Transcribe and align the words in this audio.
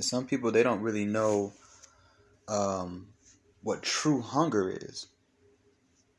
And 0.00 0.04
some 0.06 0.26
people 0.26 0.50
they 0.50 0.62
don't 0.62 0.80
really 0.80 1.04
know 1.04 1.52
um, 2.48 3.08
what 3.62 3.82
true 3.82 4.22
hunger 4.22 4.70
is. 4.70 5.08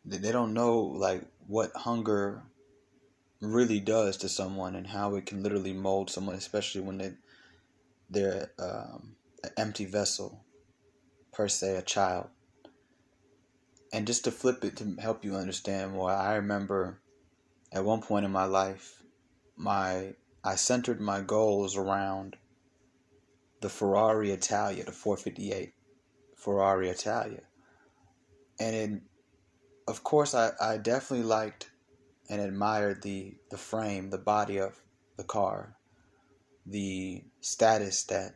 They 0.06 0.32
don't 0.32 0.54
know 0.54 0.82
like 0.82 1.24
what 1.48 1.72
hunger 1.76 2.44
really 3.42 3.80
does 3.80 4.18
to 4.18 4.30
someone 4.30 4.76
and 4.76 4.86
how 4.86 5.16
it 5.16 5.26
can 5.26 5.42
literally 5.42 5.74
mold 5.74 6.12
someone, 6.12 6.36
especially 6.36 6.82
when 6.82 7.00
they 7.00 7.14
they're 8.08 8.52
um, 8.60 9.16
an 9.44 9.50
empty 9.58 9.86
vessel, 9.86 10.46
per 11.34 11.48
se, 11.48 11.76
a 11.76 11.82
child. 11.82 12.28
And 13.92 14.06
just 14.06 14.26
to 14.26 14.32
flip 14.32 14.64
it 14.64 14.78
to 14.78 14.96
help 15.02 15.26
you 15.26 15.34
understand 15.34 15.94
more, 15.94 16.12
I 16.12 16.36
remember 16.36 17.00
at 17.72 17.84
one 17.84 18.02
point 18.02 18.26
in 18.26 18.32
my 18.32 18.46
life, 18.46 19.02
my 19.58 20.14
I 20.44 20.54
centered 20.54 21.02
my 21.02 21.22
goals 21.22 21.76
around 21.76 22.38
the 23.62 23.70
Ferrari 23.70 24.32
Italia, 24.32 24.84
the 24.84 24.92
458 24.92 25.74
Ferrari 26.36 26.90
Italia. 26.90 27.42
And 28.60 28.76
in, 28.76 29.02
of 29.88 30.04
course, 30.04 30.34
I, 30.34 30.52
I 30.60 30.78
definitely 30.78 31.26
liked 31.26 31.72
and 32.30 32.42
admired 32.42 33.04
the, 33.04 33.36
the 33.50 33.58
frame, 33.58 34.10
the 34.10 34.18
body 34.18 34.58
of 34.58 34.80
the 35.18 35.24
car, 35.24 35.76
the 36.66 37.24
status 37.42 38.04
that 38.06 38.36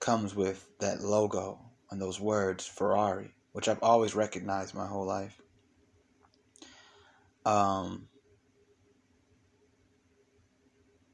comes 0.00 0.34
with 0.34 0.68
that 0.78 1.00
logo 1.00 1.58
and 1.90 2.00
those 2.00 2.20
words, 2.20 2.66
Ferrari, 2.66 3.32
which 3.52 3.68
I've 3.68 3.82
always 3.82 4.14
recognized 4.14 4.74
my 4.74 4.86
whole 4.86 5.06
life. 5.06 5.40
Um, 7.44 8.08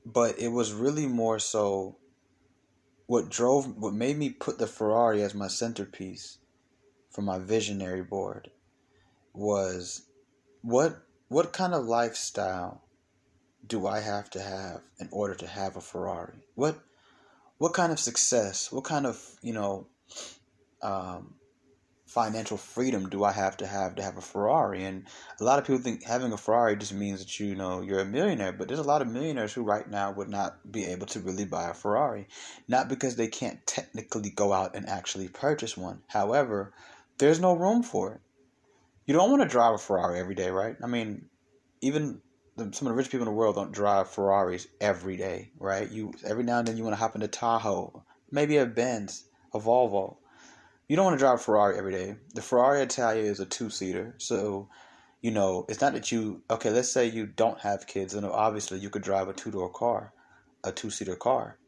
but 0.05 0.39
it 0.39 0.49
was 0.49 0.73
really 0.73 1.07
more 1.07 1.39
so 1.39 1.97
what 3.07 3.29
drove 3.29 3.77
what 3.77 3.93
made 3.93 4.17
me 4.17 4.31
put 4.31 4.59
the 4.59 4.67
Ferrari 4.67 5.23
as 5.23 5.35
my 5.35 5.49
centerpiece 5.49 6.39
for 7.11 7.23
my 7.23 7.39
visionary 7.39 8.03
board 8.03 8.51
was 9.33 10.03
what 10.63 11.03
what 11.29 11.53
kind 11.53 11.75
of 11.75 11.85
lifestyle 11.85 12.83
do 13.67 13.87
I 13.87 14.01
have 14.01 14.31
to 14.31 14.41
have 14.41 14.83
in 14.99 15.09
order 15.11 15.35
to 15.35 15.47
have 15.47 15.77
a 15.77 15.81
Ferrari? 15.81 16.45
What 16.55 16.79
what 17.59 17.73
kind 17.73 17.93
of 17.93 17.99
success, 17.99 18.71
what 18.73 18.85
kind 18.85 19.07
of, 19.07 19.21
you 19.43 19.53
know, 19.53 19.87
um, 20.83 21.35
financial 22.15 22.57
freedom 22.57 23.09
do 23.09 23.25
I 23.25 23.33
have 23.33 23.57
to 23.57 23.67
have 23.67 23.97
to 23.97 24.03
have 24.03 24.17
a 24.17 24.21
Ferrari? 24.21 24.85
And 24.85 25.05
a 25.41 25.45
lot 25.45 25.59
of 25.59 25.67
people 25.67 25.83
think 25.83 26.05
having 26.05 26.33
a 26.33 26.37
Ferrari 26.37 26.77
just 26.77 26.95
means 26.95 27.19
that 27.19 27.41
you 27.41 27.57
know 27.57 27.83
you're 27.83 27.99
a 27.99 28.05
millionaire, 28.05 28.53
but 28.53 28.69
there's 28.69 28.79
a 28.79 28.85
lot 28.85 29.03
of 29.03 29.09
millionaires 29.09 29.53
who 29.53 29.65
right 29.65 29.91
now 29.91 30.13
would 30.13 30.29
not 30.29 30.71
be 30.71 30.85
able 30.85 31.07
to 31.09 31.19
really 31.19 31.45
buy 31.45 31.69
a 31.69 31.75
Ferrari, 31.75 32.29
not 32.69 32.89
because 32.89 33.17
they 33.17 33.27
can't 33.27 33.67
technically 33.67 34.31
go 34.31 34.53
out 34.53 34.77
and 34.77 34.89
actually 34.89 35.27
purchase 35.27 35.77
one. 35.77 36.03
However, 36.07 36.73
there's 37.19 37.41
no 37.41 37.55
room 37.55 37.83
for 37.83 38.15
it. 38.15 38.21
You 39.07 39.15
don't 39.15 39.31
want 39.31 39.43
to 39.43 39.49
drive 39.49 39.75
a 39.75 39.79
Ferrari 39.79 40.21
every 40.21 40.37
day, 40.37 40.51
right? 40.51 40.77
I 40.83 40.87
mean, 40.87 41.27
even 41.81 42.23
some 42.57 42.87
of 42.87 42.93
the 42.93 42.93
rich 42.93 43.11
people 43.11 43.27
in 43.27 43.33
the 43.33 43.37
world 43.37 43.57
don't 43.57 43.73
drive 43.73 44.09
Ferraris 44.09 44.69
every 44.81 45.17
day, 45.17 45.51
right? 45.59 45.91
You 45.91 46.13
every 46.25 46.45
now 46.45 46.61
and 46.61 46.69
then 46.69 46.77
you 46.77 46.85
want 46.85 46.95
to 46.95 47.01
hop 47.01 47.17
into 47.17 47.27
Tahoe, 47.27 48.05
maybe 48.31 48.57
a 48.59 48.67
Benz, 48.67 49.25
a 49.53 49.59
Volvo 49.59 50.19
you 50.89 50.97
don't 50.97 51.05
want 51.05 51.15
to 51.15 51.23
drive 51.23 51.37
a 51.37 51.43
Ferrari 51.43 51.79
every 51.79 51.93
day. 51.93 52.17
The 52.35 52.43
Ferrari 52.43 52.83
Italia 52.83 53.23
is 53.23 53.41
a 53.41 53.47
two 53.47 53.71
seater, 53.71 54.15
so 54.19 54.69
you 55.23 55.31
know 55.31 55.65
it's 55.69 55.81
not 55.81 55.95
that 55.95 56.13
you 56.13 56.43
okay. 56.51 56.71
Let's 56.71 56.93
say 56.93 57.07
you 57.07 57.27
don't 57.27 57.61
have 57.61 57.87
kids, 57.87 58.15
and 58.15 58.27
obviously 58.27 58.79
you 58.79 58.91
could 58.91 59.03
drive 59.03 59.29
a 59.29 59.33
two 59.33 59.51
door 59.51 59.71
car, 59.71 60.13
a 60.63 60.73
two 60.73 60.91
seater 60.91 61.17
car. 61.17 61.59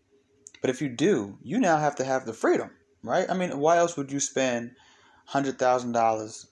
But 0.60 0.70
if 0.70 0.82
you 0.82 0.88
do, 0.88 1.38
you 1.42 1.58
now 1.58 1.78
have 1.78 1.96
to 1.96 2.04
have 2.04 2.26
the 2.26 2.32
freedom, 2.32 2.70
right? 3.02 3.28
I 3.28 3.34
mean, 3.34 3.58
why 3.58 3.78
else 3.78 3.96
would 3.96 4.12
you 4.12 4.20
spend 4.20 4.72
hundred 5.26 5.58
thousand 5.58 5.92
dollars, 5.92 6.46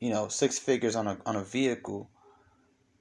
you 0.00 0.10
know, 0.10 0.28
six 0.28 0.58
figures 0.58 0.96
on 0.96 1.06
a 1.08 1.18
on 1.26 1.36
a 1.36 1.44
vehicle 1.44 2.10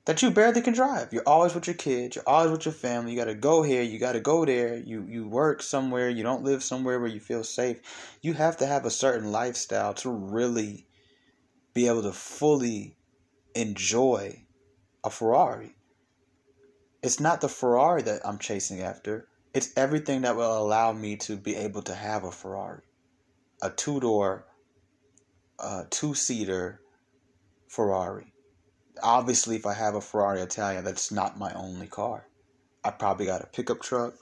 that 0.06 0.22
you 0.22 0.31
barely 0.31 0.62
can 0.62 0.74
drive. 0.74 1.14
You're 1.14 1.28
always 1.28 1.56
with 1.56 1.68
your 1.68 1.75
kids. 1.75 2.16
You're 2.16 2.28
always 2.28 2.52
with 2.52 2.66
your 2.66 2.74
family. 2.74 3.12
You 3.12 3.18
got 3.18 3.25
to 3.25 3.36
go 3.36 3.64
here. 3.64 3.81
You 3.81 4.00
got 4.00 4.14
to 4.14 4.19
go 4.19 4.44
there. 4.46 4.78
You 4.78 5.06
you 5.08 5.28
work 5.28 5.62
somewhere. 5.62 6.09
You 6.09 6.24
don't 6.24 6.44
live 6.44 6.64
somewhere 6.64 7.00
where 7.00 7.09
you 7.09 7.19
feel 7.19 7.44
safe. 7.44 7.80
You 8.22 8.34
have 8.34 8.58
to 8.58 8.66
have 8.66 8.86
a 8.86 8.92
certain 8.92 9.31
lifestyle 9.31 9.94
to 9.96 10.09
really 10.09 10.88
be 11.74 11.88
able 11.88 12.03
to 12.03 12.12
fully 12.12 12.97
enjoy 13.56 14.46
a 15.03 15.09
Ferrari. 15.09 15.75
It's 17.02 17.19
not 17.19 17.42
the 17.42 17.50
Ferrari 17.50 18.02
that 18.03 18.25
I'm 18.25 18.40
chasing 18.40 18.81
after. 18.81 19.28
It's 19.53 19.72
everything 19.78 20.22
that 20.22 20.36
will 20.36 20.58
allow 20.58 20.94
me 20.94 21.16
to 21.18 21.38
be 21.38 21.56
able 21.56 21.81
to 21.84 21.96
have 21.96 22.24
a 22.24 22.31
Ferrari, 22.31 22.84
a 23.62 23.69
two 23.69 24.00
door, 24.00 24.46
uh, 25.59 25.84
two 25.90 26.13
seater 26.13 26.81
Ferrari 27.68 28.33
obviously, 29.02 29.56
if 29.56 29.66
I 29.66 29.74
have 29.74 29.96
a 29.96 30.02
Ferrari 30.02 30.42
Italia, 30.42 30.81
that's 30.81 31.12
not 31.12 31.38
my 31.38 31.52
only 31.54 31.88
car. 31.88 32.28
I 32.84 32.92
probably 32.92 33.26
got 33.26 33.42
a 33.42 33.48
pickup 33.48 33.81
truck, 33.81 34.14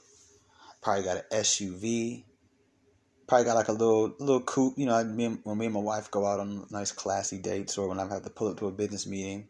probably 0.80 1.04
got 1.04 1.16
an 1.16 1.22
SUV, 1.32 2.24
probably 3.26 3.44
got 3.44 3.56
like 3.56 3.68
a 3.68 3.72
little 3.72 4.14
little 4.18 4.42
coupe. 4.42 4.78
You 4.78 4.86
know, 4.86 5.02
me 5.04 5.24
and, 5.24 5.38
when 5.42 5.58
me 5.58 5.66
and 5.66 5.74
my 5.74 5.80
wife 5.80 6.10
go 6.10 6.26
out 6.26 6.40
on 6.40 6.66
nice 6.70 6.92
classy 6.92 7.38
dates, 7.38 7.76
or 7.76 7.88
when 7.88 7.98
I 7.98 8.06
have 8.06 8.22
to 8.22 8.30
pull 8.30 8.48
up 8.48 8.58
to 8.58 8.68
a 8.68 8.72
business 8.72 9.06
meeting, 9.06 9.48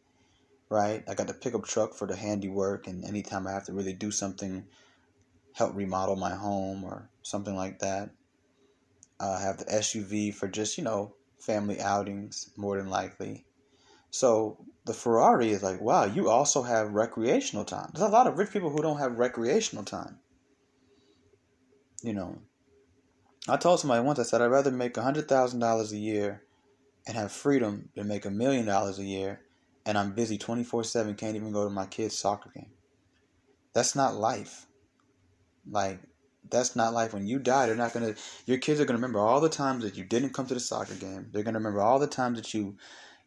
right? 0.70 1.04
I 1.06 1.14
got 1.14 1.26
the 1.26 1.34
pickup 1.34 1.64
truck 1.64 1.94
for 1.94 2.06
the 2.06 2.16
handiwork, 2.16 2.86
and 2.86 3.04
anytime 3.04 3.46
I 3.46 3.52
have 3.52 3.66
to 3.66 3.72
really 3.72 3.92
do 3.92 4.10
something, 4.10 4.64
help 5.52 5.76
remodel 5.76 6.16
my 6.16 6.34
home 6.34 6.84
or 6.84 7.10
something 7.22 7.54
like 7.54 7.80
that. 7.80 8.10
Uh, 9.20 9.36
I 9.38 9.42
have 9.42 9.58
the 9.58 9.66
SUV 9.66 10.34
for 10.34 10.48
just 10.48 10.78
you 10.78 10.84
know 10.84 11.14
family 11.38 11.80
outings, 11.80 12.50
more 12.56 12.78
than 12.78 12.88
likely. 12.88 13.44
So 14.10 14.64
the 14.84 14.94
Ferrari 14.94 15.50
is 15.50 15.62
like, 15.62 15.80
wow, 15.80 16.04
you 16.04 16.28
also 16.28 16.62
have 16.62 16.92
recreational 16.92 17.64
time. 17.64 17.90
There's 17.92 18.08
a 18.08 18.12
lot 18.12 18.26
of 18.26 18.38
rich 18.38 18.50
people 18.50 18.70
who 18.70 18.82
don't 18.82 18.98
have 18.98 19.18
recreational 19.18 19.84
time. 19.84 20.18
You 22.02 22.14
know, 22.14 22.38
I 23.48 23.56
told 23.56 23.80
somebody 23.80 24.02
once, 24.02 24.18
I 24.18 24.24
said, 24.24 24.40
I'd 24.40 24.46
rather 24.46 24.72
make 24.72 24.94
$100,000 24.94 25.92
a 25.92 25.96
year 25.96 26.42
and 27.06 27.16
have 27.16 27.32
freedom 27.32 27.90
than 27.94 28.08
make 28.08 28.24
a 28.24 28.30
million 28.30 28.66
dollars 28.66 28.98
a 28.98 29.04
year 29.04 29.40
and 29.84 29.98
I'm 29.98 30.12
busy 30.12 30.38
24 30.38 30.84
7, 30.84 31.14
can't 31.14 31.36
even 31.36 31.52
go 31.52 31.64
to 31.64 31.70
my 31.70 31.86
kid's 31.86 32.18
soccer 32.18 32.50
game. 32.54 32.70
That's 33.72 33.96
not 33.96 34.14
life. 34.14 34.66
Like, 35.68 36.00
that's 36.50 36.76
not 36.76 36.92
life. 36.92 37.14
When 37.14 37.26
you 37.26 37.38
die, 37.38 37.66
they're 37.66 37.76
not 37.76 37.92
to, 37.92 38.14
your 38.46 38.58
kids 38.58 38.80
are 38.80 38.84
going 38.84 38.98
to 38.98 39.02
remember 39.02 39.20
all 39.20 39.40
the 39.40 39.48
times 39.48 39.84
that 39.84 39.96
you 39.96 40.04
didn't 40.04 40.34
come 40.34 40.46
to 40.46 40.54
the 40.54 40.60
soccer 40.60 40.94
game. 40.94 41.28
They're 41.32 41.42
going 41.42 41.54
to 41.54 41.58
remember 41.58 41.80
all 41.80 41.98
the 41.98 42.06
times 42.06 42.38
that 42.38 42.52
you 42.52 42.76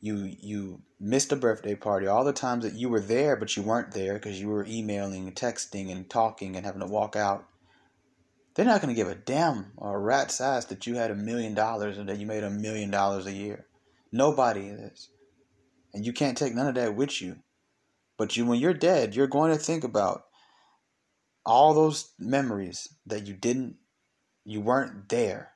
you 0.05 0.35
you 0.39 0.81
missed 0.99 1.31
a 1.31 1.35
birthday 1.35 1.73
party. 1.73 2.05
All 2.05 2.23
the 2.23 2.31
times 2.31 2.63
that 2.63 2.75
you 2.75 2.89
were 2.89 2.99
there 2.99 3.35
but 3.35 3.57
you 3.57 3.63
weren't 3.63 3.91
there 3.91 4.13
because 4.13 4.39
you 4.39 4.49
were 4.49 4.65
emailing 4.67 5.27
and 5.27 5.35
texting 5.35 5.91
and 5.91 6.07
talking 6.07 6.55
and 6.55 6.65
having 6.65 6.81
to 6.81 6.87
walk 6.87 7.15
out 7.15 7.47
they're 8.53 8.65
not 8.65 8.81
going 8.81 8.93
to 8.93 8.99
give 8.99 9.09
a 9.09 9.15
damn 9.15 9.73
or 9.75 9.95
a 9.95 9.99
rat's 9.99 10.39
ass 10.39 10.65
that 10.65 10.87
you 10.87 10.95
had 10.95 11.11
a 11.11 11.15
million 11.15 11.53
dollars 11.53 11.97
and 11.97 12.07
that 12.07 12.19
you 12.19 12.25
made 12.25 12.43
a 12.43 12.49
million 12.49 12.89
dollars 12.89 13.25
a 13.25 13.33
year. 13.33 13.65
Nobody 14.13 14.67
is. 14.67 15.09
And 15.93 16.05
you 16.05 16.13
can't 16.13 16.37
take 16.37 16.55
none 16.55 16.67
of 16.67 16.75
that 16.75 16.95
with 16.95 17.21
you. 17.21 17.37
But 18.17 18.37
you 18.37 18.45
when 18.45 18.59
you're 18.59 18.73
dead 18.73 19.15
you're 19.15 19.27
going 19.27 19.51
to 19.51 19.57
think 19.57 19.83
about 19.83 20.23
all 21.45 21.73
those 21.73 22.13
memories 22.17 22.87
that 23.07 23.27
you 23.27 23.33
didn't 23.33 23.75
you 24.45 24.61
weren't 24.61 25.09
there. 25.09 25.51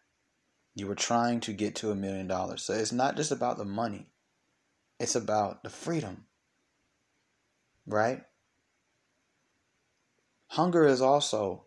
You 0.75 0.87
were 0.87 0.95
trying 0.95 1.39
to 1.41 1.53
get 1.53 1.75
to 1.75 1.91
a 1.91 1.95
million 1.95 2.27
dollars. 2.27 2.63
So 2.63 2.73
it's 2.73 2.91
not 2.91 3.15
just 3.15 3.31
about 3.31 3.57
the 3.57 3.65
money 3.65 4.07
it's 4.99 5.15
about 5.15 5.63
the 5.63 5.69
freedom. 5.69 6.25
Right? 7.87 8.21
Hunger 10.47 10.85
is 10.85 11.01
also 11.01 11.65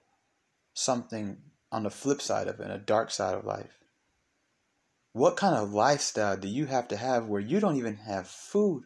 something 0.75 1.39
on 1.71 1.85
the 1.85 1.91
flip 1.91 2.21
side 2.21 2.49
of 2.49 2.61
it, 2.61 2.71
a 2.71 2.79
dark 2.79 3.11
side 3.11 3.35
of 3.35 3.45
life. 3.45 3.79
What 5.13 5.37
kind 5.37 5.55
of 5.55 5.73
lifestyle 5.73 6.37
do 6.37 6.49
you 6.49 6.67
have 6.67 6.89
to 6.89 6.97
have 6.97 7.27
where 7.27 7.41
you 7.41 7.61
don't 7.61 7.77
even 7.77 7.97
have 7.97 8.27
food? 8.27 8.85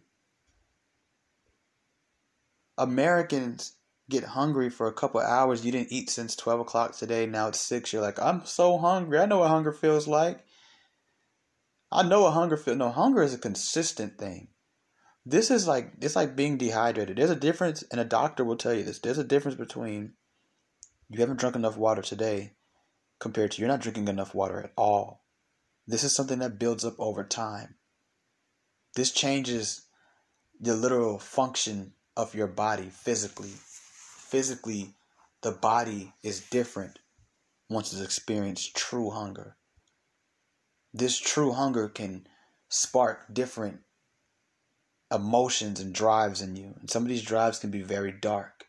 Americans 2.78 3.72
get 4.10 4.24
hungry 4.24 4.68
for 4.70 4.86
a 4.86 4.92
couple 4.92 5.20
hours. 5.20 5.64
You 5.64 5.72
didn't 5.72 5.92
eat 5.92 6.10
since 6.10 6.36
12 6.36 6.60
o'clock 6.60 6.96
today. 6.96 7.26
Now 7.26 7.48
it's 7.48 7.60
6. 7.60 7.92
You're 7.92 8.02
like, 8.02 8.20
I'm 8.20 8.44
so 8.44 8.78
hungry. 8.78 9.18
I 9.18 9.26
know 9.26 9.38
what 9.38 9.48
hunger 9.48 9.72
feels 9.72 10.06
like. 10.06 10.44
I 11.90 12.02
know 12.02 12.26
a 12.26 12.30
hunger 12.30 12.56
feels. 12.56 12.76
No, 12.76 12.90
hunger 12.90 13.22
is 13.22 13.34
a 13.34 13.38
consistent 13.38 14.18
thing. 14.18 14.48
This 15.24 15.50
is 15.50 15.66
like 15.66 15.92
it's 16.00 16.16
like 16.16 16.36
being 16.36 16.56
dehydrated. 16.56 17.16
There's 17.16 17.30
a 17.30 17.36
difference, 17.36 17.82
and 17.90 18.00
a 18.00 18.04
doctor 18.04 18.44
will 18.44 18.56
tell 18.56 18.74
you 18.74 18.82
this. 18.82 18.98
There's 18.98 19.18
a 19.18 19.24
difference 19.24 19.56
between 19.56 20.14
you 21.08 21.20
haven't 21.20 21.38
drunk 21.38 21.56
enough 21.56 21.76
water 21.76 22.02
today 22.02 22.54
compared 23.18 23.52
to 23.52 23.60
you're 23.60 23.68
not 23.68 23.80
drinking 23.80 24.08
enough 24.08 24.34
water 24.34 24.60
at 24.60 24.72
all. 24.76 25.24
This 25.86 26.02
is 26.02 26.14
something 26.14 26.40
that 26.40 26.58
builds 26.58 26.84
up 26.84 26.94
over 26.98 27.24
time. 27.24 27.76
This 28.94 29.12
changes 29.12 29.82
the 30.60 30.74
literal 30.74 31.18
function 31.18 31.92
of 32.16 32.34
your 32.34 32.48
body 32.48 32.88
physically. 32.90 33.52
Physically, 33.52 34.94
the 35.42 35.52
body 35.52 36.12
is 36.22 36.40
different 36.40 36.98
once 37.68 37.92
it's 37.92 38.02
experienced 38.02 38.74
true 38.74 39.10
hunger. 39.10 39.56
This 40.98 41.18
true 41.18 41.52
hunger 41.52 41.90
can 41.90 42.26
spark 42.70 43.26
different 43.30 43.80
emotions 45.12 45.78
and 45.78 45.94
drives 45.94 46.40
in 46.40 46.56
you. 46.56 46.74
And 46.80 46.88
some 46.88 47.02
of 47.02 47.10
these 47.10 47.22
drives 47.22 47.58
can 47.58 47.70
be 47.70 47.82
very 47.82 48.10
dark 48.10 48.64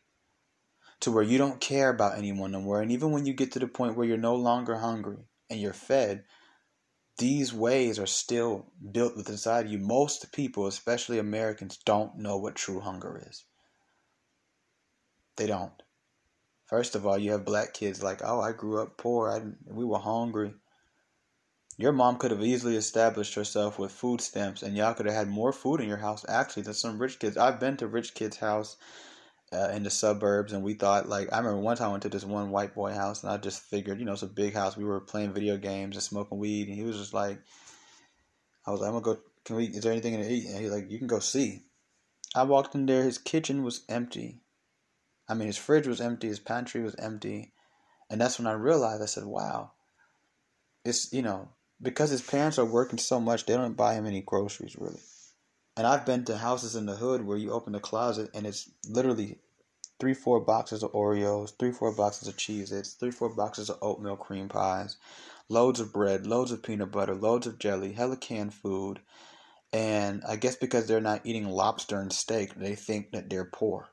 to 1.00 1.10
where 1.10 1.24
you 1.24 1.38
don't 1.38 1.62
care 1.62 1.90
about 1.90 2.18
anyone 2.18 2.52
no 2.52 2.60
more. 2.60 2.82
And 2.82 2.92
even 2.92 3.12
when 3.12 3.26
you 3.26 3.34
get 3.34 3.54
to 3.54 3.60
the 3.60 3.68
point 3.68 3.96
where 3.96 4.06
you're 4.06 4.18
no 4.18 4.36
longer 4.36 4.76
hungry 4.76 5.20
and 5.50 5.62
you're 5.62 5.72
fed, 5.72 6.26
these 7.18 7.54
ways 7.54 7.98
are 7.98 8.06
still 8.06 8.74
built 8.92 9.16
within 9.16 9.36
inside 9.36 9.70
you. 9.70 9.78
Most 9.78 10.30
people, 10.34 10.68
especially 10.68 11.20
Americans, 11.20 11.78
don't 11.78 12.18
know 12.18 12.36
what 12.36 12.56
true 12.56 12.82
hunger 12.82 13.24
is. 13.30 13.46
They 15.38 15.48
don't. 15.48 15.82
First 16.66 16.94
of 16.94 17.08
all, 17.08 17.18
you 17.18 17.32
have 17.32 17.46
black 17.46 17.74
kids 17.74 18.04
like, 18.04 18.20
oh, 18.22 18.42
I 18.42 18.52
grew 18.52 18.82
up 18.82 18.98
poor. 18.98 19.30
I, 19.30 19.42
we 19.74 19.86
were 19.86 20.00
hungry. 20.00 20.54
Your 21.80 21.92
mom 21.92 22.18
could 22.18 22.32
have 22.32 22.44
easily 22.44 22.76
established 22.76 23.36
herself 23.36 23.78
with 23.78 23.92
food 23.92 24.20
stamps, 24.20 24.64
and 24.64 24.76
y'all 24.76 24.96
could 24.96 25.06
have 25.06 25.14
had 25.14 25.28
more 25.28 25.54
food 25.54 25.80
in 25.80 25.88
your 25.88 25.98
house 25.98 26.26
actually 26.28 26.64
than 26.64 26.74
some 26.74 26.98
rich 26.98 27.20
kids. 27.20 27.38
I've 27.38 27.60
been 27.60 27.78
to 27.78 27.88
rich 27.88 28.16
kids' 28.16 28.38
house 28.38 28.78
uh, 29.54 29.70
in 29.72 29.84
the 29.84 29.92
suburbs, 29.92 30.54
and 30.54 30.64
we 30.64 30.74
thought 30.74 31.08
like 31.08 31.32
I 31.32 31.38
remember 31.38 31.60
one 31.60 31.78
time 31.78 31.90
I 31.90 31.92
went 31.92 32.04
to 32.04 32.10
this 32.10 32.26
one 32.26 32.50
white 32.50 32.74
boy 32.74 32.94
house, 32.94 33.24
and 33.24 33.32
I 33.32 33.38
just 33.38 33.62
figured, 33.62 34.00
you 34.00 34.06
know, 34.06 34.14
it's 34.14 34.24
a 34.24 34.28
big 34.28 34.56
house. 34.56 34.76
We 34.76 34.86
were 34.86 35.00
playing 35.00 35.34
video 35.34 35.56
games 35.56 35.96
and 35.96 36.04
smoking 36.04 36.40
weed, 36.40 36.68
and 36.68 36.76
he 36.76 36.84
was 36.84 36.98
just 36.98 37.14
like, 37.14 37.40
I 38.66 38.72
was 38.72 38.82
like, 38.82 38.88
I'm 38.88 39.00
gonna 39.00 39.16
go. 39.16 39.22
Can 39.46 39.56
we? 39.58 39.68
Is 39.68 39.84
there 39.84 39.92
anything 39.92 40.18
to 40.18 40.28
eat? 40.28 40.48
And 40.48 40.60
he's 40.60 40.72
like, 40.72 40.90
you 40.90 40.98
can 40.98 41.08
go 41.08 41.20
see. 41.20 41.62
I 42.36 42.42
walked 42.42 42.74
in 42.74 42.88
there. 42.88 43.04
His 43.04 43.20
kitchen 43.20 43.64
was 43.64 43.84
empty. 43.88 44.42
I 45.30 45.36
mean, 45.36 45.46
his 45.46 45.58
fridge 45.58 45.86
was 45.86 46.02
empty. 46.02 46.28
His 46.28 46.40
pantry 46.40 46.82
was 46.82 46.96
empty, 46.96 47.54
and 48.10 48.20
that's 48.20 48.40
when 48.40 48.48
I 48.48 48.54
realized. 48.54 49.04
I 49.04 49.06
said, 49.06 49.26
wow. 49.26 49.74
It's 50.84 51.14
you 51.14 51.22
know 51.22 51.50
because 51.82 52.10
his 52.10 52.22
parents 52.22 52.58
are 52.58 52.66
working 52.66 53.00
so 53.00 53.20
much, 53.20 53.46
they 53.46 53.54
don't 53.54 53.78
buy 53.78 53.94
him 53.94 54.06
any 54.06 54.22
groceries 54.22 54.76
really. 54.78 55.00
And 55.76 55.86
I've 55.86 56.06
been 56.06 56.26
to 56.26 56.38
houses 56.38 56.76
in 56.76 56.88
the 56.88 56.96
hood 56.96 57.26
where 57.26 57.38
you 57.38 57.52
open 57.52 57.74
the 57.74 57.80
closet 57.80 58.32
and 58.34 58.48
it's 58.48 58.70
literally 58.90 59.38
three, 60.00 60.14
four 60.14 60.40
boxes 60.40 60.84
of 60.84 60.92
Oreos, 60.94 61.54
three, 61.58 61.72
four 61.72 61.92
boxes 61.92 62.28
of 62.28 62.38
Cheez 62.38 62.72
Its, 62.72 62.94
three, 62.94 63.12
four 63.12 63.30
boxes 63.30 63.70
of 63.70 63.78
oatmeal 63.82 64.16
cream 64.16 64.50
pies, 64.50 64.98
loads 65.50 65.80
of 65.80 65.94
bread, 65.94 66.26
loads 66.26 66.52
of 66.52 66.64
peanut 66.64 66.92
butter, 66.92 67.16
loads 67.16 67.46
of 67.48 67.60
jelly, 67.60 67.94
hella 67.94 68.18
canned 68.18 68.54
food. 68.54 69.00
And 69.72 70.24
I 70.28 70.36
guess 70.36 70.56
because 70.56 70.88
they're 70.88 71.02
not 71.02 71.26
eating 71.26 71.48
lobster 71.48 72.00
and 72.00 72.12
steak, 72.12 72.56
they 72.56 72.76
think 72.76 73.12
that 73.12 73.30
they're 73.30 73.46
poor 73.46 73.90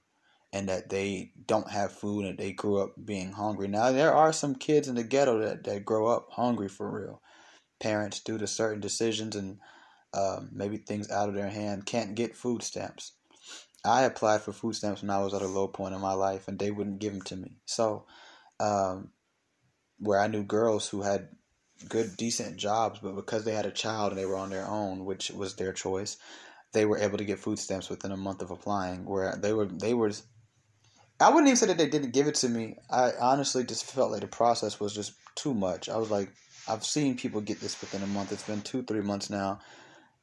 and 0.52 0.68
that 0.68 0.88
they 0.88 1.32
don't 1.46 1.70
have 1.70 1.92
food 1.92 2.24
and 2.24 2.38
they 2.38 2.52
grew 2.52 2.78
up 2.78 2.94
being 3.04 3.32
hungry. 3.32 3.68
Now, 3.68 3.92
there 3.92 4.14
are 4.14 4.32
some 4.32 4.54
kids 4.54 4.88
in 4.88 4.94
the 4.94 5.02
ghetto 5.02 5.40
that, 5.40 5.64
that 5.64 5.84
grow 5.84 6.06
up 6.06 6.28
hungry 6.30 6.68
for 6.68 6.90
real 6.90 7.20
parents, 7.84 8.20
due 8.20 8.38
to 8.38 8.46
certain 8.46 8.80
decisions 8.80 9.36
and 9.36 9.58
um, 10.14 10.48
maybe 10.52 10.78
things 10.78 11.10
out 11.10 11.28
of 11.28 11.34
their 11.34 11.50
hand, 11.50 11.84
can't 11.84 12.14
get 12.14 12.34
food 12.34 12.62
stamps. 12.62 13.12
I 13.84 14.04
applied 14.04 14.40
for 14.40 14.52
food 14.52 14.74
stamps 14.74 15.02
when 15.02 15.10
I 15.10 15.22
was 15.22 15.34
at 15.34 15.42
a 15.42 15.46
low 15.46 15.68
point 15.68 15.94
in 15.94 16.00
my 16.00 16.14
life, 16.14 16.48
and 16.48 16.58
they 16.58 16.70
wouldn't 16.70 17.00
give 17.00 17.12
them 17.12 17.22
to 17.22 17.36
me. 17.36 17.58
So, 17.66 18.06
um, 18.58 19.10
where 19.98 20.18
I 20.18 20.28
knew 20.28 20.42
girls 20.42 20.88
who 20.88 21.02
had 21.02 21.28
good, 21.88 22.16
decent 22.16 22.56
jobs, 22.56 23.00
but 23.02 23.16
because 23.16 23.44
they 23.44 23.52
had 23.52 23.66
a 23.66 23.70
child 23.70 24.12
and 24.12 24.18
they 24.18 24.24
were 24.24 24.38
on 24.38 24.48
their 24.48 24.66
own, 24.66 25.04
which 25.04 25.30
was 25.30 25.56
their 25.56 25.74
choice, 25.74 26.16
they 26.72 26.86
were 26.86 26.98
able 26.98 27.18
to 27.18 27.24
get 27.24 27.38
food 27.38 27.58
stamps 27.58 27.90
within 27.90 28.12
a 28.12 28.16
month 28.16 28.40
of 28.40 28.50
applying. 28.50 29.04
Where 29.04 29.36
they 29.36 29.52
were, 29.52 29.66
they 29.66 29.92
were. 29.92 30.12
I 31.20 31.28
wouldn't 31.28 31.48
even 31.48 31.56
say 31.56 31.66
that 31.66 31.78
they 31.78 31.88
didn't 31.88 32.14
give 32.14 32.26
it 32.28 32.36
to 32.36 32.48
me. 32.48 32.78
I 32.90 33.12
honestly 33.20 33.64
just 33.64 33.84
felt 33.84 34.10
like 34.10 34.22
the 34.22 34.26
process 34.26 34.80
was 34.80 34.94
just 34.94 35.12
too 35.34 35.52
much. 35.52 35.90
I 35.90 35.98
was 35.98 36.10
like, 36.10 36.30
I've 36.68 36.84
seen 36.84 37.16
people 37.16 37.40
get 37.40 37.60
this 37.60 37.80
within 37.80 38.02
a 38.02 38.06
month. 38.06 38.32
It's 38.32 38.42
been 38.46 38.62
two, 38.62 38.82
three 38.82 39.02
months 39.02 39.28
now. 39.28 39.60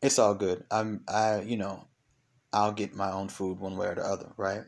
It's 0.02 0.18
all 0.18 0.34
good. 0.34 0.64
I'm, 0.72 1.02
I, 1.08 1.42
you 1.42 1.58
know, 1.58 1.88
I'll 2.52 2.72
get 2.72 2.96
my 2.96 3.12
own 3.12 3.30
food 3.30 3.60
one 3.60 3.78
way 3.78 3.88
or 3.88 3.96
the 3.96 4.04
other, 4.04 4.32
right? 4.38 4.64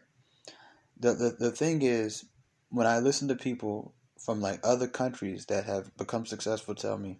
The, 0.99 1.13
the, 1.13 1.35
the 1.39 1.51
thing 1.51 1.81
is, 1.81 2.25
when 2.69 2.87
I 2.87 2.99
listen 2.99 3.27
to 3.27 3.35
people 3.35 3.93
from 4.23 4.41
like 4.41 4.59
other 4.63 4.87
countries 4.87 5.45
that 5.47 5.65
have 5.65 5.95
become 5.97 6.25
successful 6.25 6.75
tell 6.75 6.97
me, 6.97 7.19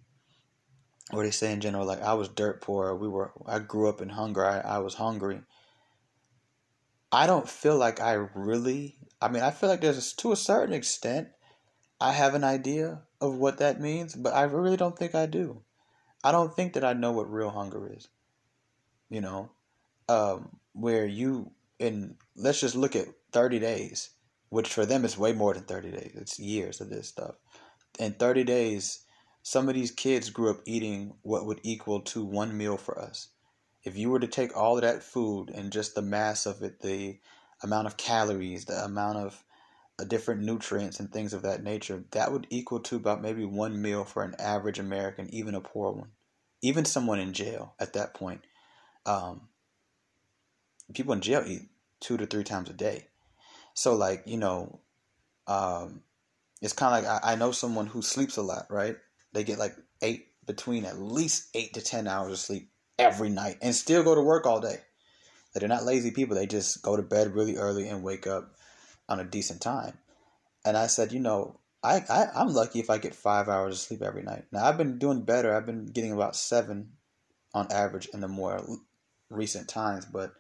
or 1.12 1.24
they 1.24 1.32
say 1.32 1.52
in 1.52 1.60
general, 1.62 1.86
like 1.86 2.02
I 2.02 2.14
was 2.14 2.30
dirt 2.30 2.62
poor, 2.62 2.96
we 2.96 3.08
were, 3.08 3.32
I 3.46 3.60
grew 3.60 3.90
up 3.90 4.02
in 4.02 4.10
hunger, 4.10 4.46
I, 4.46 4.60
I 4.60 4.78
was 4.80 4.94
hungry. 4.96 5.42
I 7.12 7.28
don't 7.28 7.50
feel 7.50 7.78
like 7.78 8.00
I 8.00 8.14
really, 8.34 8.96
I 9.22 9.28
mean, 9.28 9.44
I 9.44 9.52
feel 9.52 9.70
like 9.70 9.82
there's 9.82 10.14
to 10.14 10.32
a 10.32 10.38
certain 10.38 10.74
extent, 10.74 11.30
I 12.00 12.14
have 12.14 12.36
an 12.36 12.44
idea 12.44 13.02
of 13.24 13.38
what 13.38 13.60
that 13.60 13.80
means, 13.80 14.16
but 14.16 14.34
I 14.34 14.44
really 14.44 14.76
don't 14.76 15.00
think 15.00 15.16
I 15.16 15.26
do. 15.26 15.62
I 16.26 16.34
don't 16.34 16.54
think 16.54 16.74
that 16.74 16.84
I 16.84 16.92
know 16.92 17.14
what 17.14 17.32
real 17.32 17.50
hunger 17.50 17.90
is. 17.96 18.10
You 19.10 19.22
know, 19.22 19.52
um, 20.10 20.58
where 20.74 21.06
you 21.06 21.52
in 21.80 22.16
let's 22.36 22.60
just 22.60 22.76
look 22.76 22.96
at 22.98 23.08
30 23.32 23.60
days, 23.60 24.10
which 24.50 24.68
for 24.74 24.86
them 24.86 25.06
is 25.06 25.18
way 25.18 25.32
more 25.32 25.54
than 25.54 25.64
30 25.64 25.92
days. 25.92 26.12
It's 26.16 26.38
years 26.38 26.82
of 26.82 26.90
this 26.90 27.08
stuff. 27.08 27.36
In 27.98 28.14
30 28.14 28.44
days, 28.44 29.06
some 29.42 29.70
of 29.70 29.76
these 29.76 29.92
kids 29.92 30.30
grew 30.30 30.50
up 30.50 30.62
eating 30.66 31.14
what 31.22 31.46
would 31.46 31.62
equal 31.64 32.02
to 32.02 32.26
one 32.26 32.58
meal 32.58 32.76
for 32.76 33.00
us. 33.00 33.30
If 33.84 33.98
you 33.98 34.10
were 34.10 34.20
to 34.20 34.28
take 34.28 34.56
all 34.56 34.76
of 34.76 34.82
that 34.82 35.02
food 35.02 35.50
and 35.50 35.72
just 35.72 35.96
the 35.96 36.02
mass 36.02 36.46
of 36.46 36.62
it, 36.62 36.82
the 36.82 37.20
amount 37.62 37.88
of 37.88 37.96
calories, 37.96 38.66
the 38.66 38.84
amount 38.84 39.18
of 39.18 39.44
different 40.06 40.42
nutrients 40.42 41.00
and 41.00 41.12
things 41.12 41.34
of 41.34 41.42
that 41.44 41.64
nature, 41.64 42.04
that 42.12 42.32
would 42.32 42.48
equal 42.50 42.80
to 42.82 42.96
about 42.96 43.22
maybe 43.22 43.46
one 43.46 43.82
meal 43.82 44.04
for 44.04 44.24
an 44.24 44.36
average 44.40 44.80
American, 44.80 45.34
even 45.34 45.56
a 45.56 45.62
poor 45.62 45.92
one, 45.92 46.10
even 46.62 46.86
someone 46.86 47.20
in 47.20 47.34
jail 47.34 47.76
at 47.80 47.94
that 47.94 48.14
point. 48.14 48.42
Um, 49.06 49.50
people 50.94 51.14
in 51.14 51.22
jail 51.22 51.44
eat 51.46 51.70
two 52.00 52.18
to 52.18 52.26
three 52.26 52.44
times 52.44 52.70
a 52.70 52.74
day. 52.74 53.08
So, 53.74 53.96
like, 53.96 54.24
you 54.26 54.38
know, 54.38 54.80
um, 55.48 56.02
it's 56.62 56.74
kind 56.74 56.96
of 56.96 57.04
like 57.04 57.24
I, 57.24 57.34
I 57.34 57.36
know 57.36 57.52
someone 57.52 57.88
who 57.88 58.02
sleeps 58.02 58.38
a 58.38 58.42
lot, 58.42 58.68
right? 58.70 58.96
They 59.34 59.44
get 59.44 59.60
like 59.60 59.76
eight, 60.02 60.28
between 60.46 60.86
at 60.86 61.00
least 61.00 61.50
eight 61.54 61.74
to 61.74 61.82
10 61.82 62.08
hours 62.08 62.34
of 62.34 62.40
sleep 62.40 62.70
every 63.00 63.30
night 63.30 63.58
and 63.62 63.74
still 63.74 64.04
go 64.04 64.16
to 64.16 64.22
work 64.22 64.46
all 64.46 64.60
day. 64.60 64.78
They're 65.54 65.70
not 65.70 65.86
lazy 65.86 66.12
people. 66.12 66.36
They 66.36 66.48
just 66.48 66.82
go 66.82 66.96
to 66.96 67.04
bed 67.04 67.34
really 67.34 67.58
early 67.58 67.88
and 67.88 68.04
wake 68.04 68.28
up 68.28 68.56
on 69.10 69.20
a 69.20 69.26
decent 69.26 69.62
time. 69.62 69.98
And 70.66 70.78
I 70.78 70.88
said, 70.88 71.12
you 71.12 71.20
know, 71.20 71.60
I, 71.84 72.04
I 72.10 72.28
I'm 72.36 72.54
lucky 72.54 72.80
if 72.80 72.90
I 72.90 72.98
get 72.98 73.14
five 73.16 73.50
hours 73.50 73.76
of 73.76 73.80
sleep 73.82 74.02
every 74.02 74.24
night. 74.24 74.46
Now 74.52 74.66
I've 74.66 74.78
been 74.78 74.98
doing 74.98 75.24
better. 75.24 75.54
I've 75.54 75.66
been 75.66 75.88
getting 75.88 76.14
about 76.14 76.36
seven 76.36 76.94
on 77.54 77.72
average 77.72 78.08
in 78.14 78.22
the 78.22 78.28
more 78.28 78.62
recent 79.30 79.68
times, 79.68 80.06
but 80.06 80.34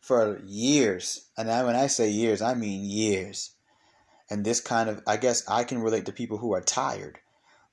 for 0.00 0.40
years, 0.44 1.28
and 1.38 1.50
I, 1.50 1.64
when 1.64 1.76
I 1.76 1.86
say 1.86 2.10
years, 2.10 2.42
I 2.42 2.54
mean 2.54 2.84
years. 2.84 3.52
And 4.28 4.44
this 4.44 4.60
kind 4.60 4.88
of, 4.88 5.02
I 5.06 5.16
guess 5.16 5.48
I 5.48 5.62
can 5.64 5.82
relate 5.82 6.06
to 6.06 6.12
people 6.12 6.38
who 6.38 6.52
are 6.54 6.62
tired 6.62 7.18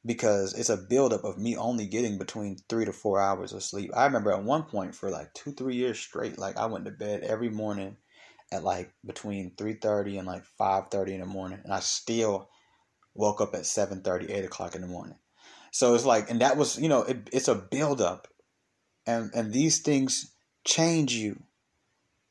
because 0.05 0.53
it's 0.53 0.69
a 0.69 0.77
buildup 0.77 1.24
of 1.24 1.38
me 1.38 1.55
only 1.55 1.86
getting 1.86 2.17
between 2.17 2.57
three 2.69 2.86
to 2.86 2.93
four 2.93 3.19
hours 3.19 3.53
of 3.53 3.63
sleep. 3.63 3.91
I 3.95 4.05
remember 4.05 4.31
at 4.31 4.43
one 4.43 4.63
point 4.63 4.93
for 4.93 5.09
like 5.09 5.33
two, 5.33 5.51
three 5.51 5.75
years 5.75 6.00
straight, 6.00 6.38
like 6.38 6.57
I 6.57 6.67
went 6.67 6.86
to 6.86 6.91
bed 6.91 7.21
every 7.21 7.50
morning 7.50 7.98
at 8.51 8.63
like 8.63 8.91
between 9.06 9.51
3.30 9.51 10.20
and 10.20 10.27
like 10.27 10.44
5.30 10.60 11.10
in 11.10 11.20
the 11.20 11.25
morning 11.25 11.60
and 11.63 11.74
i 11.74 11.79
still 11.79 12.50
woke 13.20 13.41
up 13.41 13.53
at 13.53 13.62
7.30 13.62 14.32
8 14.32 14.46
o'clock 14.46 14.75
in 14.75 14.82
the 14.82 14.88
morning. 14.88 15.18
So 15.72 15.94
it's 15.94 16.06
like 16.06 16.32
and 16.32 16.41
that 16.41 16.58
was 16.58 16.79
you 16.79 16.89
know 16.89 17.03
it, 17.03 17.29
it's 17.32 17.48
a 17.48 17.56
buildup. 17.56 18.27
And 19.06 19.32
and 19.34 19.51
these 19.51 19.79
things 19.79 20.32
change 20.65 21.13
you. 21.13 21.44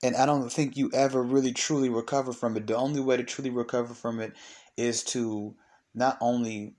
And 0.03 0.17
i 0.17 0.27
don't 0.27 0.51
think 0.51 0.77
you 0.77 0.91
ever 0.93 1.23
really 1.23 1.53
truly 1.53 1.89
recover 1.89 2.33
from 2.33 2.57
it. 2.57 2.67
The 2.67 2.77
only 2.77 3.01
way 3.01 3.17
to 3.17 3.25
truly 3.25 3.51
recover 3.51 3.95
from 3.95 4.21
it 4.21 4.33
is 4.77 5.05
to 5.05 5.55
not 5.95 6.19
only 6.21 6.75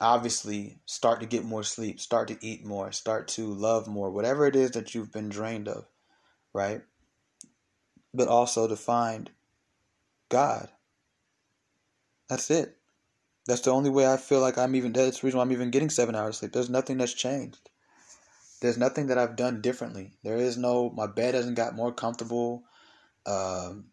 obviously 0.00 0.78
start 0.84 1.20
to 1.20 1.26
get 1.26 1.42
more 1.42 1.62
sleep 1.62 1.98
start 1.98 2.28
to 2.28 2.36
eat 2.42 2.66
more 2.66 2.92
start 2.92 3.28
to 3.28 3.46
love 3.46 3.88
more 3.88 4.10
whatever 4.10 4.46
it 4.46 4.54
is 4.54 4.72
that 4.72 4.94
you've 4.94 5.10
been 5.10 5.30
drained 5.30 5.68
of 5.68 5.86
right 6.52 6.82
but 8.16 8.28
also 8.28 8.66
to 8.66 8.76
find 8.76 9.30
God. 10.28 10.68
That's 12.28 12.50
it. 12.50 12.76
That's 13.46 13.60
the 13.60 13.70
only 13.70 13.90
way 13.90 14.10
I 14.10 14.16
feel 14.16 14.40
like 14.40 14.58
I'm 14.58 14.74
even. 14.74 14.92
That's 14.92 15.20
the 15.20 15.26
reason 15.26 15.38
why 15.38 15.44
I'm 15.44 15.52
even 15.52 15.70
getting 15.70 15.90
seven 15.90 16.16
hours 16.16 16.38
sleep. 16.38 16.52
There's 16.52 16.70
nothing 16.70 16.98
that's 16.98 17.14
changed. 17.14 17.70
There's 18.60 18.78
nothing 18.78 19.06
that 19.08 19.18
I've 19.18 19.36
done 19.36 19.60
differently. 19.60 20.12
There 20.24 20.36
is 20.36 20.56
no. 20.56 20.90
My 20.90 21.06
bed 21.06 21.34
hasn't 21.34 21.56
got 21.56 21.76
more 21.76 21.92
comfortable. 21.92 22.64
Um, 23.24 23.86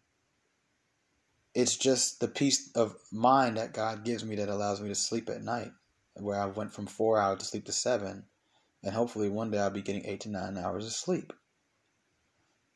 it's 1.54 1.76
just 1.76 2.18
the 2.18 2.28
peace 2.28 2.70
of 2.74 2.96
mind 3.12 3.58
that 3.58 3.72
God 3.72 4.04
gives 4.04 4.24
me 4.24 4.36
that 4.36 4.48
allows 4.48 4.80
me 4.80 4.88
to 4.88 4.94
sleep 4.94 5.28
at 5.30 5.42
night, 5.42 5.70
where 6.14 6.40
I 6.40 6.46
went 6.46 6.72
from 6.72 6.86
four 6.86 7.18
hours 7.20 7.38
to 7.40 7.44
sleep 7.44 7.66
to 7.66 7.72
seven, 7.72 8.24
and 8.82 8.92
hopefully 8.92 9.28
one 9.28 9.52
day 9.52 9.58
I'll 9.58 9.70
be 9.70 9.82
getting 9.82 10.04
eight 10.04 10.20
to 10.22 10.30
nine 10.30 10.58
hours 10.58 10.86
of 10.86 10.92
sleep. 10.92 11.32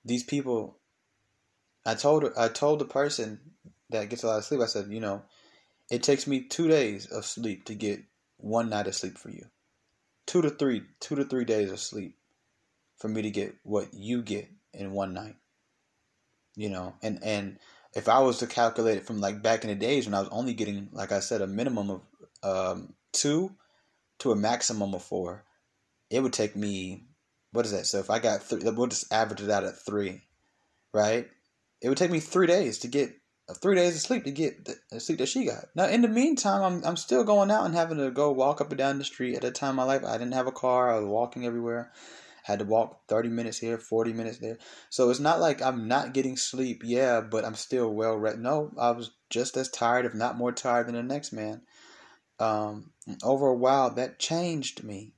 These 0.04 0.22
people 0.22 0.77
I 1.88 1.94
told 1.94 2.24
I 2.36 2.48
told 2.48 2.80
the 2.80 2.84
person 2.84 3.40
that 3.90 4.10
gets 4.10 4.22
a 4.22 4.26
lot 4.26 4.38
of 4.38 4.44
sleep. 4.44 4.60
I 4.60 4.66
said, 4.66 4.88
you 4.90 5.00
know, 5.00 5.22
It 5.90 6.02
takes 6.02 6.26
me 6.26 6.42
two 6.42 6.68
days 6.68 7.06
of 7.06 7.24
sleep 7.24 7.64
to 7.66 7.74
get 7.74 8.00
one 8.36 8.68
night 8.70 8.86
of 8.88 8.94
sleep 8.94 9.16
for 9.16 9.30
you. 9.30 9.46
Two 10.26 10.42
to 10.42 10.50
three, 10.50 10.82
two 11.00 11.16
to 11.16 11.24
three 11.24 11.46
days 11.46 11.72
of 11.72 11.80
sleep 11.80 12.16
for 12.98 13.08
me 13.08 13.22
to 13.22 13.30
get 13.30 13.54
what 13.62 13.94
you 13.94 14.22
get 14.22 14.50
in 14.74 14.92
one 14.92 15.14
night. 15.14 15.36
You 16.56 16.68
know, 16.70 16.94
and 17.02 17.20
and 17.24 17.58
if 17.94 18.08
I 18.08 18.18
was 18.20 18.38
to 18.40 18.46
calculate 18.46 18.98
it 18.98 19.06
from 19.06 19.20
like 19.20 19.42
back 19.42 19.64
in 19.64 19.70
the 19.70 19.76
days 19.76 20.06
when 20.06 20.14
I 20.14 20.20
was 20.20 20.28
only 20.30 20.54
getting, 20.54 20.90
like 20.92 21.12
I 21.12 21.20
said, 21.20 21.40
a 21.40 21.46
minimum 21.46 21.90
of 21.90 22.02
um, 22.42 22.94
two 23.12 23.52
to 24.18 24.32
a 24.32 24.36
maximum 24.36 24.94
of 24.94 25.02
four, 25.02 25.44
it 26.10 26.20
would 26.22 26.34
take 26.34 26.54
me 26.54 27.04
what 27.52 27.64
is 27.64 27.72
that? 27.72 27.86
So 27.86 27.98
if 27.98 28.10
I 28.10 28.18
got 28.18 28.42
three, 28.42 28.60
we'll 28.64 28.88
just 28.88 29.10
average 29.12 29.40
it 29.40 29.50
out 29.50 29.64
at 29.64 29.78
three, 29.78 30.22
right? 30.92 31.28
It 31.80 31.88
would 31.88 31.98
take 31.98 32.10
me 32.10 32.20
three 32.20 32.46
days 32.46 32.78
to 32.80 32.88
get 32.88 33.12
uh, 33.48 33.54
three 33.54 33.76
days 33.76 33.94
of 33.94 34.00
sleep 34.02 34.24
to 34.24 34.30
get 34.30 34.68
the 34.90 35.00
sleep 35.00 35.18
that 35.18 35.28
she 35.28 35.44
got. 35.44 35.66
Now, 35.74 35.86
in 35.86 36.02
the 36.02 36.08
meantime, 36.08 36.62
I'm 36.62 36.84
I'm 36.84 36.96
still 36.96 37.24
going 37.24 37.50
out 37.50 37.64
and 37.64 37.74
having 37.74 37.98
to 37.98 38.10
go 38.10 38.32
walk 38.32 38.60
up 38.60 38.70
and 38.70 38.78
down 38.78 38.98
the 38.98 39.04
street. 39.04 39.36
At 39.36 39.42
that 39.42 39.54
time 39.54 39.70
in 39.70 39.76
my 39.76 39.84
life, 39.84 40.04
I 40.04 40.18
didn't 40.18 40.34
have 40.34 40.46
a 40.46 40.52
car. 40.52 40.92
I 40.92 40.98
was 40.98 41.06
walking 41.06 41.46
everywhere. 41.46 41.92
I 42.46 42.52
Had 42.52 42.58
to 42.60 42.64
walk 42.64 43.06
30 43.08 43.28
minutes 43.28 43.58
here, 43.58 43.78
40 43.78 44.12
minutes 44.12 44.38
there. 44.38 44.58
So 44.90 45.10
it's 45.10 45.20
not 45.20 45.40
like 45.40 45.62
I'm 45.62 45.86
not 45.86 46.14
getting 46.14 46.36
sleep, 46.36 46.82
yeah, 46.84 47.20
but 47.20 47.44
I'm 47.44 47.54
still 47.54 47.92
well 47.92 48.16
rested. 48.16 48.42
No, 48.42 48.72
I 48.78 48.90
was 48.90 49.10
just 49.30 49.56
as 49.56 49.68
tired, 49.68 50.06
if 50.06 50.14
not 50.14 50.38
more 50.38 50.52
tired 50.52 50.86
than 50.88 50.94
the 50.94 51.02
next 51.02 51.32
man. 51.32 51.62
Um, 52.40 52.92
over 53.22 53.48
a 53.48 53.54
while, 53.56 53.90
that 53.94 54.18
changed 54.18 54.84
me. 54.84 55.14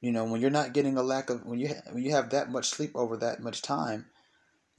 You 0.00 0.12
know, 0.12 0.24
when 0.24 0.40
you're 0.40 0.50
not 0.50 0.72
getting 0.72 0.96
a 0.96 1.02
lack 1.02 1.28
of 1.28 1.44
when 1.44 1.58
you 1.58 1.68
ha- 1.68 1.90
when 1.92 2.02
you 2.02 2.12
have 2.12 2.30
that 2.30 2.50
much 2.50 2.68
sleep 2.68 2.92
over 2.94 3.16
that 3.18 3.42
much 3.42 3.60
time, 3.60 4.06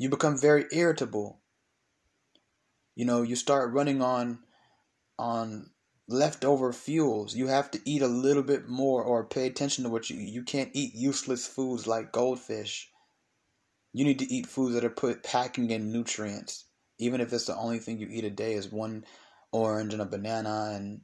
you 0.01 0.10
become 0.10 0.36
very 0.36 0.65
irritable. 0.72 1.39
You 2.96 3.05
know, 3.05 3.22
you 3.22 3.36
start 3.36 3.72
running 3.72 4.01
on 4.01 4.39
on 5.20 5.70
leftover 6.08 6.74
fuels. 6.74 7.36
You 7.36 7.46
have 7.48 7.70
to 7.72 7.81
eat 7.86 8.01
a 8.01 8.08
little 8.08 8.41
bit 8.41 8.67
more 8.67 9.03
or 9.03 9.24
pay 9.24 9.46
attention 9.46 9.84
to 9.84 9.91
what 9.91 10.10
you 10.10 10.17
you 10.17 10.41
can't 10.41 10.72
eat 10.74 10.96
useless 10.96 11.46
foods 11.46 11.86
like 11.86 12.12
goldfish. 12.12 12.89
You 13.93 14.03
need 14.03 14.17
to 14.20 14.34
eat 14.34 14.48
foods 14.48 14.74
that 14.74 14.86
are 14.86 14.89
put 14.89 15.22
packing 15.22 15.70
in 15.70 15.91
nutrients. 15.91 16.65
Even 16.98 17.22
if 17.22 17.31
it's 17.31 17.46
the 17.46 17.55
only 17.55 17.77
thing 17.77 18.00
you 18.00 18.08
eat 18.10 18.24
a 18.24 18.31
day 18.31 18.53
is 18.53 18.72
one 18.72 19.05
orange 19.51 19.93
and 19.93 20.01
a 20.01 20.05
banana 20.05 20.72
and 20.74 21.01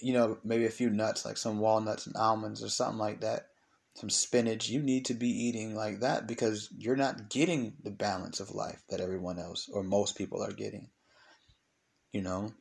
you 0.00 0.12
know, 0.12 0.38
maybe 0.42 0.66
a 0.66 0.70
few 0.70 0.90
nuts 0.90 1.24
like 1.24 1.36
some 1.36 1.60
walnuts 1.60 2.08
and 2.08 2.16
almonds 2.16 2.64
or 2.64 2.68
something 2.68 2.98
like 2.98 3.20
that. 3.20 3.50
Some 3.94 4.10
spinach. 4.10 4.68
You 4.68 4.82
need 4.82 5.04
to 5.06 5.14
be 5.14 5.28
eating 5.28 5.74
like 5.74 6.00
that 6.00 6.26
because 6.26 6.68
you're 6.76 6.96
not 6.96 7.28
getting 7.28 7.74
the 7.82 7.90
balance 7.90 8.40
of 8.40 8.54
life 8.54 8.82
that 8.88 9.00
everyone 9.00 9.38
else 9.38 9.68
or 9.72 9.82
most 9.82 10.16
people 10.16 10.42
are 10.42 10.52
getting. 10.52 10.90
You 12.12 12.22
know? 12.22 12.52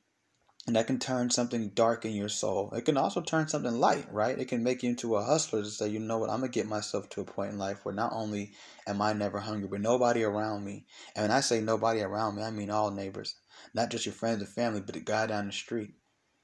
And 0.67 0.75
that 0.75 0.87
can 0.87 0.99
turn 0.99 1.31
something 1.31 1.69
dark 1.69 2.05
in 2.05 2.11
your 2.11 2.29
soul. 2.29 2.71
It 2.75 2.85
can 2.85 2.97
also 2.97 3.21
turn 3.21 3.47
something 3.47 3.79
light, 3.79 4.05
right? 4.11 4.37
It 4.37 4.49
can 4.49 4.61
make 4.61 4.83
you 4.83 4.89
into 4.89 5.15
a 5.15 5.23
hustler 5.23 5.63
to 5.63 5.69
say, 5.69 5.87
you 5.87 5.99
know 5.99 6.19
what, 6.19 6.29
I'm 6.29 6.41
going 6.41 6.51
to 6.51 6.59
get 6.59 6.67
myself 6.67 7.09
to 7.09 7.21
a 7.21 7.25
point 7.25 7.53
in 7.53 7.57
life 7.57 7.83
where 7.83 7.95
not 7.95 8.11
only 8.13 8.51
am 8.85 9.01
I 9.01 9.13
never 9.13 9.39
hungry, 9.39 9.67
but 9.67 9.81
nobody 9.81 10.23
around 10.23 10.63
me. 10.63 10.85
And 11.15 11.23
when 11.23 11.31
I 11.31 11.39
say 11.39 11.61
nobody 11.61 12.01
around 12.01 12.35
me, 12.35 12.43
I 12.43 12.51
mean 12.51 12.69
all 12.69 12.91
neighbors. 12.91 13.35
Not 13.73 13.89
just 13.89 14.05
your 14.05 14.13
friends 14.13 14.41
and 14.41 14.49
family, 14.49 14.81
but 14.81 14.93
the 14.93 14.99
guy 14.99 15.25
down 15.25 15.47
the 15.47 15.53
street. 15.53 15.91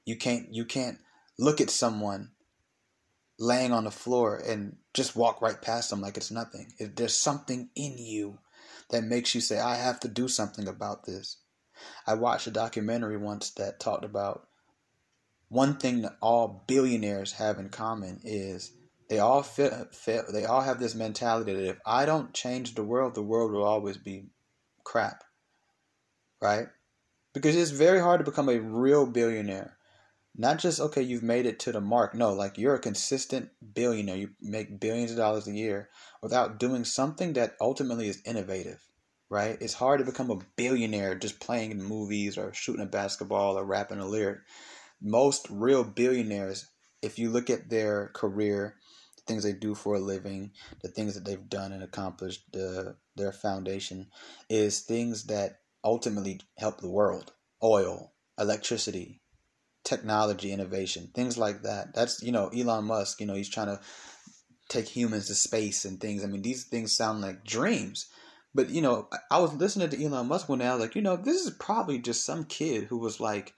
You 0.04 0.16
can't 0.16 0.52
you 0.52 0.64
can't 0.64 0.98
look 1.38 1.60
at 1.60 1.70
someone 1.70 2.30
laying 3.38 3.72
on 3.72 3.84
the 3.84 3.90
floor 3.90 4.40
and 4.46 4.76
just 4.94 5.16
walk 5.16 5.42
right 5.42 5.60
past 5.60 5.90
them 5.90 6.00
like 6.00 6.16
it's 6.16 6.30
nothing. 6.30 6.72
If 6.78 6.94
There's 6.96 7.18
something 7.18 7.70
in 7.74 7.98
you 7.98 8.38
that 8.90 9.04
makes 9.04 9.34
you 9.34 9.40
say, 9.40 9.58
I 9.58 9.76
have 9.76 10.00
to 10.00 10.08
do 10.08 10.28
something 10.28 10.66
about 10.68 11.04
this. 11.04 11.38
I 12.06 12.14
watched 12.14 12.46
a 12.46 12.50
documentary 12.50 13.16
once 13.16 13.50
that 13.50 13.80
talked 13.80 14.04
about 14.04 14.48
one 15.48 15.76
thing 15.76 16.02
that 16.02 16.16
all 16.20 16.64
billionaires 16.66 17.32
have 17.32 17.58
in 17.58 17.68
common 17.68 18.20
is 18.24 18.72
they 19.08 19.18
all 19.18 19.46
they 20.32 20.44
all 20.44 20.62
have 20.62 20.80
this 20.80 20.94
mentality 20.94 21.52
that 21.54 21.68
if 21.68 21.78
I 21.86 22.06
don't 22.06 22.32
change 22.32 22.74
the 22.74 22.82
world, 22.82 23.14
the 23.14 23.22
world 23.22 23.52
will 23.52 23.64
always 23.64 23.96
be 23.96 24.26
crap. 24.82 25.22
Right? 26.40 26.66
Because 27.32 27.54
it's 27.54 27.70
very 27.70 28.00
hard 28.00 28.20
to 28.20 28.30
become 28.30 28.48
a 28.48 28.58
real 28.58 29.06
billionaire 29.06 29.76
not 30.36 30.58
just 30.58 30.80
okay 30.80 31.02
you've 31.02 31.22
made 31.22 31.46
it 31.46 31.58
to 31.60 31.72
the 31.72 31.80
mark. 31.80 32.14
No 32.14 32.32
like 32.32 32.58
you're 32.58 32.74
a 32.74 32.80
consistent 32.80 33.50
billionaire. 33.74 34.16
You 34.16 34.30
make 34.40 34.80
billions 34.80 35.10
of 35.10 35.16
dollars 35.16 35.46
a 35.46 35.52
year 35.52 35.88
without 36.22 36.58
doing 36.58 36.84
something 36.84 37.32
that 37.34 37.56
ultimately 37.60 38.08
is 38.08 38.22
innovative 38.24 38.80
right? 39.28 39.58
It's 39.60 39.74
hard 39.74 39.98
to 39.98 40.04
become 40.04 40.30
a 40.30 40.38
billionaire 40.56 41.16
just 41.16 41.40
playing 41.40 41.72
in 41.72 41.82
movies 41.82 42.38
or 42.38 42.52
shooting 42.54 42.82
a 42.82 42.86
basketball 42.86 43.58
or 43.58 43.64
rapping 43.64 43.98
a 43.98 44.06
lyric. 44.06 44.38
Most 45.00 45.48
real 45.50 45.84
billionaires 45.84 46.68
if 47.02 47.18
you 47.18 47.30
look 47.30 47.50
at 47.50 47.68
their 47.68 48.08
career 48.14 48.76
the 49.16 49.22
things 49.26 49.44
they 49.44 49.52
do 49.52 49.74
for 49.74 49.96
a 49.96 50.00
living 50.00 50.50
the 50.82 50.88
things 50.88 51.14
that 51.14 51.24
they've 51.24 51.48
done 51.48 51.72
and 51.72 51.82
accomplished 51.82 52.42
the, 52.52 52.96
their 53.16 53.32
foundation 53.32 54.06
is 54.48 54.80
things 54.80 55.24
that 55.24 55.60
ultimately 55.84 56.40
help 56.58 56.80
the 56.80 56.90
world. 56.90 57.32
Oil 57.62 58.12
electricity 58.38 59.20
technology 59.86 60.52
innovation, 60.52 61.08
things 61.14 61.38
like 61.38 61.62
that. 61.62 61.94
That's 61.94 62.22
you 62.22 62.32
know 62.32 62.48
Elon 62.48 62.84
Musk. 62.84 63.20
You 63.20 63.26
know 63.26 63.34
he's 63.34 63.48
trying 63.48 63.68
to 63.68 63.80
take 64.68 64.88
humans 64.88 65.28
to 65.28 65.34
space 65.34 65.84
and 65.86 65.98
things. 66.00 66.22
I 66.22 66.26
mean 66.26 66.42
these 66.42 66.64
things 66.64 66.94
sound 66.94 67.22
like 67.22 67.44
dreams. 67.44 68.06
But 68.54 68.70
you 68.70 68.80
know, 68.80 69.08
I 69.30 69.38
was 69.38 69.54
listening 69.54 69.90
to 69.90 70.02
Elon 70.02 70.28
Musk 70.28 70.48
day. 70.48 70.66
I 70.66 70.74
was 70.74 70.80
like, 70.80 70.94
you 70.94 71.02
know, 71.02 71.16
this 71.16 71.44
is 71.44 71.50
probably 71.50 71.98
just 71.98 72.24
some 72.24 72.44
kid 72.44 72.84
who 72.84 72.98
was 72.98 73.20
like, 73.20 73.54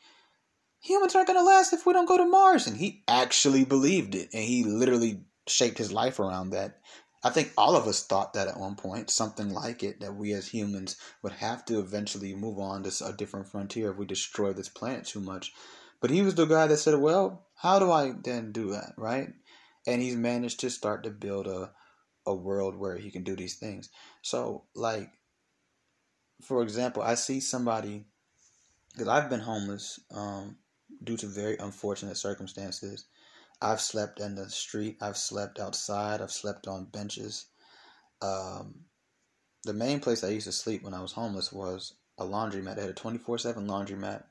humans 0.80 1.14
aren't 1.14 1.28
gonna 1.28 1.42
last 1.42 1.72
if 1.72 1.86
we 1.86 1.92
don't 1.92 2.08
go 2.08 2.18
to 2.18 2.24
Mars, 2.24 2.66
and 2.66 2.76
he 2.76 3.02
actually 3.08 3.64
believed 3.64 4.14
it, 4.14 4.28
and 4.34 4.42
he 4.42 4.64
literally 4.64 5.22
shaped 5.46 5.78
his 5.78 5.92
life 5.92 6.18
around 6.18 6.50
that. 6.50 6.80
I 7.24 7.30
think 7.30 7.52
all 7.56 7.74
of 7.74 7.86
us 7.86 8.04
thought 8.04 8.34
that 8.34 8.48
at 8.48 8.60
one 8.60 8.76
point, 8.76 9.10
something 9.10 9.50
like 9.50 9.82
it, 9.82 10.00
that 10.00 10.14
we 10.14 10.32
as 10.32 10.48
humans 10.48 10.96
would 11.22 11.32
have 11.32 11.64
to 11.66 11.80
eventually 11.80 12.34
move 12.34 12.58
on 12.58 12.84
to 12.84 13.06
a 13.06 13.12
different 13.12 13.48
frontier 13.48 13.90
if 13.90 13.96
we 13.96 14.06
destroy 14.06 14.52
this 14.52 14.68
planet 14.68 15.06
too 15.06 15.20
much. 15.20 15.52
But 16.00 16.10
he 16.10 16.22
was 16.22 16.34
the 16.34 16.46
guy 16.46 16.66
that 16.66 16.76
said, 16.76 16.98
well, 17.00 17.46
how 17.56 17.78
do 17.78 17.90
I 17.90 18.12
then 18.22 18.52
do 18.52 18.70
that, 18.70 18.92
right? 18.96 19.32
And 19.86 20.00
he's 20.00 20.16
managed 20.16 20.60
to 20.60 20.70
start 20.70 21.02
to 21.04 21.10
build 21.10 21.46
a, 21.46 21.72
a 22.26 22.34
world 22.34 22.76
where 22.76 22.96
he 22.96 23.10
can 23.10 23.24
do 23.24 23.34
these 23.34 23.56
things. 23.56 23.90
So, 24.22 24.64
like, 24.74 25.10
for 26.42 26.62
example, 26.62 27.02
I 27.02 27.14
see 27.14 27.40
somebody, 27.40 28.04
because 28.92 29.08
I've 29.08 29.30
been 29.30 29.40
homeless 29.40 29.98
um, 30.14 30.56
due 31.02 31.16
to 31.16 31.26
very 31.26 31.56
unfortunate 31.56 32.16
circumstances. 32.16 33.06
I've 33.60 33.80
slept 33.80 34.20
in 34.20 34.36
the 34.36 34.48
street, 34.50 34.98
I've 35.00 35.16
slept 35.16 35.58
outside, 35.58 36.20
I've 36.20 36.30
slept 36.30 36.68
on 36.68 36.84
benches. 36.84 37.46
Um, 38.22 38.84
the 39.64 39.72
main 39.72 39.98
place 39.98 40.22
I 40.22 40.28
used 40.28 40.46
to 40.46 40.52
sleep 40.52 40.84
when 40.84 40.94
I 40.94 41.02
was 41.02 41.12
homeless 41.12 41.52
was 41.52 41.94
a 42.18 42.24
laundromat. 42.24 42.78
I 42.78 42.82
had 42.82 42.90
a 42.90 42.94
24 42.94 43.38
7 43.38 43.66
laundromat 43.66 44.24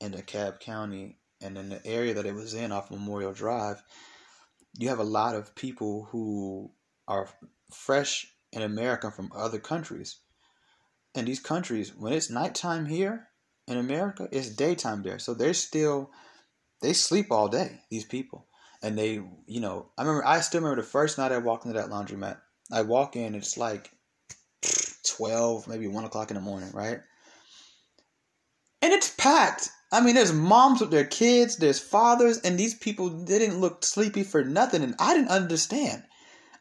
in 0.00 0.12
DeKalb 0.12 0.60
County 0.60 1.18
and 1.40 1.56
in 1.56 1.68
the 1.68 1.86
area 1.86 2.14
that 2.14 2.26
it 2.26 2.34
was 2.34 2.54
in 2.54 2.72
off 2.72 2.90
Memorial 2.90 3.32
Drive, 3.32 3.82
you 4.78 4.88
have 4.88 4.98
a 4.98 5.04
lot 5.04 5.34
of 5.34 5.54
people 5.54 6.08
who 6.10 6.70
are 7.08 7.28
fresh 7.72 8.26
in 8.52 8.62
America 8.62 9.10
from 9.10 9.32
other 9.34 9.58
countries. 9.58 10.18
And 11.14 11.26
these 11.26 11.40
countries, 11.40 11.92
when 11.96 12.12
it's 12.12 12.30
nighttime 12.30 12.86
here 12.86 13.28
in 13.66 13.78
America, 13.78 14.28
it's 14.30 14.48
daytime 14.50 15.02
there. 15.02 15.18
So 15.18 15.34
they're 15.34 15.54
still, 15.54 16.10
they 16.82 16.92
sleep 16.92 17.26
all 17.30 17.48
day, 17.48 17.80
these 17.90 18.04
people. 18.04 18.46
And 18.82 18.96
they, 18.96 19.20
you 19.46 19.60
know, 19.60 19.90
I 19.98 20.02
remember, 20.02 20.26
I 20.26 20.40
still 20.40 20.60
remember 20.60 20.82
the 20.82 20.88
first 20.88 21.18
night 21.18 21.32
I 21.32 21.38
walked 21.38 21.66
into 21.66 21.78
that 21.78 21.90
laundromat. 21.90 22.38
I 22.72 22.82
walk 22.82 23.16
in, 23.16 23.34
it's 23.34 23.58
like 23.58 23.90
12, 25.16 25.68
maybe 25.68 25.88
1 25.88 26.04
o'clock 26.04 26.30
in 26.30 26.36
the 26.36 26.40
morning, 26.40 26.70
right? 26.72 27.00
And 28.82 28.92
it's 28.92 29.10
packed. 29.10 29.68
I 29.92 30.00
mean, 30.00 30.14
there's 30.14 30.32
moms 30.32 30.80
with 30.80 30.92
their 30.92 31.04
kids, 31.04 31.56
there's 31.56 31.80
fathers, 31.80 32.38
and 32.38 32.56
these 32.56 32.74
people 32.74 33.08
didn't 33.24 33.60
look 33.60 33.84
sleepy 33.84 34.22
for 34.22 34.44
nothing, 34.44 34.84
and 34.84 34.94
I 35.00 35.14
didn't 35.14 35.30
understand. 35.30 36.04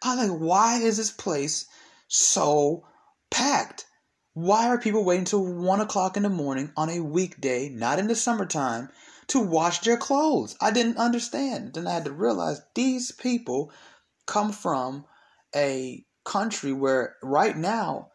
I 0.01 0.15
was 0.15 0.29
like, 0.29 0.39
why 0.39 0.77
is 0.77 0.97
this 0.97 1.11
place 1.11 1.67
so 2.07 2.87
packed? 3.29 3.85
Why 4.33 4.67
are 4.67 4.79
people 4.79 5.03
waiting 5.03 5.25
till 5.25 5.45
one 5.45 5.79
o'clock 5.79 6.17
in 6.17 6.23
the 6.23 6.29
morning 6.29 6.71
on 6.75 6.89
a 6.89 7.01
weekday, 7.01 7.69
not 7.69 7.99
in 7.99 8.07
the 8.07 8.15
summertime, 8.15 8.89
to 9.27 9.39
wash 9.39 9.79
their 9.81 9.97
clothes? 9.97 10.55
I 10.59 10.71
didn't 10.71 10.97
understand. 10.97 11.73
Then 11.73 11.85
I 11.85 11.93
had 11.93 12.05
to 12.05 12.11
realize 12.11 12.61
these 12.73 13.11
people 13.11 13.71
come 14.25 14.51
from 14.51 15.05
a 15.55 16.03
country 16.25 16.73
where 16.73 17.15
right 17.21 17.55
now 17.55 18.09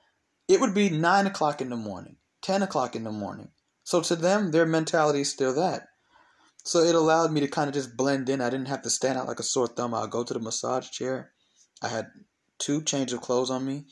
it 0.49 0.61
would 0.61 0.75
be 0.75 0.91
nine 0.91 1.27
o'clock 1.29 1.61
in 1.61 1.71
the 1.71 1.77
morning, 1.77 2.17
ten 2.43 2.63
o'clock 2.63 2.97
in 2.97 3.05
the 3.05 3.13
morning 3.13 3.51
so 3.85 4.01
to 4.01 4.17
them, 4.17 4.51
their 4.51 4.67
mentality 4.67 5.21
is 5.21 5.31
still 5.31 5.55
that. 5.55 5.89
So 6.65 6.81
it 6.81 6.95
allowed 6.95 7.31
me 7.31 7.41
to 7.41 7.49
kind 7.49 7.69
of 7.69 7.75
just 7.75 7.97
blend 7.97 8.31
in. 8.31 8.41
I 8.41 8.49
didn't 8.49 8.69
have 8.69 8.83
to 8.83 8.91
stand 8.91 9.19
out 9.19 9.29
like 9.29 9.39
a 9.39 9.45
sore 9.45 9.69
thumb. 9.69 9.93
I'll 9.93 10.07
go 10.07 10.25
to 10.25 10.33
the 10.35 10.41
massage 10.41 10.91
chair. 10.91 11.33
I 11.83 11.89
had 11.89 12.07
two 12.59 12.83
changes 12.83 13.13
of 13.13 13.21
clothes 13.21 13.51
on 13.51 13.67
me. 13.67 13.85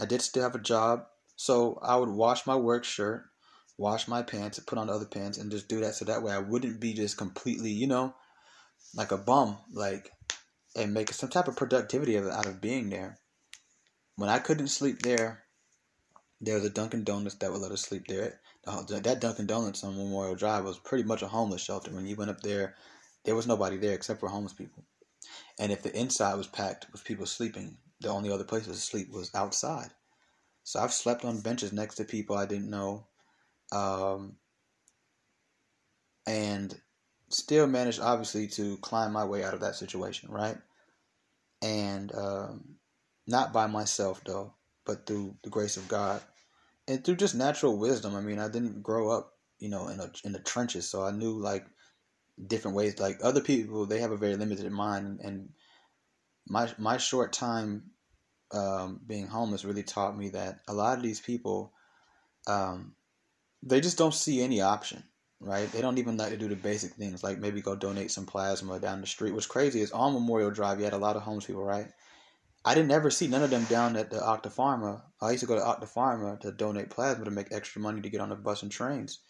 I 0.00 0.06
did 0.06 0.22
still 0.22 0.42
have 0.42 0.54
a 0.54 0.60
job. 0.60 1.04
So 1.36 1.78
I 1.82 1.96
would 1.96 2.08
wash 2.08 2.46
my 2.46 2.56
work 2.56 2.84
shirt, 2.84 3.24
wash 3.76 4.08
my 4.08 4.22
pants, 4.22 4.58
put 4.60 4.78
on 4.78 4.86
the 4.86 4.94
other 4.94 5.04
pants, 5.04 5.36
and 5.36 5.50
just 5.50 5.68
do 5.68 5.80
that 5.80 5.94
so 5.94 6.06
that 6.06 6.22
way 6.22 6.32
I 6.32 6.38
wouldn't 6.38 6.80
be 6.80 6.94
just 6.94 7.18
completely, 7.18 7.70
you 7.70 7.86
know, 7.86 8.14
like 8.94 9.12
a 9.12 9.18
bum, 9.18 9.58
like, 9.70 10.10
and 10.74 10.94
make 10.94 11.12
some 11.12 11.28
type 11.28 11.48
of 11.48 11.56
productivity 11.56 12.18
out 12.18 12.46
of 12.46 12.62
being 12.62 12.88
there. 12.88 13.18
When 14.16 14.30
I 14.30 14.38
couldn't 14.38 14.68
sleep 14.68 15.02
there, 15.02 15.45
there 16.40 16.54
was 16.54 16.64
a 16.64 16.70
Dunkin' 16.70 17.04
Donuts 17.04 17.36
that 17.36 17.50
would 17.50 17.62
let 17.62 17.72
us 17.72 17.82
sleep 17.82 18.06
there. 18.08 18.40
That 18.64 19.20
Dunkin' 19.20 19.46
Donuts 19.46 19.84
on 19.84 19.96
Memorial 19.96 20.34
Drive 20.34 20.64
was 20.64 20.78
pretty 20.78 21.04
much 21.04 21.22
a 21.22 21.28
homeless 21.28 21.62
shelter. 21.62 21.90
When 21.92 22.06
you 22.06 22.16
went 22.16 22.30
up 22.30 22.40
there, 22.40 22.74
there 23.24 23.34
was 23.34 23.46
nobody 23.46 23.76
there 23.76 23.94
except 23.94 24.20
for 24.20 24.28
homeless 24.28 24.52
people. 24.52 24.84
And 25.58 25.72
if 25.72 25.82
the 25.82 25.96
inside 25.98 26.34
was 26.34 26.46
packed 26.46 26.86
with 26.92 27.04
people 27.04 27.26
sleeping, 27.26 27.78
the 28.00 28.08
only 28.08 28.30
other 28.30 28.44
place 28.44 28.66
to 28.66 28.74
sleep 28.74 29.10
was 29.10 29.34
outside. 29.34 29.90
So 30.64 30.80
I've 30.80 30.92
slept 30.92 31.24
on 31.24 31.40
benches 31.40 31.72
next 31.72 31.94
to 31.96 32.04
people 32.04 32.36
I 32.36 32.44
didn't 32.44 32.70
know, 32.70 33.06
um, 33.72 34.36
and 36.26 36.78
still 37.30 37.66
managed, 37.66 38.00
obviously, 38.00 38.48
to 38.48 38.76
climb 38.78 39.12
my 39.12 39.24
way 39.24 39.44
out 39.44 39.54
of 39.54 39.60
that 39.60 39.76
situation, 39.76 40.30
right? 40.30 40.56
And 41.62 42.12
um, 42.14 42.76
not 43.26 43.52
by 43.52 43.66
myself, 43.68 44.22
though, 44.26 44.55
but 44.86 45.06
through 45.06 45.36
the 45.42 45.50
grace 45.50 45.76
of 45.76 45.88
God 45.88 46.22
and 46.88 47.04
through 47.04 47.16
just 47.16 47.34
natural 47.34 47.76
wisdom. 47.76 48.14
I 48.14 48.20
mean, 48.20 48.38
I 48.38 48.48
didn't 48.48 48.82
grow 48.82 49.10
up, 49.10 49.32
you 49.58 49.68
know, 49.68 49.88
in 49.88 50.00
a, 50.00 50.10
in 50.24 50.32
the 50.32 50.38
trenches, 50.38 50.88
so 50.88 51.04
I 51.04 51.10
knew 51.10 51.38
like 51.38 51.66
different 52.46 52.76
ways. 52.76 52.98
Like 52.98 53.18
other 53.22 53.40
people, 53.40 53.86
they 53.86 54.00
have 54.00 54.12
a 54.12 54.16
very 54.16 54.36
limited 54.36 54.70
mind, 54.70 55.20
and 55.22 55.50
my 56.48 56.70
my 56.78 56.96
short 56.96 57.32
time 57.32 57.90
um, 58.52 59.00
being 59.06 59.26
homeless 59.26 59.64
really 59.64 59.82
taught 59.82 60.16
me 60.16 60.30
that 60.30 60.60
a 60.68 60.74
lot 60.74 60.96
of 60.96 61.02
these 61.02 61.20
people, 61.20 61.72
um, 62.46 62.94
they 63.62 63.80
just 63.80 63.98
don't 63.98 64.14
see 64.14 64.40
any 64.40 64.60
option, 64.60 65.02
right? 65.40 65.70
They 65.72 65.80
don't 65.80 65.98
even 65.98 66.16
like 66.16 66.30
to 66.30 66.36
do 66.36 66.48
the 66.48 66.56
basic 66.56 66.92
things, 66.92 67.24
like 67.24 67.38
maybe 67.38 67.60
go 67.60 67.74
donate 67.74 68.10
some 68.10 68.26
plasma 68.26 68.78
down 68.78 69.00
the 69.00 69.06
street. 69.06 69.32
What's 69.32 69.46
crazy 69.46 69.80
is 69.80 69.90
on 69.90 70.14
Memorial 70.14 70.50
Drive, 70.50 70.78
you 70.78 70.84
had 70.84 70.92
a 70.92 70.98
lot 70.98 71.16
of 71.16 71.22
homeless 71.22 71.46
people, 71.46 71.64
right? 71.64 71.88
I 72.66 72.74
didn't 72.74 72.90
ever 72.90 73.12
see 73.12 73.28
none 73.28 73.44
of 73.44 73.50
them 73.50 73.62
down 73.66 73.94
at 73.94 74.10
the 74.10 74.18
Octapharma. 74.18 75.00
I 75.20 75.30
used 75.30 75.42
to 75.42 75.46
go 75.46 75.54
to 75.54 75.64
Octapharma 75.64 76.40
to 76.40 76.50
donate 76.50 76.90
plasma 76.90 77.24
to 77.24 77.30
make 77.30 77.52
extra 77.52 77.80
money 77.80 78.00
to 78.00 78.10
get 78.10 78.20
on 78.20 78.30
the 78.30 78.34
bus 78.34 78.64
and 78.64 78.72
trains 78.72 79.20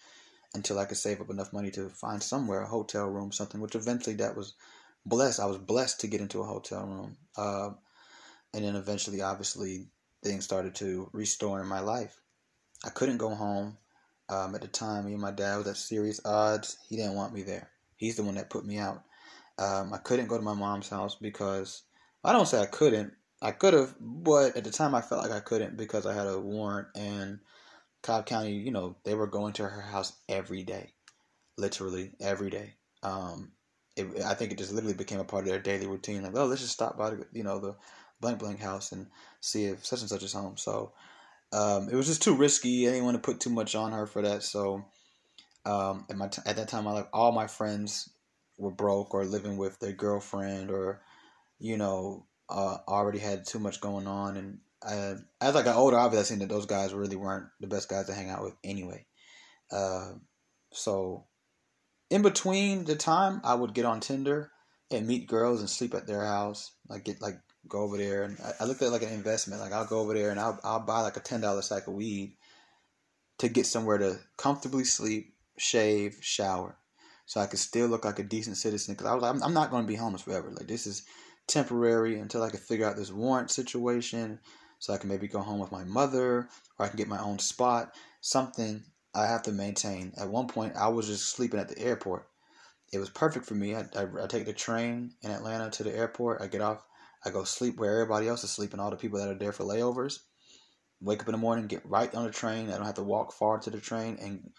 until 0.54 0.78
I 0.78 0.86
could 0.86 0.96
save 0.96 1.20
up 1.20 1.28
enough 1.28 1.52
money 1.52 1.70
to 1.72 1.90
find 1.90 2.22
somewhere, 2.22 2.62
a 2.62 2.66
hotel 2.66 3.04
room, 3.04 3.32
something, 3.32 3.60
which 3.60 3.74
eventually 3.74 4.16
that 4.16 4.38
was 4.38 4.54
blessed. 5.04 5.38
I 5.38 5.44
was 5.44 5.58
blessed 5.58 6.00
to 6.00 6.06
get 6.06 6.22
into 6.22 6.40
a 6.40 6.46
hotel 6.46 6.86
room. 6.86 7.18
Uh, 7.36 7.70
and 8.54 8.64
then 8.64 8.74
eventually, 8.74 9.20
obviously, 9.20 9.88
things 10.24 10.44
started 10.44 10.74
to 10.76 11.10
restore 11.12 11.60
in 11.60 11.66
my 11.66 11.80
life. 11.80 12.18
I 12.86 12.88
couldn't 12.88 13.18
go 13.18 13.34
home. 13.34 13.76
Um, 14.30 14.54
at 14.54 14.62
the 14.62 14.68
time, 14.68 15.04
me 15.04 15.12
and 15.12 15.20
my 15.20 15.30
dad 15.30 15.58
was 15.58 15.66
at 15.66 15.76
serious 15.76 16.22
odds. 16.24 16.78
He 16.88 16.96
didn't 16.96 17.16
want 17.16 17.34
me 17.34 17.42
there. 17.42 17.68
He's 17.96 18.16
the 18.16 18.22
one 18.22 18.36
that 18.36 18.48
put 18.48 18.64
me 18.64 18.78
out. 18.78 19.02
Um, 19.58 19.92
I 19.92 19.98
couldn't 19.98 20.28
go 20.28 20.38
to 20.38 20.42
my 20.42 20.54
mom's 20.54 20.88
house 20.88 21.16
because 21.20 21.82
I 22.24 22.32
don't 22.32 22.48
say 22.48 22.62
I 22.62 22.66
couldn't. 22.66 23.12
I 23.42 23.52
could 23.52 23.74
have, 23.74 23.94
but 24.00 24.56
at 24.56 24.64
the 24.64 24.70
time 24.70 24.94
I 24.94 25.02
felt 25.02 25.22
like 25.22 25.32
I 25.32 25.40
couldn't 25.40 25.76
because 25.76 26.06
I 26.06 26.14
had 26.14 26.26
a 26.26 26.40
warrant 26.40 26.88
and 26.94 27.40
Cobb 28.02 28.26
County, 28.26 28.52
you 28.52 28.70
know, 28.70 28.96
they 29.04 29.14
were 29.14 29.26
going 29.26 29.52
to 29.54 29.68
her 29.68 29.80
house 29.80 30.12
every 30.28 30.62
day, 30.62 30.92
literally 31.58 32.12
every 32.20 32.50
day. 32.50 32.74
Um, 33.02 33.52
it, 33.96 34.22
I 34.24 34.34
think 34.34 34.52
it 34.52 34.58
just 34.58 34.72
literally 34.72 34.94
became 34.94 35.20
a 35.20 35.24
part 35.24 35.44
of 35.44 35.50
their 35.50 35.60
daily 35.60 35.86
routine. 35.86 36.22
Like, 36.22 36.36
oh, 36.36 36.46
let's 36.46 36.62
just 36.62 36.72
stop 36.72 36.96
by, 36.96 37.10
the, 37.10 37.26
you 37.32 37.42
know, 37.42 37.58
the 37.58 37.74
blank 38.20 38.38
blank 38.38 38.60
house 38.60 38.92
and 38.92 39.06
see 39.40 39.66
if 39.66 39.84
such 39.84 40.00
and 40.00 40.08
such 40.08 40.22
is 40.22 40.32
home. 40.32 40.56
So 40.56 40.92
um, 41.52 41.88
it 41.90 41.94
was 41.94 42.06
just 42.06 42.22
too 42.22 42.34
risky. 42.34 42.88
I 42.88 42.92
didn't 42.92 43.04
want 43.04 43.16
to 43.16 43.26
put 43.30 43.40
too 43.40 43.50
much 43.50 43.74
on 43.74 43.92
her 43.92 44.06
for 44.06 44.22
that. 44.22 44.42
So 44.42 44.84
um, 45.64 46.06
at 46.10 46.16
my 46.16 46.28
t- 46.28 46.42
at 46.46 46.56
that 46.56 46.68
time, 46.68 46.86
I 46.86 46.92
like 46.92 47.08
all 47.12 47.32
my 47.32 47.46
friends 47.46 48.10
were 48.58 48.70
broke 48.70 49.14
or 49.14 49.24
living 49.24 49.56
with 49.56 49.78
their 49.80 49.92
girlfriend 49.92 50.70
or 50.70 51.02
you 51.58 51.76
know 51.76 52.24
uh, 52.48 52.78
already 52.86 53.18
had 53.18 53.46
too 53.46 53.58
much 53.58 53.80
going 53.80 54.06
on, 54.06 54.36
and 54.36 54.58
I, 54.82 55.14
as 55.40 55.56
I 55.56 55.62
got 55.62 55.76
older, 55.76 55.98
obviously 55.98 56.20
I 56.20 56.28
seen 56.28 56.38
that 56.40 56.48
those 56.52 56.66
guys 56.66 56.94
really 56.94 57.16
weren't 57.16 57.46
the 57.60 57.66
best 57.66 57.88
guys 57.88 58.06
to 58.06 58.14
hang 58.14 58.30
out 58.30 58.42
with 58.42 58.54
anyway. 58.62 59.06
Uh, 59.70 60.12
so 60.72 61.24
in 62.10 62.22
between 62.22 62.84
the 62.84 62.96
time, 62.96 63.40
I 63.44 63.54
would 63.54 63.74
get 63.74 63.84
on 63.84 64.00
Tinder 64.00 64.50
and 64.90 65.06
meet 65.06 65.26
girls 65.26 65.60
and 65.60 65.68
sleep 65.68 65.94
at 65.94 66.06
their 66.06 66.24
house. 66.24 66.72
Like 66.88 67.04
get 67.04 67.20
like 67.20 67.40
go 67.68 67.80
over 67.80 67.96
there, 67.96 68.22
and 68.22 68.38
I, 68.40 68.52
I 68.60 68.64
looked 68.64 68.82
at 68.82 68.92
like 68.92 69.02
an 69.02 69.12
investment. 69.12 69.60
Like 69.60 69.72
I'll 69.72 69.86
go 69.86 70.00
over 70.00 70.14
there 70.14 70.30
and 70.30 70.38
I'll 70.38 70.58
I'll 70.62 70.80
buy 70.80 71.00
like 71.00 71.16
a 71.16 71.20
ten 71.20 71.40
dollar 71.40 71.62
sack 71.62 71.86
of 71.88 71.94
weed 71.94 72.36
to 73.38 73.48
get 73.48 73.66
somewhere 73.66 73.98
to 73.98 74.18
comfortably 74.36 74.84
sleep, 74.84 75.34
shave, 75.58 76.18
shower, 76.20 76.78
so 77.26 77.40
I 77.40 77.46
could 77.46 77.58
still 77.58 77.88
look 77.88 78.04
like 78.04 78.18
a 78.18 78.24
decent 78.24 78.56
citizen. 78.56 78.94
Because 78.94 79.06
I 79.06 79.14
was 79.14 79.22
like, 79.22 79.34
I'm, 79.34 79.42
I'm 79.42 79.54
not 79.54 79.70
going 79.70 79.82
to 79.82 79.88
be 79.88 79.96
homeless 79.96 80.22
forever. 80.22 80.50
Like 80.50 80.68
this 80.68 80.86
is 80.86 81.02
temporary 81.46 82.18
until 82.18 82.42
I 82.42 82.50
can 82.50 82.60
figure 82.60 82.86
out 82.86 82.96
this 82.96 83.12
warrant 83.12 83.50
situation 83.50 84.40
so 84.78 84.92
I 84.92 84.98
can 84.98 85.08
maybe 85.08 85.28
go 85.28 85.40
home 85.40 85.58
with 85.58 85.72
my 85.72 85.84
mother 85.84 86.48
or 86.78 86.86
I 86.86 86.88
can 86.88 86.96
get 86.96 87.08
my 87.08 87.20
own 87.20 87.38
spot. 87.38 87.94
Something 88.20 88.84
I 89.14 89.26
have 89.26 89.42
to 89.44 89.52
maintain. 89.52 90.12
At 90.18 90.28
one 90.28 90.48
point, 90.48 90.76
I 90.76 90.88
was 90.88 91.06
just 91.06 91.30
sleeping 91.30 91.60
at 91.60 91.68
the 91.68 91.78
airport. 91.78 92.26
It 92.92 92.98
was 92.98 93.10
perfect 93.10 93.46
for 93.46 93.54
me. 93.54 93.74
I, 93.74 93.84
I, 93.96 94.06
I 94.22 94.26
take 94.26 94.46
the 94.46 94.52
train 94.52 95.12
in 95.22 95.30
Atlanta 95.30 95.70
to 95.70 95.84
the 95.84 95.94
airport. 95.94 96.42
I 96.42 96.46
get 96.46 96.60
off. 96.60 96.84
I 97.24 97.30
go 97.30 97.44
sleep 97.44 97.78
where 97.78 97.92
everybody 97.92 98.28
else 98.28 98.44
is 98.44 98.50
sleeping, 98.50 98.78
all 98.78 98.90
the 98.90 98.96
people 98.96 99.18
that 99.18 99.28
are 99.28 99.34
there 99.34 99.52
for 99.52 99.64
layovers. 99.64 100.20
Wake 101.00 101.20
up 101.20 101.28
in 101.28 101.32
the 101.32 101.38
morning, 101.38 101.66
get 101.66 101.84
right 101.84 102.14
on 102.14 102.24
the 102.24 102.30
train. 102.30 102.68
I 102.68 102.76
don't 102.76 102.86
have 102.86 102.94
to 102.96 103.02
walk 103.02 103.32
far 103.32 103.58
to 103.58 103.70
the 103.70 103.80
train 103.80 104.18
and 104.20 104.50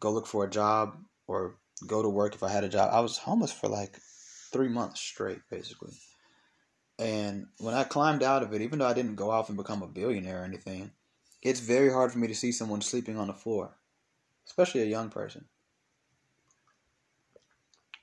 go 0.00 0.10
look 0.10 0.26
for 0.26 0.44
a 0.44 0.50
job 0.50 0.96
or 1.26 1.58
go 1.86 2.02
to 2.02 2.08
work 2.08 2.34
if 2.34 2.42
I 2.42 2.50
had 2.50 2.64
a 2.64 2.68
job. 2.68 2.90
I 2.92 3.00
was 3.00 3.18
homeless 3.18 3.52
for 3.52 3.68
like 3.68 3.98
three 4.52 4.68
months 4.68 5.00
straight, 5.00 5.40
basically. 5.50 5.92
And 7.02 7.48
when 7.58 7.74
I 7.74 7.82
climbed 7.82 8.22
out 8.22 8.44
of 8.44 8.52
it, 8.52 8.62
even 8.62 8.78
though 8.78 8.86
I 8.86 8.92
didn't 8.92 9.16
go 9.16 9.32
off 9.32 9.48
and 9.48 9.58
become 9.58 9.82
a 9.82 9.88
billionaire 9.88 10.42
or 10.42 10.44
anything, 10.44 10.92
it's 11.42 11.58
very 11.58 11.92
hard 11.92 12.12
for 12.12 12.18
me 12.18 12.28
to 12.28 12.34
see 12.34 12.52
someone 12.52 12.80
sleeping 12.80 13.18
on 13.18 13.26
the 13.26 13.32
floor, 13.32 13.74
especially 14.46 14.82
a 14.82 14.86
young 14.86 15.10
person. 15.10 15.46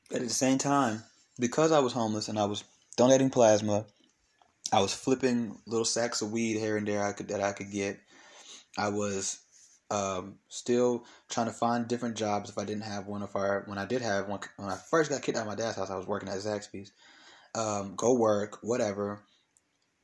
But 0.09 0.21
at 0.21 0.27
the 0.27 0.33
same 0.33 0.57
time, 0.57 1.03
because 1.39 1.71
I 1.71 1.79
was 1.79 1.93
homeless 1.93 2.27
and 2.27 2.37
I 2.37 2.43
was 2.43 2.65
donating 2.97 3.29
plasma, 3.29 3.85
I 4.73 4.81
was 4.81 4.93
flipping 4.93 5.57
little 5.65 5.85
sacks 5.85 6.21
of 6.21 6.33
weed 6.33 6.57
here 6.57 6.75
and 6.75 6.85
there 6.85 7.01
I 7.01 7.13
could 7.13 7.29
that 7.29 7.41
I 7.41 7.53
could 7.53 7.71
get. 7.71 8.01
I 8.77 8.89
was 8.89 9.39
um, 9.89 10.39
still 10.49 11.05
trying 11.29 11.47
to 11.47 11.53
find 11.53 11.87
different 11.87 12.17
jobs 12.17 12.49
if 12.49 12.57
I 12.57 12.65
didn't 12.65 12.83
have 12.83 13.07
one. 13.07 13.23
If 13.23 13.33
I 13.37 13.59
when 13.59 13.77
I 13.77 13.85
did 13.85 14.01
have 14.01 14.27
one, 14.27 14.41
when 14.57 14.69
I 14.69 14.75
first 14.75 15.09
got 15.09 15.21
kicked 15.21 15.37
out 15.37 15.47
of 15.47 15.47
my 15.47 15.55
dad's 15.55 15.77
house, 15.77 15.89
I 15.89 15.95
was 15.95 16.05
working 16.05 16.27
at 16.27 16.39
Zaxby's 16.39 16.91
um, 17.55 17.95
go 17.95 18.13
work, 18.13 18.59
whatever. 18.61 19.23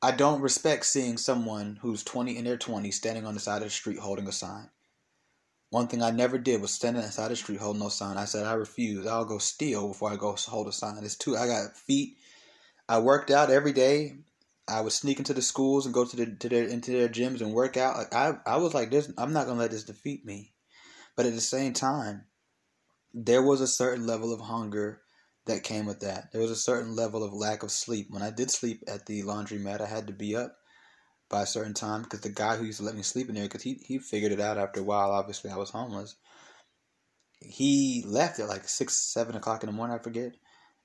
I 0.01 0.11
don't 0.11 0.41
respect 0.41 0.85
seeing 0.85 1.17
someone 1.17 1.79
who's 1.81 2.03
20 2.03 2.37
in 2.37 2.45
their 2.45 2.57
20s 2.57 2.93
standing 2.93 3.25
on 3.25 3.33
the 3.33 3.39
side 3.39 3.61
of 3.61 3.63
the 3.63 3.69
street 3.71 3.99
holding 3.99 4.27
a 4.27 4.31
sign. 4.31 4.69
One 5.71 5.87
thing 5.87 6.03
I 6.03 6.11
never 6.11 6.37
did 6.37 6.61
was 6.61 6.71
stand 6.71 6.95
on 6.95 7.03
the 7.03 7.11
side 7.11 7.25
of 7.25 7.29
the 7.31 7.35
street 7.37 7.59
holding 7.59 7.81
no 7.81 7.89
sign. 7.89 8.17
I 8.17 8.25
said 8.25 8.45
I 8.45 8.53
refuse. 8.53 9.07
I'll 9.07 9.25
go 9.25 9.39
steal 9.39 9.87
before 9.89 10.11
I 10.11 10.15
go 10.15 10.35
hold 10.47 10.67
a 10.67 10.71
sign. 10.71 11.03
It's 11.03 11.15
too. 11.15 11.35
I 11.35 11.47
got 11.47 11.75
feet. 11.75 12.17
I 12.87 12.99
worked 12.99 13.31
out 13.31 13.49
every 13.49 13.73
day. 13.73 14.17
I 14.67 14.81
would 14.81 14.93
sneak 14.93 15.19
into 15.19 15.33
the 15.33 15.41
schools 15.41 15.85
and 15.85 15.93
go 15.93 16.05
to 16.05 16.15
the 16.15 16.27
to 16.27 16.49
their 16.49 16.65
into 16.65 16.91
their 16.91 17.09
gyms 17.09 17.41
and 17.41 17.53
work 17.53 17.77
out. 17.77 18.13
I 18.13 18.37
I 18.45 18.57
was 18.57 18.73
like 18.73 18.91
this. 18.91 19.11
I'm 19.17 19.33
not 19.33 19.47
gonna 19.47 19.59
let 19.59 19.71
this 19.71 19.83
defeat 19.83 20.25
me. 20.25 20.53
But 21.15 21.25
at 21.25 21.33
the 21.33 21.41
same 21.41 21.73
time, 21.73 22.25
there 23.13 23.41
was 23.41 23.61
a 23.61 23.67
certain 23.67 24.05
level 24.05 24.33
of 24.33 24.41
hunger 24.41 25.01
that 25.45 25.63
came 25.63 25.85
with 25.85 25.99
that. 26.01 26.31
There 26.31 26.41
was 26.41 26.51
a 26.51 26.55
certain 26.55 26.95
level 26.95 27.23
of 27.23 27.33
lack 27.33 27.63
of 27.63 27.71
sleep. 27.71 28.07
When 28.09 28.23
I 28.23 28.31
did 28.31 28.51
sleep 28.51 28.83
at 28.87 29.05
the 29.05 29.21
laundromat, 29.23 29.81
I 29.81 29.85
had 29.85 30.07
to 30.07 30.13
be 30.13 30.35
up 30.35 30.55
by 31.29 31.43
a 31.43 31.47
certain 31.47 31.73
time 31.73 32.03
because 32.03 32.21
the 32.21 32.29
guy 32.29 32.55
who 32.55 32.65
used 32.65 32.79
to 32.79 32.85
let 32.85 32.95
me 32.95 33.03
sleep 33.03 33.29
in 33.29 33.35
there, 33.35 33.43
because 33.43 33.63
he, 33.63 33.79
he 33.85 33.99
figured 33.99 34.31
it 34.31 34.39
out 34.39 34.57
after 34.57 34.79
a 34.79 34.83
while, 34.83 35.11
obviously 35.11 35.51
I 35.51 35.57
was 35.57 35.69
homeless. 35.69 36.15
He 37.39 38.03
left 38.07 38.39
at 38.39 38.47
like 38.47 38.67
6, 38.67 39.13
7 39.13 39.35
o'clock 39.35 39.63
in 39.63 39.67
the 39.67 39.73
morning, 39.73 39.95
I 39.95 40.01
forget. 40.01 40.33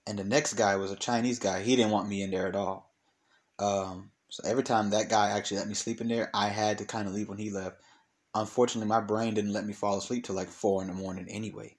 And 0.06 0.18
the 0.18 0.24
next 0.24 0.54
guy 0.54 0.76
was 0.76 0.90
a 0.90 0.96
Chinese 0.96 1.38
guy. 1.38 1.62
He 1.62 1.76
didn't 1.76 1.92
want 1.92 2.08
me 2.08 2.22
in 2.22 2.30
there 2.30 2.48
at 2.48 2.56
all. 2.56 2.94
Um, 3.58 4.10
so 4.28 4.42
every 4.46 4.62
time 4.62 4.90
that 4.90 5.08
guy 5.08 5.30
actually 5.30 5.58
let 5.58 5.68
me 5.68 5.74
sleep 5.74 6.00
in 6.00 6.08
there, 6.08 6.30
I 6.34 6.48
had 6.48 6.78
to 6.78 6.84
kind 6.84 7.08
of 7.08 7.14
leave 7.14 7.28
when 7.28 7.38
he 7.38 7.50
left. 7.50 7.76
Unfortunately, 8.34 8.88
my 8.88 9.00
brain 9.00 9.34
didn't 9.34 9.52
let 9.52 9.66
me 9.66 9.72
fall 9.72 9.98
asleep 9.98 10.24
till 10.24 10.36
like 10.36 10.48
4 10.48 10.82
in 10.82 10.88
the 10.88 10.94
morning 10.94 11.26
anyway 11.28 11.76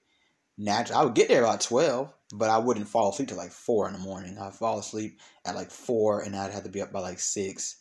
natural. 0.58 0.98
I 0.98 1.04
would 1.04 1.14
get 1.14 1.28
there 1.28 1.42
about 1.42 1.60
twelve, 1.60 2.12
but 2.32 2.48
I 2.48 2.56
wouldn't 2.56 2.88
fall 2.88 3.10
asleep 3.10 3.28
till 3.28 3.36
like 3.36 3.52
four 3.52 3.86
in 3.86 3.92
the 3.92 3.98
morning. 3.98 4.38
I'd 4.38 4.54
fall 4.54 4.78
asleep 4.78 5.20
at 5.44 5.54
like 5.54 5.70
four, 5.70 6.22
and 6.22 6.34
I'd 6.34 6.52
have 6.52 6.64
to 6.64 6.70
be 6.70 6.80
up 6.80 6.90
by 6.90 7.00
like 7.00 7.20
six. 7.20 7.76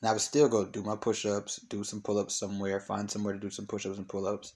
And 0.00 0.08
I 0.08 0.12
would 0.12 0.20
still 0.20 0.48
go 0.48 0.64
do 0.64 0.82
my 0.82 0.94
push 0.94 1.26
ups, 1.26 1.56
do 1.68 1.82
some 1.82 2.00
pull 2.00 2.18
ups 2.18 2.38
somewhere, 2.38 2.78
find 2.78 3.10
somewhere 3.10 3.34
to 3.34 3.40
do 3.40 3.50
some 3.50 3.66
push 3.66 3.84
ups 3.84 3.98
and 3.98 4.08
pull 4.08 4.26
ups. 4.26 4.52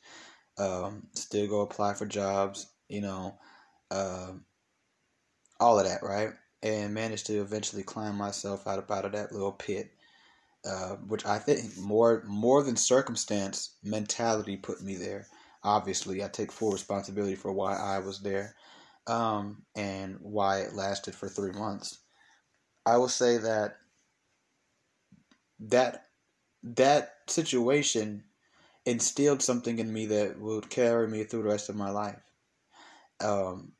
Um, 0.56 1.08
still 1.14 1.48
go 1.48 1.60
apply 1.62 1.94
for 1.94 2.06
jobs, 2.06 2.66
you 2.88 3.00
know, 3.00 3.38
um, 3.90 4.44
all 5.58 5.80
of 5.80 5.86
that, 5.86 6.02
right? 6.02 6.30
And 6.62 6.94
managed 6.94 7.26
to 7.26 7.40
eventually 7.40 7.82
climb 7.82 8.16
myself 8.16 8.68
out 8.68 8.78
of 8.78 8.90
out 8.90 9.04
of 9.04 9.12
that 9.12 9.32
little 9.32 9.52
pit. 9.52 9.90
Uh, 10.64 10.96
which 11.08 11.24
I 11.24 11.38
think 11.38 11.76
more 11.78 12.22
more 12.26 12.62
than 12.62 12.76
circumstance, 12.76 13.76
mentality 13.82 14.56
put 14.58 14.82
me 14.82 14.96
there. 14.96 15.26
Obviously, 15.64 16.22
I 16.22 16.28
take 16.28 16.52
full 16.52 16.70
responsibility 16.70 17.34
for 17.34 17.50
why 17.50 17.76
I 17.76 17.98
was 17.98 18.20
there 18.20 18.54
um, 19.06 19.62
and 19.76 20.18
why 20.20 20.60
it 20.60 20.74
lasted 20.74 21.14
for 21.14 21.28
three 21.28 21.52
months. 21.52 21.98
I 22.86 22.96
will 22.98 23.08
say 23.08 23.38
that 23.38 23.76
that 25.60 26.06
that 26.62 27.14
situation 27.28 28.24
instilled 28.86 29.42
something 29.42 29.78
in 29.78 29.92
me 29.92 30.06
that 30.06 30.40
would 30.40 30.70
carry 30.70 31.08
me 31.08 31.24
through 31.24 31.42
the 31.42 31.48
rest 31.48 31.68
of 31.68 31.76
my 31.76 31.90
life. 31.90 32.20
Um, 33.22 33.72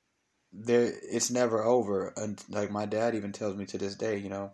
there, 0.53 0.93
it's 1.03 1.31
never 1.31 1.63
over, 1.65 2.13
and 2.17 2.43
like 2.49 2.71
my 2.71 2.87
dad 2.87 3.15
even 3.15 3.33
tells 3.33 3.57
me 3.57 3.67
to 3.67 3.79
this 3.79 3.95
day, 3.97 4.19
you 4.19 4.29
know, 4.29 4.53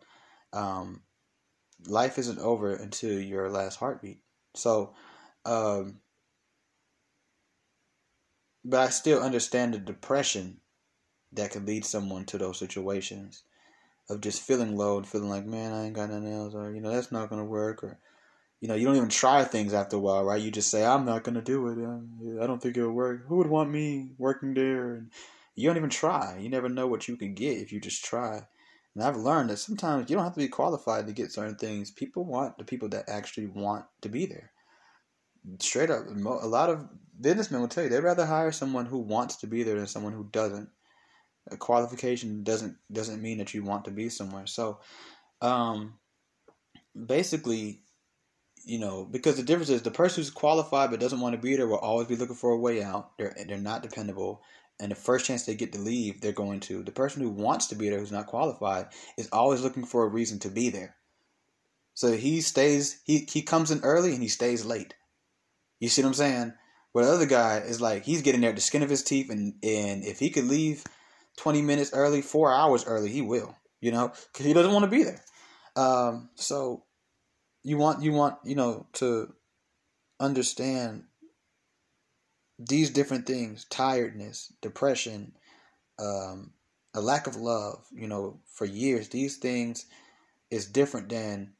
um, 0.53 1.03
life 1.87 2.19
isn't 2.19 2.39
over 2.39 2.75
until 2.75 3.21
your 3.21 3.51
last 3.51 3.77
heartbeat. 3.77 4.21
So, 4.55 4.95
um, 5.45 6.01
but 8.67 8.81
I 8.81 8.91
still 8.91 9.23
understand 9.23 9.75
the 9.75 9.79
depression 9.79 10.59
that 11.33 11.53
could 11.53 11.67
lead 11.67 11.85
someone 11.85 12.25
to 12.27 12.39
those 12.39 12.59
situations 12.59 13.45
of 14.11 14.21
just 14.21 14.43
feeling 14.43 14.77
low 14.77 14.99
and 14.99 15.07
feeling 15.07 15.31
like, 15.31 15.47
man, 15.47 15.73
I 15.73 15.87
ain't 15.87 15.95
got 15.95 16.11
no 16.11 16.19
nails, 16.21 16.55
or 16.55 16.73
you 16.73 16.81
know, 16.81 16.91
that's 16.91 17.13
not 17.13 17.31
gonna 17.31 17.45
work, 17.45 17.85
or 17.85 17.99
you 18.61 18.69
know, 18.69 18.75
you 18.75 18.87
don't 18.87 18.97
even 18.97 19.09
try 19.09 19.45
things 19.45 19.75
after 19.75 19.97
a 19.97 20.01
while, 20.01 20.25
right? 20.25 20.41
You 20.41 20.51
just 20.51 20.71
say, 20.71 20.85
I'm 20.85 21.05
not 21.05 21.25
gonna 21.25 21.43
do 21.43 21.69
it. 21.69 21.79
Uh, 21.79 22.43
I 22.43 22.47
don't 22.47 22.61
think 22.61 22.77
it'll 22.77 22.93
work. 22.93 23.27
Who 23.27 23.37
would 23.37 23.49
want 23.49 23.71
me 23.71 24.13
working 24.19 24.55
there? 24.55 24.95
And 24.95 25.11
you 25.55 25.69
don't 25.69 25.77
even 25.77 25.91
try. 25.91 26.39
You 26.39 26.49
never 26.49 26.69
know 26.69 26.87
what 26.87 27.09
you 27.09 27.17
can 27.17 27.35
get 27.35 27.59
if 27.59 27.73
you 27.73 27.81
just 27.81 28.05
try. 28.05 28.47
And 28.95 29.05
I've 29.05 29.17
learned 29.17 29.51
that 29.51 29.59
sometimes 29.59 30.09
you 30.09 30.17
don't 30.17 30.25
have 30.25 30.35
to 30.35 30.41
be 30.41 30.49
qualified 30.49 31.07
to 31.07 31.13
get 31.13 31.33
certain 31.33 31.57
things. 31.57 31.91
People 31.91 32.25
want 32.25 32.59
the 32.59 32.65
people 32.65 32.89
that 32.91 33.09
actually 33.09 33.47
want 33.47 33.85
to 34.01 34.09
be 34.09 34.27
there. 34.27 34.51
Straight 35.61 35.91
up, 35.91 36.07
a 36.09 36.47
lot 36.47 36.71
of 36.71 36.89
businessmen 37.21 37.61
will 37.61 37.69
tell 37.69 37.85
you 37.85 37.91
they'd 37.91 38.01
rather 38.01 38.27
hire 38.27 38.53
someone 38.53 38.87
who 38.87 38.99
wants 38.99 39.37
to 39.37 39.47
be 39.47 39.63
there 39.63 39.77
than 39.77 39.87
someone 39.87 40.13
who 40.13 40.25
doesn't. 40.25 40.69
A 41.51 41.57
qualification 41.57 42.43
doesn't 42.43 42.77
doesn't 42.91 43.23
mean 43.23 43.39
that 43.39 43.55
you 43.55 43.63
want 43.63 43.85
to 43.85 43.91
be 43.91 44.09
somewhere. 44.09 44.47
So, 44.47 44.81
um, 45.41 45.95
basically, 47.07 47.83
you 48.65 48.81
know, 48.81 49.05
because 49.05 49.37
the 49.37 49.45
difference 49.45 49.71
is 49.71 49.83
the 49.83 49.91
person 49.91 50.23
who's 50.23 50.31
qualified 50.31 50.91
but 50.91 50.99
doesn't 50.99 51.21
want 51.21 51.35
to 51.37 51.41
be 51.41 51.55
there 51.55 51.69
will 51.69 51.79
always 51.79 52.09
be 52.09 52.17
looking 52.17 52.35
for 52.35 52.51
a 52.51 52.59
way 52.59 52.83
out. 52.83 53.17
They're 53.17 53.35
they're 53.47 53.59
not 53.59 53.83
dependable, 53.83 54.43
and 54.81 54.91
the 54.91 54.97
first 54.97 55.27
chance 55.27 55.45
they 55.45 55.55
get 55.55 55.73
to 55.73 55.79
leave, 55.79 56.21
they're 56.21 56.33
going 56.33 56.61
to. 56.61 56.83
The 56.83 56.91
person 56.91 57.23
who 57.23 57.31
wants 57.31 57.69
to 57.69 57.77
be 57.77 57.89
there, 57.89 58.01
who's 58.01 58.13
not 58.13 58.27
qualified, 58.27 58.89
is 59.17 59.29
always 59.31 59.63
looking 59.63 59.85
for 59.85 60.05
a 60.05 60.09
reason 60.09 60.41
to 60.41 60.49
be 60.49 60.71
there. 60.71 60.97
So 61.95 62.13
he 62.13 62.41
stays. 62.41 63.01
He 63.05 63.27
he 63.31 63.43
comes 63.43 63.71
in 63.71 63.81
early 63.81 64.13
and 64.13 64.23
he 64.23 64.29
stays 64.29 64.65
late. 64.65 64.95
You 65.81 65.89
see 65.89 66.03
what 66.03 66.09
I'm 66.09 66.15
saying? 66.15 66.53
Where 66.97 67.05
the 67.05 67.13
other 67.13 67.27
guy 67.27 67.59
is 67.59 67.79
like 67.79 68.05
he's 68.05 68.23
getting 68.23 68.41
there 68.41 68.49
at 68.49 68.57
the 68.57 68.63
skin 68.63 68.83
of 68.83 68.89
his 68.89 69.03
teeth, 69.03 69.29
and 69.29 69.53
and 69.63 70.03
if 70.03 70.19
he 70.19 70.31
could 70.31 70.45
leave 70.47 70.83
twenty 71.37 71.61
minutes 71.61 71.91
early, 71.93 72.23
four 72.23 72.51
hours 72.51 72.87
early, 72.87 73.11
he 73.11 73.21
will. 73.21 73.55
You 73.83 73.93
know, 73.93 74.13
because 74.33 74.47
he 74.47 74.55
doesn't 74.55 74.73
want 74.73 74.87
to 74.87 74.91
be 74.91 75.03
there. 75.03 75.23
Um, 75.77 76.31
so 76.37 76.85
you 77.63 77.77
want 77.77 78.03
you 78.03 78.13
want 78.13 78.39
you 78.45 78.55
know 78.55 78.87
to 78.95 79.31
understand 80.21 81.05
these 82.59 82.89
different 82.89 83.27
things 83.27 83.67
tiredness 83.69 84.51
depression 84.63 85.33
um, 85.99 86.55
a 86.95 87.01
lack 87.03 87.27
of 87.27 87.37
love 87.37 87.85
you 87.93 88.09
know 88.09 88.41
for 88.47 88.65
years 88.65 89.11
these 89.11 89.37
things 89.37 89.85
is 90.51 90.65
different 90.65 91.11
than 91.11 91.53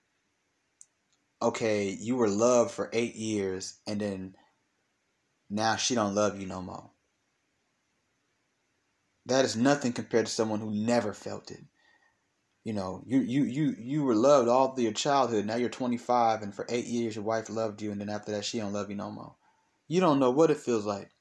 okay 1.43 1.91
you 1.91 2.17
were 2.17 2.27
loved 2.27 2.71
for 2.71 2.89
eight 2.95 3.17
years 3.17 3.75
and 3.87 4.01
then 4.01 4.35
now 5.51 5.77
she 5.77 5.95
don't 5.95 6.15
love 6.15 6.41
you 6.41 6.47
no 6.47 6.61
more 6.61 6.91
that 9.27 9.45
is 9.45 9.57
nothing 9.57 9.93
compared 9.93 10.27
to 10.27 10.33
someone 10.33 10.61
who 10.61 10.71
never 10.71 11.13
felt 11.13 11.51
it 11.51 11.65
you 12.67 12.73
know, 12.73 13.05
you 13.07 13.21
you 13.21 13.45
you 13.45 13.77
you 13.79 14.03
were 14.03 14.17
loved 14.17 14.49
all 14.49 14.75
through 14.75 14.83
your 14.83 14.93
childhood. 14.93 15.47
Now 15.47 15.55
you're 15.55 15.69
25, 15.69 16.43
and 16.43 16.53
for 16.53 16.67
eight 16.69 16.87
years 16.87 17.15
your 17.15 17.25
wife 17.25 17.49
loved 17.49 17.81
you, 17.81 17.93
and 17.93 18.01
then 18.01 18.09
after 18.09 18.33
that 18.33 18.45
she 18.45 18.59
don't 18.59 18.73
love 18.73 18.91
you 18.91 18.97
no 18.97 19.09
more. 19.09 19.37
You 19.87 20.01
don't 20.01 20.19
know 20.19 20.33
what 20.33 20.51
it 20.51 20.57
feels 20.57 20.85
like. 20.85 21.13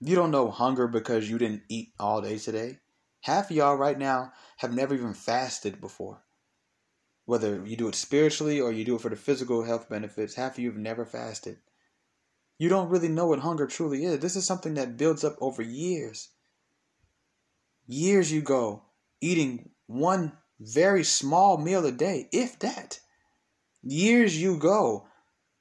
You 0.00 0.14
don't 0.14 0.30
know 0.30 0.50
hunger 0.50 0.88
because 0.88 1.28
you 1.28 1.36
didn't 1.36 1.64
eat 1.68 1.92
all 2.00 2.22
day 2.22 2.38
today. 2.38 2.78
Half 3.24 3.50
of 3.50 3.56
y'all 3.58 3.76
right 3.76 3.98
now 3.98 4.32
have 4.56 4.72
never 4.72 4.94
even 4.94 5.12
fasted 5.12 5.82
before. 5.82 6.22
Whether 7.26 7.66
you 7.66 7.76
do 7.76 7.88
it 7.88 7.94
spiritually 7.94 8.58
or 8.58 8.72
you 8.72 8.86
do 8.86 8.94
it 8.96 9.02
for 9.02 9.10
the 9.10 9.16
physical 9.16 9.64
health 9.64 9.90
benefits, 9.90 10.36
half 10.36 10.52
of 10.52 10.60
you 10.60 10.70
have 10.70 10.80
never 10.80 11.04
fasted. 11.04 11.58
You 12.58 12.68
don't 12.68 12.88
really 12.88 13.08
know 13.08 13.26
what 13.26 13.40
hunger 13.40 13.66
truly 13.66 14.04
is. 14.04 14.20
This 14.20 14.36
is 14.36 14.46
something 14.46 14.74
that 14.74 14.96
builds 14.96 15.24
up 15.24 15.36
over 15.40 15.62
years. 15.62 16.28
Years 17.86 18.32
you 18.32 18.40
go 18.40 18.82
eating 19.20 19.70
one 19.86 20.32
very 20.58 21.04
small 21.04 21.58
meal 21.58 21.84
a 21.84 21.92
day, 21.92 22.28
if 22.32 22.58
that. 22.60 23.00
Years 23.82 24.40
you 24.40 24.58
go 24.58 25.06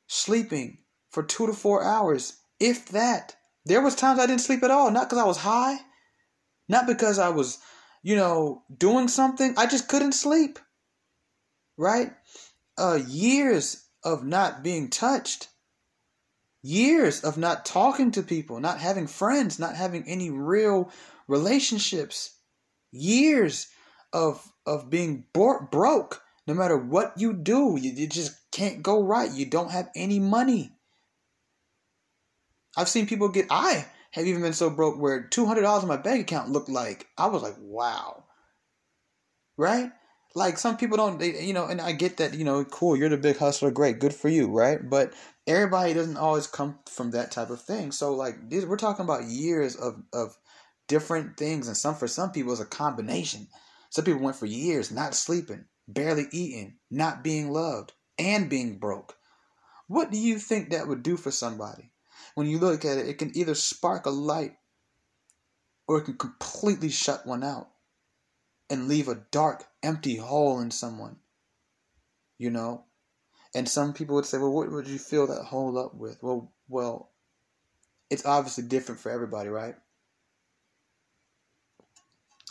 sleeping 0.08 0.80
for 1.10 1.24
two 1.24 1.48
to 1.48 1.54
four 1.54 1.84
hours, 1.84 2.38
if 2.60 2.90
that. 2.90 3.36
There 3.66 3.82
was 3.82 3.96
times 3.96 4.20
I 4.20 4.26
didn't 4.26 4.42
sleep 4.42 4.64
at 4.64 4.72
all, 4.72 4.92
not 4.92 5.10
because 5.10 5.24
I 5.24 5.26
was 5.26 5.38
high, 5.38 5.78
not 6.70 6.88
because 6.88 7.20
I 7.20 7.30
was, 7.30 7.58
you 8.04 8.16
know, 8.16 8.64
doing 8.76 9.08
something. 9.08 9.54
I 9.58 9.66
just 9.66 9.88
couldn't 9.88 10.14
sleep. 10.14 10.60
Right? 11.78 12.14
Uh, 12.78 13.00
years 13.08 13.86
of 14.04 14.24
not 14.24 14.64
being 14.64 14.90
touched. 14.90 15.50
Years 16.66 17.24
of 17.24 17.38
not 17.38 17.64
talking 17.64 18.10
to 18.10 18.24
people, 18.24 18.60
not 18.60 18.80
having 18.80 19.06
friends, 19.06 19.60
not 19.60 19.76
having 19.76 20.04
any 20.08 20.32
real 20.32 20.92
relationships. 21.28 22.40
Years 22.92 23.68
of 24.12 24.44
of 24.66 24.90
being 24.90 25.26
broke. 25.32 26.24
No 26.48 26.56
matter 26.56 26.76
what 26.76 27.14
you 27.18 27.34
do, 27.34 27.78
you, 27.80 27.92
you 27.92 28.08
just 28.08 28.36
can't 28.52 28.82
go 28.82 29.04
right. 29.04 29.32
You 29.32 29.46
don't 29.46 29.70
have 29.70 29.92
any 29.96 30.18
money. 30.18 30.72
I've 32.76 32.90
seen 32.90 33.06
people 33.06 33.30
get. 33.30 33.46
I 33.52 33.86
have 34.10 34.26
even 34.26 34.42
been 34.42 34.54
so 34.54 34.72
broke 34.72 35.00
where 35.00 35.28
two 35.28 35.46
hundred 35.46 35.62
dollars 35.62 35.84
in 35.84 35.88
my 35.90 35.98
bank 35.98 36.22
account 36.22 36.50
looked 36.50 36.70
like 36.70 37.06
I 37.16 37.28
was 37.28 37.44
like, 37.44 37.58
wow. 37.60 38.24
Right? 39.56 39.92
Like 40.36 40.58
some 40.58 40.76
people 40.76 40.98
don't, 40.98 41.18
they, 41.18 41.42
you 41.42 41.54
know, 41.54 41.66
and 41.68 41.80
I 41.80 41.94
get 41.94 42.18
that, 42.18 42.34
you 42.34 42.44
know, 42.44 42.64
cool, 42.66 42.98
you're 42.98 43.08
the 43.08 43.18
big 43.18 43.38
hustler, 43.38 43.72
great, 43.72 44.00
good 44.00 44.14
for 44.14 44.28
you, 44.28 44.48
right? 44.48 44.80
But 44.88 45.14
everybody 45.48 45.94
doesn't 45.94 46.18
always 46.18 46.46
come 46.46 46.80
from 46.90 47.12
that 47.12 47.32
type 47.32 47.50
of 47.50 47.62
thing. 47.62 47.94
So 47.94 48.14
like, 48.14 48.36
we're 48.52 48.76
talking 48.76 49.06
about 49.06 49.24
years 49.24 49.78
of 49.78 50.04
of 50.12 50.38
different 50.88 51.38
things, 51.38 51.68
and 51.68 51.78
some 51.78 51.96
for 51.96 52.08
some 52.08 52.32
people 52.32 52.52
it's 52.52 52.62
a 52.62 52.66
combination. 52.66 53.48
Some 53.90 54.04
people 54.04 54.22
went 54.22 54.36
for 54.36 54.46
years 54.46 54.92
not 54.92 55.16
sleeping, 55.16 55.66
barely 55.88 56.26
eating, 56.32 56.80
not 56.92 57.24
being 57.24 57.50
loved, 57.50 57.94
and 58.20 58.50
being 58.50 58.78
broke. 58.78 59.16
What 59.88 60.12
do 60.12 60.18
you 60.18 60.38
think 60.38 60.70
that 60.70 60.88
would 60.88 61.02
do 61.02 61.16
for 61.16 61.32
somebody? 61.32 61.92
When 62.34 62.48
you 62.48 62.60
look 62.60 62.84
at 62.84 62.98
it, 62.98 63.08
it 63.08 63.20
can 63.20 63.32
either 63.38 63.56
spark 63.56 64.06
a 64.06 64.10
light 64.10 64.54
or 65.88 66.00
it 66.00 66.06
can 66.06 66.18
completely 66.18 66.90
shut 66.90 67.26
one 67.26 67.44
out 67.44 67.70
and 68.70 68.88
leave 68.88 69.08
a 69.08 69.24
dark, 69.32 69.66
empty 69.84 70.18
hole 70.18 70.60
in 70.60 70.72
someone. 70.72 71.18
You 72.38 72.50
know? 72.50 72.86
And 73.54 73.70
some 73.70 73.94
people 73.94 74.16
would 74.16 74.26
say, 74.26 74.38
well, 74.38 74.52
what 74.52 74.72
would 74.72 74.88
you 74.88 75.00
fill 75.00 75.28
that 75.28 75.46
hole 75.46 75.78
up 75.78 75.96
with? 75.96 76.22
Well, 76.22 76.52
well, 76.68 77.12
it's 78.10 78.26
obviously 78.26 78.66
different 78.66 79.00
for 79.00 79.10
everybody, 79.12 79.50
right? 79.50 79.76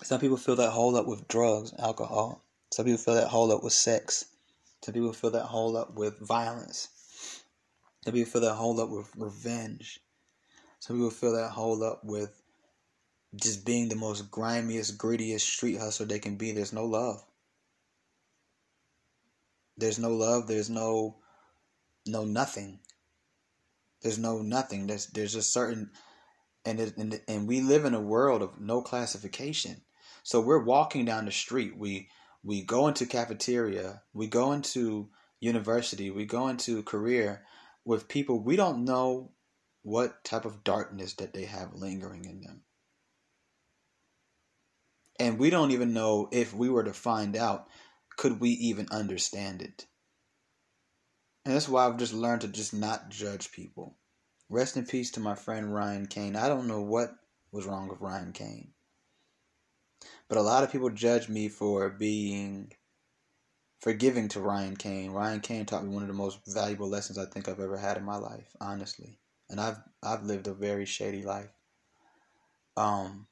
Some 0.02 0.20
people 0.20 0.36
fill 0.36 0.56
that 0.56 0.70
hole 0.70 0.96
up 0.96 1.06
with 1.06 1.28
drugs, 1.28 1.72
alcohol. 1.78 2.42
Some 2.72 2.86
people 2.86 2.98
fill 2.98 3.14
that 3.14 3.28
hole 3.28 3.52
up 3.52 3.62
with 3.62 3.72
sex. 3.72 4.24
Some 4.82 4.94
people 4.94 5.12
fill 5.12 5.30
that 5.30 5.44
hole 5.44 5.76
up 5.76 5.94
with 5.94 6.18
violence. 6.18 6.88
Some 8.04 8.14
people 8.14 8.30
fill 8.30 8.40
that 8.42 8.54
hole 8.54 8.80
up 8.80 8.90
with 8.90 9.10
revenge. 9.16 10.00
Some 10.80 10.96
people 10.96 11.10
fill 11.10 11.34
that 11.36 11.50
hole 11.50 11.82
up 11.84 12.02
with 12.04 12.42
just 13.36 13.64
being 13.64 13.88
the 13.88 13.96
most 13.96 14.30
grimiest, 14.30 14.98
grittiest 14.98 15.40
street 15.40 15.78
hustler 15.78 16.06
they 16.06 16.18
can 16.18 16.36
be. 16.36 16.52
There's 16.52 16.72
no 16.72 16.84
love. 16.84 17.24
There's 19.76 19.98
no 19.98 20.10
love. 20.10 20.46
There's 20.46 20.70
no, 20.70 21.16
no 22.06 22.24
nothing. 22.24 22.80
There's 24.02 24.18
no 24.18 24.42
nothing. 24.42 24.86
There's 24.86 25.06
there's 25.06 25.34
a 25.34 25.42
certain 25.42 25.90
and, 26.66 26.78
it, 26.78 26.96
and 26.96 27.20
and 27.26 27.48
we 27.48 27.60
live 27.60 27.84
in 27.84 27.94
a 27.94 28.00
world 28.00 28.42
of 28.42 28.60
no 28.60 28.82
classification. 28.82 29.82
So 30.22 30.40
we're 30.40 30.62
walking 30.62 31.06
down 31.06 31.24
the 31.24 31.32
street. 31.32 31.76
We 31.76 32.10
we 32.42 32.62
go 32.62 32.86
into 32.86 33.06
cafeteria. 33.06 34.02
We 34.12 34.26
go 34.26 34.52
into 34.52 35.08
university. 35.40 36.10
We 36.10 36.26
go 36.26 36.48
into 36.48 36.82
career 36.82 37.44
with 37.84 38.08
people 38.08 38.40
we 38.40 38.56
don't 38.56 38.84
know 38.84 39.32
what 39.82 40.24
type 40.24 40.44
of 40.44 40.64
darkness 40.64 41.14
that 41.14 41.34
they 41.34 41.44
have 41.44 41.74
lingering 41.74 42.24
in 42.24 42.40
them. 42.40 42.62
And 45.18 45.38
we 45.38 45.50
don't 45.50 45.70
even 45.70 45.92
know 45.92 46.28
if 46.32 46.52
we 46.54 46.68
were 46.68 46.84
to 46.84 46.92
find 46.92 47.36
out, 47.36 47.68
could 48.16 48.40
we 48.40 48.50
even 48.50 48.88
understand 48.90 49.62
it? 49.62 49.86
And 51.44 51.54
that's 51.54 51.68
why 51.68 51.86
I've 51.86 51.98
just 51.98 52.14
learned 52.14 52.40
to 52.42 52.48
just 52.48 52.74
not 52.74 53.10
judge 53.10 53.52
people. 53.52 53.96
rest 54.48 54.76
in 54.76 54.86
peace 54.86 55.10
to 55.12 55.20
my 55.20 55.34
friend 55.34 55.74
Ryan 55.74 56.06
Kane. 56.06 56.36
I 56.36 56.48
don't 56.48 56.68
know 56.68 56.82
what 56.82 57.10
was 57.52 57.66
wrong 57.66 57.88
with 57.88 58.00
Ryan 58.00 58.32
Kane. 58.32 58.72
But 60.28 60.38
a 60.38 60.42
lot 60.42 60.64
of 60.64 60.72
people 60.72 60.90
judge 60.90 61.28
me 61.28 61.48
for 61.48 61.90
being 61.90 62.72
forgiving 63.80 64.28
to 64.28 64.40
Ryan 64.40 64.76
Kane. 64.76 65.10
Ryan 65.10 65.40
Kane 65.40 65.66
taught 65.66 65.84
me 65.84 65.92
one 65.92 66.02
of 66.02 66.08
the 66.08 66.14
most 66.14 66.40
valuable 66.46 66.88
lessons 66.88 67.18
I 67.18 67.26
think 67.26 67.48
I've 67.48 67.60
ever 67.60 67.76
had 67.76 67.96
in 67.96 68.04
my 68.04 68.16
life, 68.16 68.56
honestly. 68.60 69.18
And 69.50 69.60
I've 69.60 69.78
I've 70.02 70.24
lived 70.24 70.46
a 70.46 70.54
very 70.54 70.86
shady 70.86 71.22
life. 71.22 71.52
Um 72.76 73.26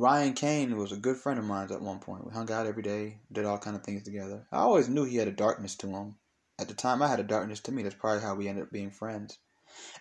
Ryan 0.00 0.32
Kane 0.32 0.78
was 0.78 0.92
a 0.92 0.96
good 0.96 1.18
friend 1.18 1.38
of 1.38 1.44
mine 1.44 1.70
at 1.70 1.82
one 1.82 1.98
point. 1.98 2.24
We 2.24 2.32
hung 2.32 2.50
out 2.50 2.66
every 2.66 2.82
day, 2.82 3.18
did 3.30 3.44
all 3.44 3.58
kind 3.58 3.76
of 3.76 3.82
things 3.82 4.02
together. 4.02 4.46
I 4.50 4.60
always 4.60 4.88
knew 4.88 5.04
he 5.04 5.18
had 5.18 5.28
a 5.28 5.30
darkness 5.30 5.74
to 5.74 5.88
him. 5.88 6.14
At 6.58 6.68
the 6.68 6.74
time, 6.74 7.02
I 7.02 7.08
had 7.08 7.20
a 7.20 7.22
darkness 7.22 7.60
to 7.60 7.72
me. 7.72 7.82
That's 7.82 7.94
probably 7.94 8.22
how 8.22 8.34
we 8.34 8.48
ended 8.48 8.64
up 8.64 8.70
being 8.70 8.90
friends. 8.90 9.36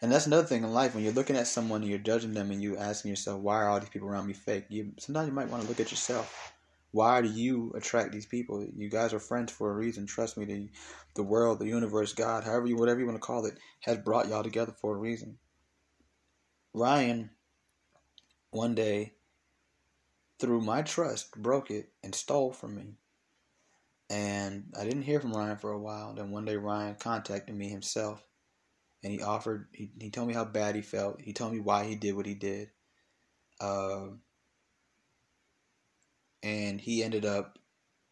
And 0.02 0.10
that's 0.10 0.26
another 0.26 0.48
thing 0.48 0.64
in 0.64 0.74
life. 0.74 0.96
When 0.96 1.04
you're 1.04 1.12
looking 1.12 1.36
at 1.36 1.48
someone 1.48 1.82
and 1.82 1.90
you're 1.90 2.00
judging 2.00 2.34
them 2.34 2.50
and 2.50 2.62
you 2.62 2.78
asking 2.78 3.10
yourself, 3.10 3.42
why 3.42 3.58
are 3.58 3.68
all 3.68 3.82
these 3.82 3.90
people 3.90 4.08
around 4.08 4.26
me 4.26 4.32
fake? 4.32 4.68
You 4.70 4.94
sometimes 5.00 5.28
you 5.28 5.34
might 5.34 5.50
want 5.50 5.64
to 5.64 5.68
look 5.68 5.82
at 5.82 5.92
yourself. 5.92 6.54
Why 6.92 7.22
do 7.22 7.28
you 7.28 7.74
attract 7.76 8.14
these 8.14 8.26
people? 8.26 8.66
You 8.74 8.90
guys 8.90 9.14
are 9.14 9.20
friends 9.20 9.52
for 9.52 9.70
a 9.70 9.76
reason. 9.76 10.06
Trust 10.06 10.38
me. 10.38 10.46
The, 10.46 10.70
the 11.16 11.24
world, 11.24 11.60
the 11.60 11.68
universe, 11.68 12.14
God, 12.14 12.46
however 12.46 12.68
you, 12.68 12.78
whatever 12.78 13.02
you 13.02 13.06
want 13.06 13.18
to 13.18 13.28
call 13.28 13.46
it, 13.46 13.58
has 13.82 13.98
brought 13.98 14.30
y'all 14.30 14.44
together 14.44 14.74
for 14.80 14.96
a 14.96 14.98
reason. 14.98 15.40
Ryan, 16.74 17.32
one 18.52 18.76
day, 18.76 19.16
through 20.40 20.62
my 20.62 20.82
trust, 20.82 21.32
broke 21.42 21.70
it 21.70 21.90
and 22.04 22.16
stole 22.16 22.52
from 22.52 22.76
me. 22.76 22.96
And 24.10 24.74
I 24.78 24.86
didn't 24.86 25.04
hear 25.04 25.20
from 25.20 25.34
Ryan 25.34 25.58
for 25.58 25.72
a 25.72 25.80
while. 25.80 26.14
Then 26.14 26.32
one 26.32 26.46
day 26.46 26.56
Ryan 26.56 26.96
contacted 26.96 27.56
me 27.56 27.70
himself 27.70 28.24
and 29.04 29.14
he 29.14 29.22
offered, 29.22 29.68
he, 29.74 29.92
he 30.00 30.10
told 30.10 30.28
me 30.28 30.34
how 30.34 30.46
bad 30.46 30.76
he 30.76 30.82
felt. 30.82 31.22
He 31.22 31.34
told 31.34 31.54
me 31.54 31.60
why 31.60 31.84
he 31.84 31.96
did 31.96 32.16
what 32.16 32.26
he 32.26 32.34
did. 32.34 32.72
Uh, 33.62 34.08
and 36.42 36.80
he 36.80 37.04
ended 37.04 37.26
up 37.26 37.60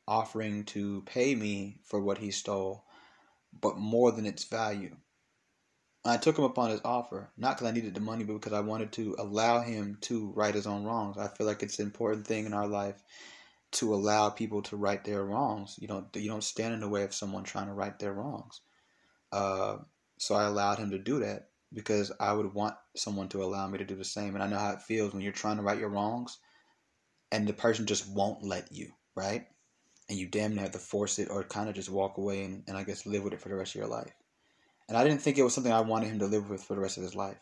offering 0.07 0.65
to 0.65 1.01
pay 1.05 1.33
me 1.33 1.79
for 1.83 1.99
what 1.99 2.17
he 2.17 2.31
stole, 2.31 2.83
but 3.59 3.77
more 3.77 4.11
than 4.11 4.25
its 4.25 4.43
value. 4.43 4.95
I 6.09 6.17
took 6.17 6.37
him 6.37 6.45
upon 6.45 6.69
his 6.69 6.81
offer, 6.85 7.31
not 7.37 7.57
because 7.57 7.67
I 7.67 7.73
needed 7.73 7.95
the 7.95 8.01
money, 8.01 8.23
but 8.23 8.33
because 8.33 8.53
I 8.53 8.59
wanted 8.59 8.91
to 8.93 9.15
allow 9.17 9.61
him 9.61 9.97
to 10.01 10.31
right 10.35 10.53
his 10.53 10.67
own 10.67 10.83
wrongs. 10.83 11.17
I 11.17 11.27
feel 11.27 11.47
like 11.47 11.63
it's 11.63 11.79
an 11.79 11.85
important 11.85 12.27
thing 12.27 12.45
in 12.45 12.53
our 12.53 12.67
life 12.67 13.03
to 13.73 13.93
allow 13.93 14.29
people 14.29 14.61
to 14.63 14.77
right 14.77 15.03
their 15.03 15.23
wrongs. 15.25 15.75
You 15.79 15.87
don't 15.87 16.07
you 16.15 16.29
don't 16.29 16.43
stand 16.43 16.73
in 16.73 16.81
the 16.81 16.87
way 16.87 17.03
of 17.03 17.13
someone 17.13 17.43
trying 17.43 17.67
to 17.67 17.73
right 17.73 17.97
their 17.99 18.13
wrongs. 18.13 18.61
Uh, 19.31 19.77
so 20.17 20.35
I 20.35 20.45
allowed 20.45 20.79
him 20.79 20.91
to 20.91 20.99
do 20.99 21.19
that 21.19 21.49
because 21.73 22.11
I 22.19 22.31
would 22.31 22.53
want 22.53 22.75
someone 22.95 23.27
to 23.29 23.43
allow 23.43 23.67
me 23.67 23.77
to 23.79 23.85
do 23.85 23.95
the 23.95 24.05
same. 24.05 24.35
And 24.35 24.43
I 24.43 24.47
know 24.47 24.59
how 24.59 24.71
it 24.71 24.83
feels 24.83 25.13
when 25.13 25.21
you're 25.21 25.33
trying 25.33 25.57
to 25.57 25.63
right 25.63 25.79
your 25.79 25.89
wrongs, 25.89 26.37
and 27.31 27.47
the 27.47 27.53
person 27.53 27.85
just 27.85 28.07
won't 28.09 28.43
let 28.43 28.71
you, 28.71 28.91
right? 29.15 29.47
And 30.09 30.17
you 30.17 30.27
damn 30.27 30.55
near 30.55 30.63
have 30.63 30.71
to 30.71 30.79
force 30.79 31.19
it 31.19 31.29
or 31.29 31.43
kind 31.43 31.67
of 31.67 31.75
just 31.75 31.89
walk 31.89 32.17
away 32.17 32.43
and, 32.43 32.63
and 32.67 32.77
I 32.77 32.83
guess 32.83 33.05
live 33.05 33.23
with 33.23 33.33
it 33.33 33.41
for 33.41 33.49
the 33.49 33.55
rest 33.55 33.75
of 33.75 33.79
your 33.79 33.89
life 33.89 34.13
and 34.87 34.97
I 34.97 35.03
didn't 35.03 35.21
think 35.21 35.37
it 35.37 35.43
was 35.43 35.53
something 35.53 35.73
I 35.73 35.81
wanted 35.81 36.09
him 36.09 36.19
to 36.19 36.27
live 36.27 36.49
with 36.49 36.63
for 36.63 36.75
the 36.75 36.81
rest 36.81 36.97
of 36.97 37.03
his 37.03 37.15
life. 37.15 37.37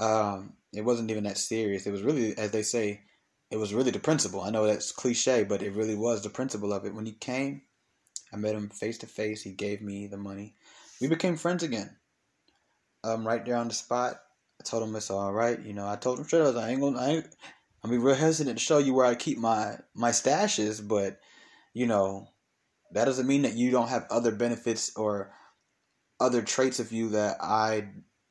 Um, 0.00 0.54
it 0.72 0.82
wasn't 0.82 1.10
even 1.10 1.24
that 1.24 1.38
serious. 1.38 1.86
It 1.86 1.92
was 1.92 2.02
really, 2.02 2.36
as 2.36 2.50
they 2.50 2.62
say, 2.62 3.02
it 3.50 3.56
was 3.56 3.74
really 3.74 3.90
the 3.90 3.98
principle. 3.98 4.42
I 4.42 4.50
know 4.50 4.66
that's 4.66 4.92
cliche, 4.92 5.44
but 5.44 5.62
it 5.62 5.72
really 5.72 5.94
was 5.94 6.22
the 6.22 6.30
principle 6.30 6.72
of 6.72 6.84
it. 6.84 6.94
When 6.94 7.06
he 7.06 7.12
came, 7.12 7.62
I 8.32 8.36
met 8.36 8.54
him 8.54 8.68
face 8.68 8.98
to 8.98 9.06
face. 9.06 9.42
He 9.42 9.52
gave 9.52 9.80
me 9.80 10.06
the 10.06 10.16
money. 10.16 10.54
We 11.00 11.08
became 11.08 11.36
friends 11.36 11.62
again. 11.62 11.96
Um, 13.04 13.26
right 13.26 13.44
there 13.44 13.56
on 13.56 13.68
the 13.68 13.74
spot, 13.74 14.20
I 14.60 14.64
told 14.64 14.82
him 14.82 14.94
it's 14.96 15.10
all 15.10 15.32
right. 15.32 15.58
You 15.60 15.72
know, 15.72 15.88
I 15.88 15.96
told 15.96 16.18
him 16.18 16.24
straight 16.24 16.42
up, 16.42 16.56
I 16.56 16.70
ain't 16.70 16.80
gonna, 16.80 16.98
I 16.98 17.08
ain't, 17.08 17.26
I 17.82 17.88
mean, 17.88 18.00
real 18.00 18.16
hesitant 18.16 18.58
to 18.58 18.64
show 18.64 18.78
you 18.78 18.92
where 18.92 19.06
I 19.06 19.14
keep 19.14 19.38
my 19.38 19.76
my 19.94 20.10
stashes, 20.10 20.86
but 20.86 21.20
you 21.72 21.86
know, 21.86 22.28
that 22.92 23.04
doesn't 23.04 23.26
mean 23.26 23.42
that 23.42 23.54
you 23.54 23.70
don't 23.70 23.88
have 23.88 24.06
other 24.10 24.32
benefits 24.32 24.94
or 24.96 25.32
other 26.20 26.42
traits 26.42 26.80
of 26.80 26.92
you 26.92 27.10
that 27.10 27.38
I 27.40 27.88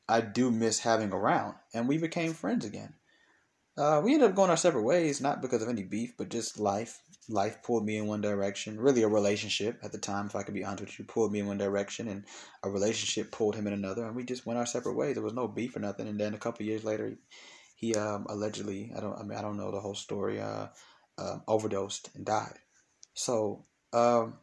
I 0.08 0.20
do 0.20 0.50
miss 0.50 0.80
having 0.80 1.12
around, 1.12 1.54
and 1.74 1.88
we 1.88 1.98
became 1.98 2.32
friends 2.32 2.64
again. 2.64 2.94
Uh, 3.76 4.00
we 4.02 4.12
ended 4.12 4.30
up 4.30 4.34
going 4.34 4.50
our 4.50 4.56
separate 4.56 4.82
ways, 4.82 5.20
not 5.20 5.40
because 5.40 5.62
of 5.62 5.68
any 5.68 5.84
beef, 5.84 6.16
but 6.16 6.30
just 6.30 6.58
life. 6.58 7.00
Life 7.28 7.62
pulled 7.62 7.84
me 7.86 7.96
in 7.98 8.08
one 8.08 8.20
direction. 8.20 8.80
Really, 8.80 9.02
a 9.02 9.08
relationship 9.08 9.78
at 9.84 9.92
the 9.92 9.98
time, 9.98 10.26
if 10.26 10.34
I 10.34 10.42
could 10.42 10.54
be 10.54 10.64
honest 10.64 10.82
with 10.82 10.98
you, 10.98 11.04
pulled 11.04 11.30
me 11.30 11.38
in 11.38 11.46
one 11.46 11.58
direction, 11.58 12.08
and 12.08 12.24
a 12.64 12.70
relationship 12.70 13.30
pulled 13.30 13.54
him 13.54 13.68
in 13.68 13.74
another, 13.74 14.04
and 14.04 14.16
we 14.16 14.24
just 14.24 14.46
went 14.46 14.58
our 14.58 14.66
separate 14.66 14.94
ways. 14.96 15.14
There 15.14 15.22
was 15.22 15.34
no 15.34 15.46
beef 15.46 15.76
or 15.76 15.80
nothing. 15.80 16.08
And 16.08 16.18
then 16.18 16.34
a 16.34 16.38
couple 16.38 16.66
years 16.66 16.82
later, 16.82 17.16
he 17.76 17.94
um, 17.94 18.26
allegedly, 18.28 18.92
I 18.96 19.00
don't, 19.00 19.16
I 19.16 19.22
mean, 19.22 19.38
I 19.38 19.42
don't 19.42 19.58
know 19.58 19.70
the 19.70 19.80
whole 19.80 19.94
story, 19.94 20.40
uh, 20.40 20.68
uh, 21.16 21.38
overdosed 21.46 22.10
and 22.16 22.24
died. 22.24 22.58
So, 23.14 23.64
um, 23.92 24.38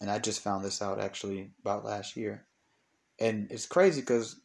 and 0.00 0.10
I 0.10 0.20
just 0.20 0.42
found 0.42 0.64
this 0.64 0.80
out 0.80 1.00
actually 1.00 1.50
about 1.60 1.84
last 1.84 2.16
year. 2.16 2.46
And 3.18 3.50
it's 3.50 3.66
crazy 3.66 4.00
because 4.00 4.40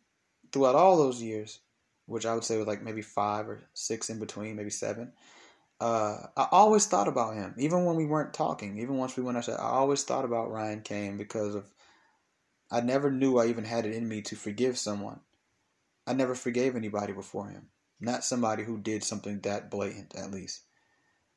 throughout 0.51 0.75
all 0.75 0.97
those 0.97 1.21
years, 1.21 1.59
which 2.05 2.25
I 2.25 2.33
would 2.33 2.43
say 2.43 2.57
was 2.57 2.67
like 2.67 2.81
maybe 2.81 3.01
five 3.01 3.47
or 3.47 3.61
six 3.73 4.09
in 4.09 4.19
between, 4.19 4.55
maybe 4.55 4.69
seven, 4.69 5.13
uh, 5.79 6.17
I 6.35 6.47
always 6.51 6.85
thought 6.87 7.07
about 7.07 7.35
him. 7.35 7.55
Even 7.57 7.85
when 7.85 7.95
we 7.95 8.05
weren't 8.05 8.33
talking, 8.33 8.77
even 8.79 8.97
once 8.97 9.15
we 9.15 9.23
went 9.23 9.37
outside, 9.37 9.59
I 9.59 9.69
always 9.69 10.03
thought 10.03 10.25
about 10.25 10.51
Ryan 10.51 10.81
Kane 10.81 11.17
because 11.17 11.55
of 11.55 11.71
I 12.71 12.81
never 12.81 13.09
knew 13.09 13.37
I 13.37 13.47
even 13.47 13.63
had 13.65 13.85
it 13.85 13.95
in 13.95 14.07
me 14.07 14.21
to 14.23 14.35
forgive 14.35 14.77
someone. 14.77 15.21
I 16.05 16.13
never 16.13 16.35
forgave 16.35 16.75
anybody 16.75 17.13
before 17.13 17.49
him. 17.49 17.69
Not 17.99 18.23
somebody 18.23 18.63
who 18.63 18.77
did 18.77 19.03
something 19.03 19.39
that 19.41 19.71
blatant, 19.71 20.15
at 20.15 20.31
least. 20.31 20.61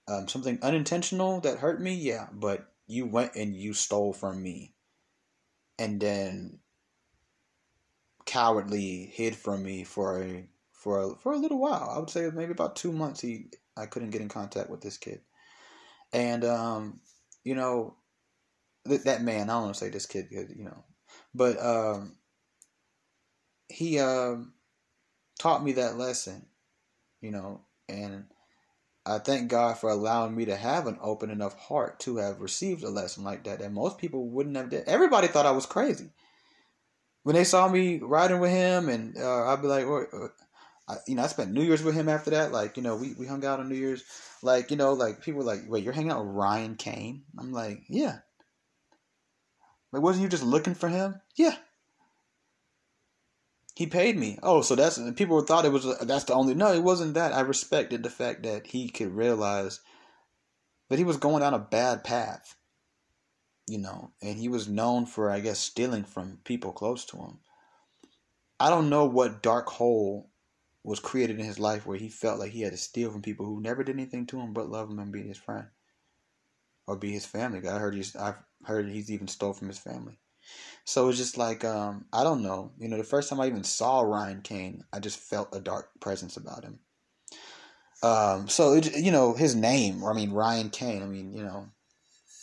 Um, 0.09 0.29
something 0.29 0.59
unintentional 0.63 1.41
that 1.41 1.59
hurt 1.59 1.81
me, 1.81 1.95
yeah, 1.95 2.27
but 2.33 2.73
you 2.87 3.07
went 3.07 3.35
and 3.35 3.55
you 3.55 3.73
stole 3.73 4.13
from 4.13 4.43
me. 4.43 4.75
And 5.79 6.01
then 6.01 6.59
cowardly 8.27 9.11
hid 9.13 9.37
from 9.37 9.63
me 9.63 9.85
for 9.85 10.23
a 10.23 10.45
for 10.73 11.01
a, 11.01 11.17
for 11.17 11.33
a 11.33 11.39
little 11.39 11.59
while. 11.59 11.91
I 11.95 11.99
would 11.99 12.11
say 12.11 12.29
maybe 12.33 12.53
about 12.53 12.77
two 12.77 12.93
months. 12.93 13.21
He 13.21 13.47
I 13.77 13.87
couldn't 13.87 14.11
get 14.11 14.21
in 14.21 14.29
contact 14.29 14.71
with 14.71 14.81
this 14.81 14.99
kid, 14.99 15.21
and 16.13 16.45
um, 16.45 17.01
you 17.45 17.55
know, 17.55 17.97
th- 18.87 19.03
that 19.03 19.23
man. 19.23 19.51
I 19.51 19.55
don't 19.55 19.63
want 19.63 19.75
to 19.75 19.81
say 19.81 19.91
this 19.91 20.07
kid, 20.07 20.29
you 20.31 20.65
know, 20.65 20.85
but 21.35 21.63
um, 21.65 22.17
he 23.69 23.99
um 23.99 24.55
taught 25.39 25.65
me 25.65 25.73
that 25.73 25.97
lesson, 25.97 26.47
you 27.21 27.31
know, 27.31 27.63
and 27.89 28.25
I 29.05 29.19
thank 29.19 29.51
God 29.51 29.79
for 29.79 29.91
allowing 29.91 30.37
me 30.37 30.45
to 30.45 30.57
have 30.57 30.87
an 30.87 30.99
open 31.03 31.31
enough 31.31 31.59
heart 31.59 31.99
to 32.01 32.19
have 32.19 32.41
received 32.41 32.85
a 32.85 32.89
lesson 32.89 33.25
like 33.25 33.45
that 33.45 33.59
that 33.59 33.73
most 33.73 33.99
people 33.99 34.29
wouldn't 34.29 34.57
have 34.57 34.71
did. 34.71 34.85
Everybody 34.87 35.27
thought 35.27 35.47
I 35.47 35.51
was 35.51 35.67
crazy 35.67 36.11
when 37.23 37.35
they 37.37 37.45
saw 37.45 37.69
me 37.69 38.01
riding 38.03 38.41
with 38.41 38.51
him, 38.51 38.89
and 38.89 39.17
uh, 39.17 39.47
I'd 39.47 39.63
be 39.63 39.69
like, 39.69 39.87
uh, 39.87 40.29
I, 40.89 40.97
you 41.07 41.15
know, 41.15 41.23
I 41.23 41.29
spent 41.29 41.53
New 41.53 41.63
Year's 41.63 41.83
with 41.83 41.95
him 41.95 42.09
after 42.09 42.31
that. 42.31 42.53
Like, 42.53 42.77
you 42.77 42.83
know, 42.83 42.97
we, 42.97 43.15
we 43.15 43.27
hung 43.27 43.45
out 43.45 43.61
on 43.61 43.69
New 43.69 43.77
Year's. 43.77 44.03
Like, 44.43 44.71
you 44.71 44.77
know, 44.77 44.93
like 44.93 45.21
people 45.23 45.39
were 45.39 45.47
like, 45.47 45.63
wait, 45.69 45.85
you're 45.85 45.93
hanging 45.93 46.11
out 46.11 46.25
with 46.25 46.35
Ryan 46.35 46.75
Kane? 46.75 47.23
I'm 47.39 47.53
like, 47.53 47.83
yeah. 47.89 48.19
Like, 49.93 50.03
wasn't 50.03 50.25
you 50.25 50.29
just 50.29 50.43
looking 50.43 50.75
for 50.75 50.89
him? 50.89 51.21
Yeah. 51.37 51.55
He 53.75 53.87
paid 53.87 54.19
me. 54.19 54.39
Oh, 54.43 54.63
so 54.63 54.75
that's 54.75 55.01
people 55.13 55.41
thought 55.43 55.65
it 55.65 55.73
was 55.73 55.99
that's 56.01 56.25
the 56.25 56.35
only. 56.35 56.55
No, 56.55 56.73
it 56.73 56.83
wasn't 56.83 57.15
that. 57.15 57.33
I 57.33 57.41
respected 57.41 58.03
the 58.03 58.11
fact 58.11 58.43
that 58.43 58.67
he 58.67 58.91
could 58.91 59.15
realize 59.15 59.81
that 60.91 60.99
he 60.99 61.05
was 61.05 61.17
going 61.17 61.41
down 61.41 61.55
a 61.55 61.59
bad 61.59 62.05
path 62.05 62.55
you 63.67 63.79
know, 63.79 64.13
and 64.21 64.39
he 64.39 64.49
was 64.49 64.69
known 64.69 65.07
for, 65.07 65.31
I 65.31 65.41
guess, 65.41 65.59
stealing 65.59 66.05
from 66.05 66.39
people 66.45 66.73
close 66.73 67.05
to 67.07 67.17
him. 67.17 67.39
I 68.59 68.71
don't 68.71 68.91
know 68.91 69.05
what 69.05 69.43
dark 69.43 69.69
hole 69.69 70.31
was 70.85 71.01
created 71.01 71.39
in 71.39 71.47
his 71.47 71.59
life 71.59 71.87
where 71.87 71.97
he 71.97 72.09
felt 72.09 72.39
like 72.39 72.51
he 72.51 72.63
had 72.63 72.73
to 72.73 72.79
steal 72.79 73.11
from 73.11 73.23
people 73.23 73.47
who 73.47 73.61
never 73.61 73.85
did 73.85 73.95
anything 73.95 74.27
to 74.27 74.41
him 74.41 74.53
but 74.53 74.69
love 74.69 74.91
him 74.91 74.99
and 74.99 75.13
be 75.13 75.23
his 75.23 75.39
friend 75.39 75.67
or 76.87 76.97
be 76.97 77.13
his 77.13 77.25
family. 77.25 77.67
I 77.69 77.79
heard 77.79 77.95
he's 77.95 78.17
I've 78.17 78.37
heard 78.65 78.89
he's 78.89 79.11
even 79.11 79.29
stole 79.29 79.53
from 79.53 79.69
his 79.69 79.79
family. 79.79 80.19
So 80.85 81.09
it's 81.09 81.19
just 81.19 81.39
like 81.39 81.65
um, 81.65 82.07
I 82.13 82.25
don't 82.25 82.43
know. 82.43 82.73
You 82.79 82.89
know, 82.89 82.97
the 82.97 83.05
first 83.05 83.29
time 83.29 83.41
I 83.41 83.47
even 83.47 83.65
saw 83.65 84.01
Ryan 84.03 84.43
Kane, 84.43 84.85
I 84.93 84.99
just 84.99 85.19
felt 85.19 85.55
a 85.55 85.61
dark 85.61 85.91
presence 86.01 86.37
about 86.37 86.65
him. 86.65 86.81
Um, 88.03 88.49
so 88.49 88.75
it, 88.75 88.97
you 88.97 89.13
know 89.13 89.35
his 89.35 89.55
name, 89.55 90.05
I 90.05 90.13
mean 90.13 90.33
Ryan 90.33 90.71
Kane. 90.71 91.03
I 91.03 91.07
mean 91.07 91.33
you 91.33 91.43
know 91.45 91.69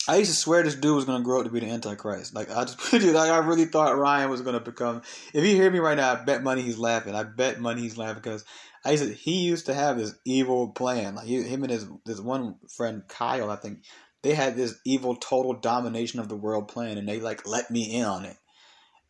I 0.10 0.18
used 0.18 0.32
to 0.32 0.38
swear 0.38 0.64
this 0.64 0.76
dude 0.76 0.96
was 0.96 1.06
gonna 1.06 1.24
grow 1.24 1.40
up 1.40 1.46
to 1.46 1.52
be 1.52 1.60
the 1.60 1.70
Antichrist. 1.70 2.34
Like 2.34 2.50
I 2.52 2.66
just 2.66 2.94
it 2.94 3.04
like 3.14 3.32
I 3.32 3.38
really 3.40 3.66
thought 3.66 3.98
Ryan 3.98 4.32
was 4.32 4.42
gonna 4.42 4.60
become. 4.60 5.04
If 5.34 5.46
you 5.46 5.56
hear 5.56 5.72
me 5.72 5.80
right 5.80 5.98
now, 5.98 6.14
I 6.14 6.16
bet 6.24 6.44
money 6.44 6.64
he's 6.64 6.80
laughing. 6.80 7.16
I 7.16 7.24
bet 7.24 7.60
money 7.62 7.82
he's 7.82 7.98
laughing 7.98 8.22
because 8.24 8.46
I 8.86 8.92
used 8.92 9.04
to, 9.04 9.14
he 9.14 9.42
used 9.42 9.68
to 9.68 9.74
have 9.76 9.98
this 9.98 10.16
evil 10.26 10.70
plan. 10.70 11.16
Like 11.16 11.28
he, 11.28 11.44
him 11.44 11.64
and 11.64 11.72
his 11.72 11.88
this 12.06 12.20
one 12.20 12.56
friend 12.76 13.04
Kyle, 13.08 13.52
I 13.52 13.58
think 13.58 13.84
they 14.24 14.34
had 14.34 14.56
this 14.58 14.76
evil 14.86 15.16
total 15.16 15.54
domination 15.54 16.20
of 16.20 16.30
the 16.30 16.36
world 16.38 16.70
plan, 16.70 16.98
and 16.98 17.08
they 17.08 17.20
like 17.20 17.48
let 17.48 17.72
me 17.72 17.96
in 17.98 18.06
on 18.06 18.26
it. 18.26 18.38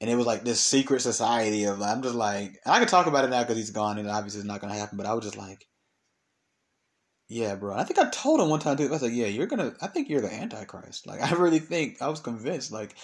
and 0.02 0.10
it 0.10 0.16
was 0.16 0.26
like 0.28 0.44
this 0.44 0.62
secret 0.62 1.02
society 1.02 1.66
of 1.66 1.82
I'm 1.82 2.02
just 2.04 2.16
like 2.16 2.60
I 2.66 2.80
can 2.80 2.88
talk 2.88 3.08
about 3.08 3.26
it 3.26 3.30
now 3.30 3.42
because 3.44 3.58
he's 3.58 3.72
gone 3.72 3.98
and 4.00 4.10
obviously 4.10 4.40
it's 4.40 4.48
not 4.48 4.62
gonna 4.62 4.76
happen. 4.76 4.98
But 4.98 5.08
I 5.08 5.14
was 5.14 5.26
just 5.26 5.38
like, 5.38 5.66
yeah, 7.30 7.54
bro. 7.54 7.76
I 7.76 7.84
think 7.84 8.00
I 8.00 8.10
told 8.10 8.42
him 8.42 8.50
one 8.50 8.60
time 8.60 8.76
too. 8.76 8.88
I 8.88 8.90
was 8.90 9.04
like, 9.04 9.14
yeah, 9.14 9.28
you're 9.28 9.46
gonna. 9.46 9.76
I 9.82 9.88
think 9.88 10.10
you're 10.10 10.20
the 10.20 10.34
Antichrist. 10.34 11.06
Like 11.06 11.22
I 11.32 11.36
really 11.36 11.60
think 11.60 12.02
I 12.02 12.10
was 12.10 12.20
convinced. 12.20 12.72
Like 12.72 12.96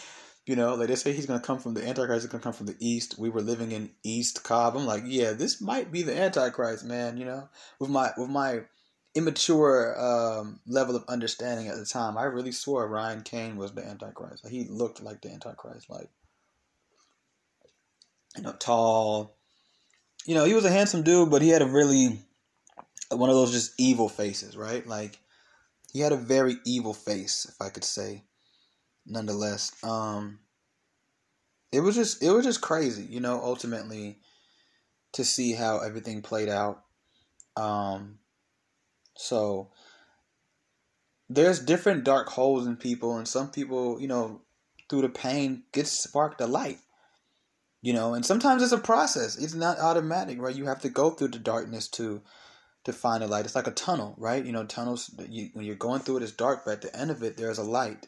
you 0.48 0.56
know, 0.56 0.74
like 0.74 0.88
they 0.88 0.96
say 0.96 1.14
he's 1.14 1.28
gonna 1.28 1.40
come 1.40 1.60
from 1.60 1.76
the 1.76 1.88
Antichrist. 1.88 2.26
Is 2.26 2.32
gonna 2.32 2.44
come 2.44 2.54
from 2.54 2.66
the 2.66 2.76
East. 2.80 3.20
We 3.20 3.30
were 3.30 3.42
living 3.42 3.72
in 3.72 3.92
East 4.04 4.44
Cobb. 4.44 4.76
I'm 4.76 4.88
like, 4.88 5.04
yeah, 5.06 5.34
this 5.34 5.62
might 5.62 5.92
be 5.92 6.02
the 6.02 6.20
Antichrist, 6.20 6.84
man. 6.84 7.18
You 7.18 7.26
know, 7.26 7.50
with 7.80 7.92
my 7.92 8.12
with 8.18 8.30
my 8.30 8.62
immature 9.14 9.96
um, 9.98 10.60
level 10.66 10.96
of 10.96 11.06
understanding 11.08 11.68
at 11.68 11.78
the 11.78 11.86
time, 11.86 12.18
I 12.18 12.24
really 12.24 12.52
swore 12.52 12.88
Ryan 12.88 13.22
Kane 13.22 13.58
was 13.58 13.74
the 13.74 13.86
Antichrist. 13.86 14.44
Like, 14.44 14.52
he 14.52 14.66
looked 14.68 15.04
like 15.04 15.22
the 15.22 15.32
Antichrist. 15.32 15.88
Like 15.88 16.10
you 18.36 18.42
know, 18.42 18.54
tall. 18.54 19.38
You 20.26 20.34
know, 20.34 20.46
he 20.46 20.56
was 20.56 20.66
a 20.66 20.72
handsome 20.72 21.04
dude, 21.04 21.30
but 21.30 21.44
he 21.44 21.50
had 21.50 21.62
a 21.62 21.68
really 21.68 22.20
one 23.12 23.30
of 23.30 23.36
those 23.36 23.52
just 23.52 23.74
evil 23.78 24.10
faces, 24.10 24.58
right? 24.58 24.86
Like 24.86 25.20
he 25.94 26.00
had 26.00 26.12
a 26.12 26.18
very 26.18 26.58
evil 26.65 26.94
face, 26.94 27.46
if 27.50 27.62
I 27.62 27.70
could 27.70 27.84
say. 27.84 28.24
Nonetheless, 29.06 29.72
um 29.84 30.39
it 31.72 31.82
was 31.82 31.96
just 31.96 32.24
it 32.24 32.32
was 32.32 32.46
just 32.46 32.62
crazy, 32.62 33.04
you 33.04 33.20
know, 33.20 33.39
ultimately 33.41 34.20
to 35.13 35.24
see 35.24 35.54
how 35.54 35.80
everything 35.80 36.22
played 36.22 36.50
out. 36.50 36.84
Um 37.56 38.20
so 39.15 39.72
there's 41.30 41.60
different 41.60 42.04
dark 42.04 42.30
holes 42.30 42.68
in 42.68 42.76
people 42.76 43.18
and 43.18 43.28
some 43.28 43.50
people, 43.50 44.00
you 44.00 44.08
know, 44.08 44.41
through 44.89 45.02
the 45.02 45.10
pain 45.10 45.63
get 45.72 45.88
sparked 45.88 46.41
a 46.41 46.48
light 46.48 46.80
you 47.82 47.94
know 47.94 48.13
and 48.13 48.26
sometimes 48.26 48.63
it's 48.63 48.72
a 48.72 48.78
process 48.78 49.38
it's 49.38 49.54
not 49.54 49.80
automatic 49.80 50.41
right 50.41 50.56
you 50.56 50.65
have 50.65 50.82
to 50.82 50.89
go 50.89 51.12
through 51.12 51.28
the 51.28 51.39
darkness 51.39 51.88
to 51.88 52.22
to 52.86 52.93
find 52.93 53.24
a 53.24 53.28
light. 53.28 53.45
It's 53.45 53.56
like 53.56 53.67
a 53.67 53.71
tunnel 53.71 54.15
right? 54.17 54.43
You 54.43 54.52
know 54.52 54.65
tunnels 54.65 55.13
you, 55.30 55.50
when 55.54 55.65
you're 55.65 55.76
going 55.76 56.02
through 56.02 56.17
it 56.17 56.24
it's 56.24 56.32
dark 56.32 56.63
but 56.65 56.71
at 56.74 56.82
the 56.82 56.95
end 56.95 57.12
of 57.12 57.21
it 57.24 57.38
there's 57.38 57.58
a 57.58 57.63
light. 57.63 58.08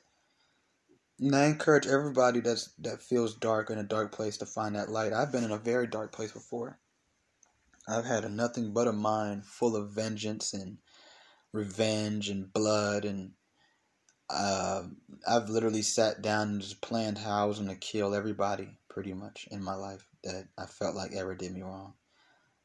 And 1.19 1.35
i 1.35 1.45
encourage 1.45 1.87
everybody 1.87 2.39
that's 2.39 2.69
that 2.79 3.01
feels 3.01 3.35
dark 3.35 3.69
in 3.69 3.79
a 3.79 3.83
dark 3.83 4.11
place 4.11 4.37
to 4.37 4.45
find 4.45 4.75
that 4.75 4.89
light. 4.89 5.13
I've 5.13 5.31
been 5.31 5.43
in 5.43 5.51
a 5.51 5.57
very 5.57 5.87
dark 5.87 6.11
place 6.11 6.31
before. 6.31 6.79
I've 7.89 8.05
had 8.05 8.25
a 8.25 8.29
nothing 8.29 8.73
but 8.73 8.87
a 8.87 8.93
mind 8.93 9.45
full 9.45 9.75
of 9.75 9.91
vengeance 9.91 10.53
and 10.53 10.77
revenge 11.53 12.29
and 12.29 12.51
blood 12.51 13.05
and 13.05 13.31
uh, 14.29 14.83
I've 15.27 15.49
literally 15.49 15.81
sat 15.81 16.21
down 16.21 16.49
and 16.49 16.61
just 16.61 16.81
planned 16.81 17.17
how 17.17 17.43
I 17.43 17.45
was 17.45 17.59
going 17.59 17.69
to 17.69 17.75
kill 17.75 18.13
everybody 18.13 18.67
pretty 18.89 19.13
much 19.13 19.47
in 19.51 19.63
my 19.63 19.75
life 19.75 20.05
that 20.23 20.47
I 20.57 20.65
felt 20.65 20.95
like 20.95 21.13
ever 21.13 21.33
did 21.33 21.53
me 21.53 21.61
wrong. 21.61 21.93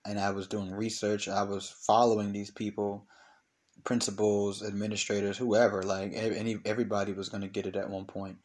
And 0.05 0.19
I 0.19 0.31
was 0.31 0.49
doing 0.49 0.73
research, 0.73 1.29
I 1.29 1.43
was 1.45 1.71
following 1.71 2.33
these 2.33 2.51
people, 2.51 3.07
principals, 3.85 4.63
administrators, 4.63 5.39
whoever, 5.39 5.83
like 5.83 6.13
any 6.15 6.59
everybody 6.65 7.13
was 7.13 7.29
going 7.29 7.43
to 7.43 7.49
get 7.49 7.67
it 7.67 7.77
at 7.77 7.91
one 7.91 8.07
point. 8.07 8.39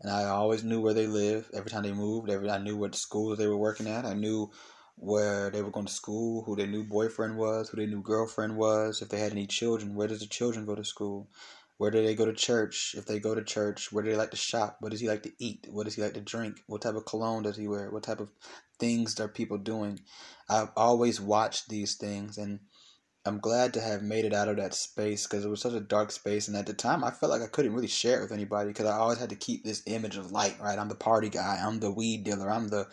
And 0.00 0.10
I 0.10 0.24
always 0.24 0.64
knew 0.64 0.80
where 0.80 0.94
they 0.94 1.06
lived. 1.06 1.54
Every 1.54 1.70
time 1.70 1.84
they 1.84 1.92
moved, 1.92 2.30
every 2.30 2.50
I 2.50 2.58
knew 2.58 2.76
what 2.76 2.94
schools 2.94 3.38
they 3.38 3.46
were 3.46 3.56
working 3.56 3.86
at. 3.86 4.04
I 4.04 4.14
knew 4.14 4.50
where 4.96 5.50
they 5.50 5.62
were 5.62 5.70
going 5.70 5.86
to 5.86 5.92
school, 5.92 6.42
who 6.44 6.56
their 6.56 6.66
new 6.66 6.84
boyfriend 6.84 7.36
was, 7.36 7.68
who 7.68 7.76
their 7.76 7.86
new 7.86 8.02
girlfriend 8.02 8.56
was, 8.56 9.02
if 9.02 9.08
they 9.08 9.18
had 9.18 9.32
any 9.32 9.46
children, 9.46 9.94
where 9.94 10.08
does 10.08 10.20
the 10.20 10.26
children 10.26 10.66
go 10.66 10.74
to 10.74 10.84
school, 10.84 11.28
where 11.78 11.90
do 11.90 12.04
they 12.04 12.14
go 12.14 12.26
to 12.26 12.32
church? 12.32 12.94
If 12.96 13.06
they 13.06 13.18
go 13.18 13.34
to 13.34 13.42
church, 13.42 13.92
where 13.92 14.04
do 14.04 14.10
they 14.10 14.16
like 14.16 14.30
to 14.32 14.36
shop? 14.36 14.76
What 14.80 14.92
does 14.92 15.00
he 15.00 15.08
like 15.08 15.24
to 15.24 15.32
eat? 15.38 15.66
What 15.70 15.84
does 15.84 15.96
he 15.96 16.02
like 16.02 16.14
to 16.14 16.20
drink? 16.20 16.60
What 16.66 16.82
type 16.82 16.94
of 16.94 17.06
cologne 17.06 17.42
does 17.42 17.56
he 17.56 17.68
wear? 17.68 17.90
What 17.90 18.04
type 18.04 18.20
of 18.20 18.30
things 18.78 19.18
are 19.20 19.28
people 19.28 19.58
doing? 19.58 20.00
I've 20.48 20.70
always 20.76 21.20
watched 21.20 21.68
these 21.68 21.96
things 21.96 22.38
and 22.38 22.60
I'm 23.24 23.38
glad 23.38 23.72
to 23.74 23.80
have 23.80 24.02
made 24.02 24.24
it 24.24 24.34
out 24.34 24.48
of 24.48 24.56
that 24.56 24.74
space 24.74 25.26
because 25.26 25.44
it 25.44 25.48
was 25.48 25.60
such 25.60 25.74
a 25.74 25.80
dark 25.80 26.10
space. 26.10 26.48
And 26.48 26.56
at 26.56 26.66
the 26.66 26.74
time, 26.74 27.04
I 27.04 27.10
felt 27.12 27.30
like 27.30 27.42
I 27.42 27.46
couldn't 27.46 27.74
really 27.74 27.86
share 27.86 28.18
it 28.18 28.22
with 28.22 28.32
anybody 28.32 28.68
because 28.70 28.86
I 28.86 28.96
always 28.96 29.18
had 29.18 29.30
to 29.30 29.36
keep 29.36 29.64
this 29.64 29.82
image 29.86 30.16
of 30.16 30.32
light, 30.32 30.56
right? 30.60 30.78
I'm 30.78 30.88
the 30.88 30.96
party 30.96 31.28
guy. 31.30 31.60
I'm 31.64 31.80
the 31.80 31.92
weed 31.92 32.24
dealer. 32.24 32.50
I'm 32.50 32.68
the, 32.68 32.88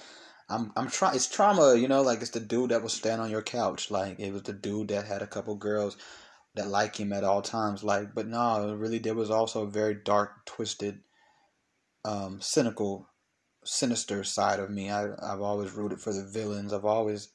I'm, 0.50 0.72
I'm 0.78 0.90
trying. 0.90 1.16
It's 1.16 1.28
trauma, 1.28 1.76
you 1.76 1.88
know. 1.88 2.02
Like 2.04 2.22
it's 2.22 2.32
the 2.32 2.40
dude 2.40 2.72
that 2.72 2.84
was 2.84 2.94
stand 2.94 3.22
on 3.22 3.32
your 3.32 3.42
couch. 3.42 3.92
Like 3.92 4.20
it 4.20 4.32
was 4.32 4.44
the 4.44 4.54
dude 4.54 4.90
that 4.90 5.06
had 5.06 5.22
a 5.24 5.28
couple 5.28 5.56
girls 5.56 5.98
that 6.56 6.68
like 6.68 6.98
him 6.98 7.14
at 7.14 7.24
all 7.24 7.42
times. 7.42 7.84
Like, 7.84 8.14
but 8.14 8.28
no, 8.28 8.74
really, 8.76 9.00
there 9.00 9.16
was 9.16 9.32
also 9.32 9.64
a 9.64 9.70
very 9.70 9.96
dark, 9.96 10.46
twisted, 10.46 11.00
um, 12.04 12.40
cynical, 12.42 13.08
sinister 13.64 14.24
side 14.24 14.60
of 14.60 14.70
me. 14.70 14.90
I, 14.90 15.06
I've 15.22 15.42
always 15.42 15.74
rooted 15.74 16.02
for 16.02 16.14
the 16.14 16.26
villains. 16.26 16.74
I've 16.74 16.86
always 16.86 17.30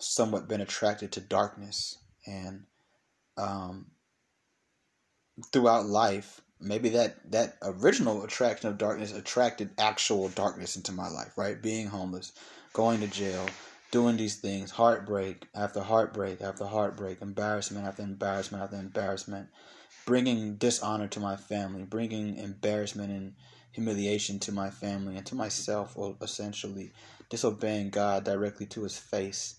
somewhat 0.00 0.48
been 0.48 0.60
attracted 0.60 1.12
to 1.12 1.20
darkness, 1.20 1.98
and 2.26 2.64
um, 3.36 3.86
throughout 5.52 5.86
life, 5.86 6.40
maybe 6.60 6.90
that 6.90 7.30
that 7.30 7.56
original 7.62 8.24
attraction 8.24 8.68
of 8.68 8.78
darkness 8.78 9.12
attracted 9.12 9.70
actual 9.78 10.28
darkness 10.28 10.76
into 10.76 10.92
my 10.92 11.08
life. 11.08 11.38
Right, 11.38 11.62
being 11.62 11.86
homeless, 11.86 12.32
going 12.74 13.00
to 13.00 13.06
jail 13.06 13.46
doing 13.92 14.18
these 14.18 14.36
things, 14.36 14.72
heartbreak 14.72 15.48
after 15.56 15.82
heartbreak 15.82 16.42
after 16.42 16.66
heartbreak, 16.66 17.22
embarrassment 17.22 17.86
after 17.86 18.02
embarrassment 18.04 18.64
after 18.64 18.76
embarrassment, 18.78 19.48
bringing 20.06 20.56
dishonor 20.56 21.08
to 21.08 21.20
my 21.20 21.36
family, 21.36 21.84
bringing 21.84 22.36
embarrassment 22.38 23.12
and 23.12 23.34
humiliation 23.72 24.40
to 24.40 24.52
my 24.52 24.70
family 24.70 25.16
and 25.16 25.26
to 25.26 25.36
myself, 25.36 25.96
essentially, 26.22 26.92
disobeying 27.30 27.90
God 27.90 28.24
directly 28.24 28.66
to 28.68 28.84
his 28.84 28.98
face. 28.98 29.56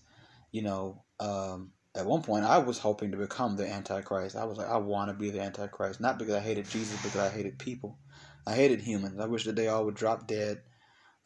You 0.52 0.62
know, 0.62 1.04
um, 1.20 1.72
at 1.96 2.06
one 2.06 2.22
point 2.22 2.44
I 2.46 2.58
was 2.58 2.78
hoping 2.78 3.12
to 3.12 3.18
become 3.18 3.56
the 3.56 3.68
Antichrist. 3.68 4.36
I 4.36 4.44
was 4.46 4.58
like, 4.58 4.70
I 4.70 4.78
want 4.78 5.10
to 5.10 5.14
be 5.14 5.30
the 5.30 5.42
Antichrist, 5.42 6.00
not 6.00 6.18
because 6.18 6.34
I 6.36 6.40
hated 6.40 6.68
Jesus, 6.70 7.02
because 7.02 7.20
I 7.20 7.30
hated 7.30 7.58
people. 7.58 7.98
I 8.46 8.54
hated 8.54 8.82
humans. 8.82 9.20
I 9.20 9.26
wish 9.26 9.44
that 9.46 9.56
they 9.56 9.68
all 9.68 9.86
would 9.86 9.96
drop 9.96 10.28
dead. 10.28 10.62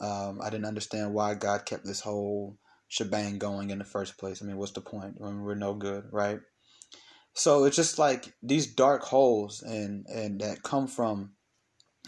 Um, 0.00 0.40
I 0.42 0.50
didn't 0.50 0.66
understand 0.66 1.14
why 1.14 1.34
God 1.34 1.66
kept 1.66 1.86
this 1.86 2.00
whole 2.00 2.58
shebang 2.88 3.38
going 3.38 3.70
in 3.70 3.78
the 3.78 3.84
first 3.84 4.18
place. 4.18 4.42
I 4.42 4.46
mean, 4.46 4.56
what's 4.56 4.72
the 4.72 4.80
point 4.80 5.20
when 5.20 5.42
we're 5.42 5.54
no 5.54 5.74
good, 5.74 6.04
right? 6.10 6.40
So 7.34 7.64
it's 7.64 7.76
just 7.76 7.98
like 7.98 8.34
these 8.42 8.66
dark 8.66 9.02
holes 9.02 9.62
and 9.62 10.06
and 10.06 10.40
that 10.40 10.62
come 10.62 10.88
from 10.88 11.32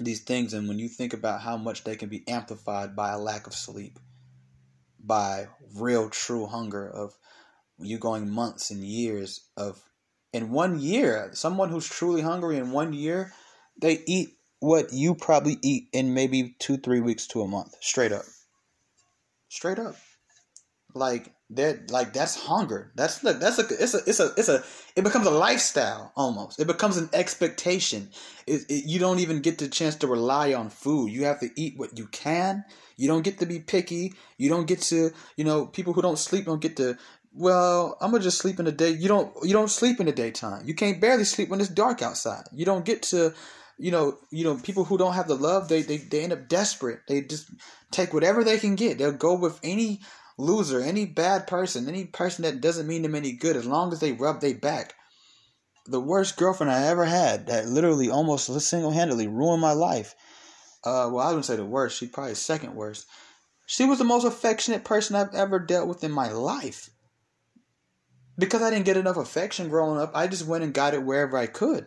these 0.01 0.23
things 0.23 0.55
and 0.55 0.67
when 0.67 0.79
you 0.79 0.89
think 0.89 1.13
about 1.13 1.43
how 1.43 1.59
much 1.59 1.85
they 1.85 1.95
can 1.95 2.09
be 2.09 2.27
amplified 2.27 2.97
by 2.97 3.11
a 3.11 3.19
lack 3.19 3.47
of 3.47 3.55
sleep, 3.55 3.99
by 4.99 5.47
real 5.77 6.09
true 6.09 6.47
hunger 6.47 6.89
of 6.89 7.13
you 7.79 7.99
going 7.99 8.31
months 8.31 8.71
and 8.71 8.83
years 8.83 9.49
of 9.57 9.81
in 10.33 10.51
one 10.51 10.81
year, 10.81 11.31
someone 11.35 11.69
who's 11.69 11.89
truly 11.89 12.23
hungry 12.23 12.57
in 12.57 12.71
one 12.71 12.93
year, 12.93 13.33
they 13.81 14.03
eat 14.07 14.31
what 14.61 14.93
you 14.93 15.15
probably 15.15 15.59
eat 15.63 15.89
in 15.93 16.15
maybe 16.15 16.55
two, 16.59 16.77
three 16.77 17.01
weeks 17.01 17.27
to 17.27 17.43
a 17.43 17.49
month. 17.49 17.75
Straight 17.81 18.13
up. 18.13 18.25
Straight 19.49 19.79
up 19.79 19.97
like 20.95 21.33
that 21.51 21.91
like 21.91 22.13
that's 22.13 22.37
hunger. 22.37 22.93
That's 22.95 23.19
the 23.19 23.33
that's 23.33 23.59
a 23.59 23.67
it's 23.69 23.95
a 23.95 24.01
it's 24.07 24.21
a 24.21 24.33
it's 24.37 24.49
a 24.49 24.63
it 24.97 25.05
becomes 25.05 25.27
a 25.27 25.31
lifestyle 25.31 26.13
almost. 26.17 26.61
It 26.61 26.67
becomes 26.67 26.97
an 26.97 27.09
expectation. 27.13 28.11
It, 28.47 28.63
it, 28.69 28.85
you 28.87 28.99
don't 28.99 29.19
even 29.19 29.41
get 29.41 29.59
the 29.59 29.69
chance 29.69 29.97
to 29.97 30.07
rely 30.07 30.55
on 30.55 30.71
food. 30.71 31.11
You 31.11 31.25
have 31.25 31.41
to 31.41 31.51
eat 31.57 31.75
what 31.77 31.99
you 31.99 32.07
can. 32.07 32.65
You 32.97 33.09
don't 33.09 33.23
get 33.23 33.39
to 33.39 33.47
be 33.47 33.61
picky. 33.61 34.15
You 34.39 34.49
don't 34.49 34.67
get 34.67 34.83
to 34.83 35.13
you 35.37 35.45
know 35.45 35.67
people 35.67 35.93
who 35.93 36.03
don't 36.03 36.19
sleep 36.19 36.47
don't 36.47 36.61
get 36.61 36.77
to 36.77 36.97
well 37.33 37.97
i'm 38.01 38.11
gonna 38.11 38.23
just 38.23 38.39
sleep 38.39 38.59
in 38.59 38.65
the 38.65 38.73
day. 38.73 38.91
You 38.91 39.09
don't 39.09 39.33
you 39.43 39.53
don't 39.53 39.71
sleep 39.71 40.01
in 40.01 40.07
the 40.07 40.13
daytime. 40.13 40.63
You 40.67 40.75
can't 40.75 41.01
barely 41.01 41.25
sleep 41.25 41.49
when 41.49 41.61
it's 41.61 41.69
dark 41.69 42.03
outside. 42.03 42.45
You 42.53 42.65
don't 42.65 42.85
get 42.85 43.03
to 43.05 43.35
you 43.81 43.91
know, 43.91 44.19
you 44.31 44.45
know, 44.45 44.57
people 44.57 44.85
who 44.85 44.99
don't 44.99 45.15
have 45.15 45.27
the 45.27 45.35
love, 45.35 45.69
they, 45.69 45.81
they, 45.81 45.97
they 45.97 46.23
end 46.23 46.35
up 46.35 46.49
desperate. 46.49 47.01
They 47.09 47.23
just 47.23 47.51
take 47.91 48.13
whatever 48.13 48.45
they 48.45 48.59
can 48.59 48.75
get. 48.75 48.99
They'll 48.99 49.13
go 49.13 49.35
with 49.35 49.59
any 49.65 50.03
loser, 50.39 50.81
any 50.81 51.07
bad 51.07 51.47
person, 51.47 51.89
any 51.89 52.05
person 52.05 52.43
that 52.43 52.61
doesn't 52.61 52.87
mean 52.87 53.03
them 53.03 53.15
any 53.15 53.33
good, 53.33 53.57
as 53.57 53.67
long 53.67 53.93
as 53.93 54.01
they 54.01 54.13
rub 54.13 54.41
their 54.41 54.55
back. 54.55 54.95
The 55.87 56.01
worst 56.01 56.37
girlfriend 56.37 56.71
I 56.71 56.87
ever 56.87 57.05
had 57.05 57.47
that 57.47 57.67
literally 57.67 58.11
almost 58.11 58.47
single 58.61 58.91
handedly 58.91 59.29
ruined 59.29 59.61
my 59.61 59.73
life. 59.73 60.15
Uh, 60.85 61.11
well, 61.13 61.27
I 61.27 61.29
wouldn't 61.29 61.45
say 61.47 61.57
the 61.57 61.65
worst. 61.65 61.99
She's 61.99 62.11
probably 62.11 62.35
second 62.35 62.75
worst. 62.75 63.07
She 63.67 63.85
was 63.85 63.99
the 63.99 64.05
most 64.05 64.25
affectionate 64.25 64.85
person 64.85 65.17
I've 65.17 65.35
ever 65.35 65.59
dealt 65.59 65.89
with 65.89 66.03
in 66.03 66.11
my 66.11 66.31
life. 66.31 66.91
Because 68.39 68.63
I 68.63 68.71
didn't 68.71 68.87
get 68.87 68.97
enough 68.97 69.17
affection 69.17 69.69
growing 69.69 70.01
up, 70.01 70.13
I 70.15 70.27
just 70.27 70.47
went 70.47 70.65
and 70.65 70.73
got 70.73 70.95
it 70.95 71.03
wherever 71.03 71.37
I 71.37 71.47
could. 71.47 71.87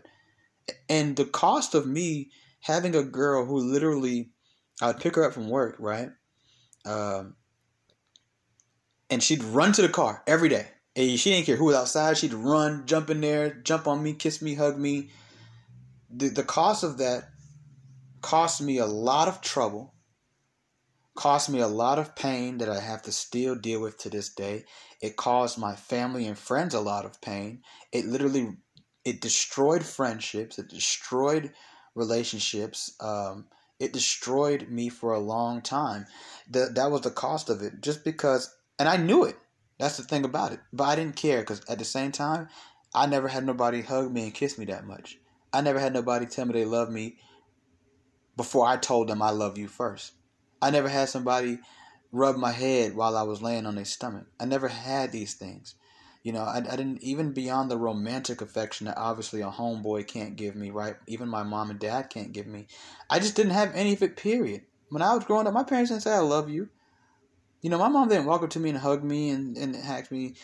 And 0.88 1.16
the 1.16 1.26
cost 1.26 1.76
of 1.76 1.88
me 1.88 2.30
having 2.62 2.96
a 2.96 3.04
girl 3.04 3.46
who 3.46 3.58
literally, 3.58 4.32
I 4.82 4.88
would 4.88 5.00
pick 5.00 5.16
her 5.16 5.26
up 5.26 5.34
from 5.34 5.50
work, 5.50 5.76
right? 5.80 6.10
Um, 6.86 7.36
and 9.14 9.22
she'd 9.22 9.44
run 9.44 9.72
to 9.74 9.84
the 9.84 9.90
car 9.90 10.24
every 10.26 10.50
day. 10.50 10.68
And 10.96 11.20
she 11.20 11.30
didn't 11.30 11.46
care 11.46 11.56
who 11.56 11.66
was 11.66 11.76
outside. 11.76 12.18
She'd 12.18 12.34
run, 12.34 12.88
jump 12.88 13.12
in 13.12 13.22
there, 13.22 13.54
jump 13.54 13.88
on 13.88 14.02
me, 14.02 14.14
kiss 14.14 14.42
me, 14.42 14.56
hug 14.56 14.80
me. 14.80 15.12
The, 16.10 16.30
the 16.30 16.44
cost 16.44 16.84
of 16.84 16.98
that 16.98 17.30
cost 18.22 18.60
me 18.60 18.80
a 18.80 18.88
lot 18.88 19.28
of 19.28 19.40
trouble, 19.42 19.94
cost 21.16 21.48
me 21.48 21.60
a 21.60 21.68
lot 21.68 22.00
of 22.00 22.16
pain 22.16 22.58
that 22.58 22.70
I 22.70 22.80
have 22.80 23.04
to 23.04 23.12
still 23.12 23.56
deal 23.56 23.82
with 23.82 24.00
to 24.00 24.10
this 24.10 24.30
day. 24.30 24.66
It 25.00 25.16
caused 25.16 25.60
my 25.60 25.76
family 25.76 26.26
and 26.26 26.38
friends 26.38 26.74
a 26.74 26.80
lot 26.80 27.06
of 27.06 27.22
pain. 27.22 27.62
It 27.92 28.06
literally 28.06 28.58
it 29.06 29.22
destroyed 29.22 29.84
friendships. 29.84 30.58
It 30.58 30.70
destroyed 30.70 31.52
relationships. 31.94 32.96
Um, 33.00 33.46
it 33.80 33.94
destroyed 33.94 34.70
me 34.70 34.90
for 34.90 35.14
a 35.14 35.20
long 35.20 35.62
time. 35.62 36.08
That 36.50 36.74
that 36.76 36.90
was 36.90 37.02
the 37.02 37.12
cost 37.12 37.50
of 37.52 37.62
it. 37.62 37.82
Just 37.82 38.04
because, 38.04 38.50
and 38.80 38.90
I 38.90 38.98
knew 38.98 39.24
it. 39.24 39.38
That's 39.80 39.98
the 39.98 40.04
thing 40.04 40.24
about 40.24 40.52
it. 40.52 40.60
But 40.72 40.86
I 40.86 40.96
didn't 40.96 41.16
care 41.16 41.40
because 41.40 41.62
at 41.68 41.80
the 41.80 41.86
same 41.86 42.12
time, 42.12 42.48
I 42.94 43.06
never 43.06 43.28
had 43.28 43.46
nobody 43.46 43.82
hug 43.82 44.12
me 44.12 44.24
and 44.24 44.34
kiss 44.34 44.58
me 44.58 44.66
that 44.66 44.86
much. 44.86 45.18
I 45.52 45.62
never 45.62 45.80
had 45.80 45.94
nobody 45.94 46.26
tell 46.26 46.46
me 46.46 46.54
they 46.54 46.66
love 46.66 46.90
me 46.90 47.18
before 48.36 48.66
I 48.66 48.78
told 48.78 49.08
them 49.08 49.22
I 49.22 49.32
love 49.32 49.58
you 49.58 49.68
first. 49.68 50.14
I 50.62 50.70
never 50.70 50.90
had 50.90 51.10
somebody 51.10 51.60
rub 52.12 52.38
my 52.38 52.52
head 52.52 52.96
while 52.96 53.18
I 53.18 53.24
was 53.24 53.42
laying 53.42 53.66
on 53.66 53.76
their 53.76 53.86
stomach. 53.86 54.26
I 54.40 54.46
never 54.46 54.68
had 54.68 55.12
these 55.12 55.34
things. 55.34 55.76
You 56.24 56.32
know, 56.32 56.44
I, 56.44 56.58
I 56.58 56.76
didn't 56.76 57.04
even 57.04 57.34
beyond 57.34 57.70
the 57.70 57.78
romantic 57.78 58.42
affection 58.42 58.86
that 58.86 58.98
obviously 58.98 59.42
a 59.42 59.50
homeboy 59.50 60.08
can't 60.08 60.38
give 60.38 60.56
me, 60.56 60.72
right? 60.72 60.96
Even 61.06 61.28
my 61.28 61.44
mom 61.44 61.70
and 61.70 61.80
dad 61.80 62.10
can't 62.10 62.32
give 62.32 62.48
me. 62.48 62.68
I 63.10 63.20
just 63.20 63.36
didn't 63.36 63.52
have 63.52 63.76
any 63.76 63.94
of 63.94 64.02
it, 64.02 64.16
period. 64.16 64.62
When 64.90 65.02
I 65.02 65.14
was 65.14 65.26
growing 65.26 65.48
up, 65.48 65.54
my 65.54 65.64
parents 65.64 65.92
didn't 65.92 66.04
say 66.04 66.14
I 66.14 66.20
love 66.20 66.50
you. 66.50 66.70
You 67.64 67.70
know, 67.70 67.80
my 67.80 67.88
mom 67.88 68.10
didn't 68.10 68.26
walk 68.26 68.44
up 68.44 68.52
to 68.52 68.60
me 68.60 68.70
and 68.70 68.78
hug 68.78 69.04
me 69.04 69.30
and, 69.30 69.58
and 69.58 69.76
ask 69.76 70.12
me, 70.12 70.36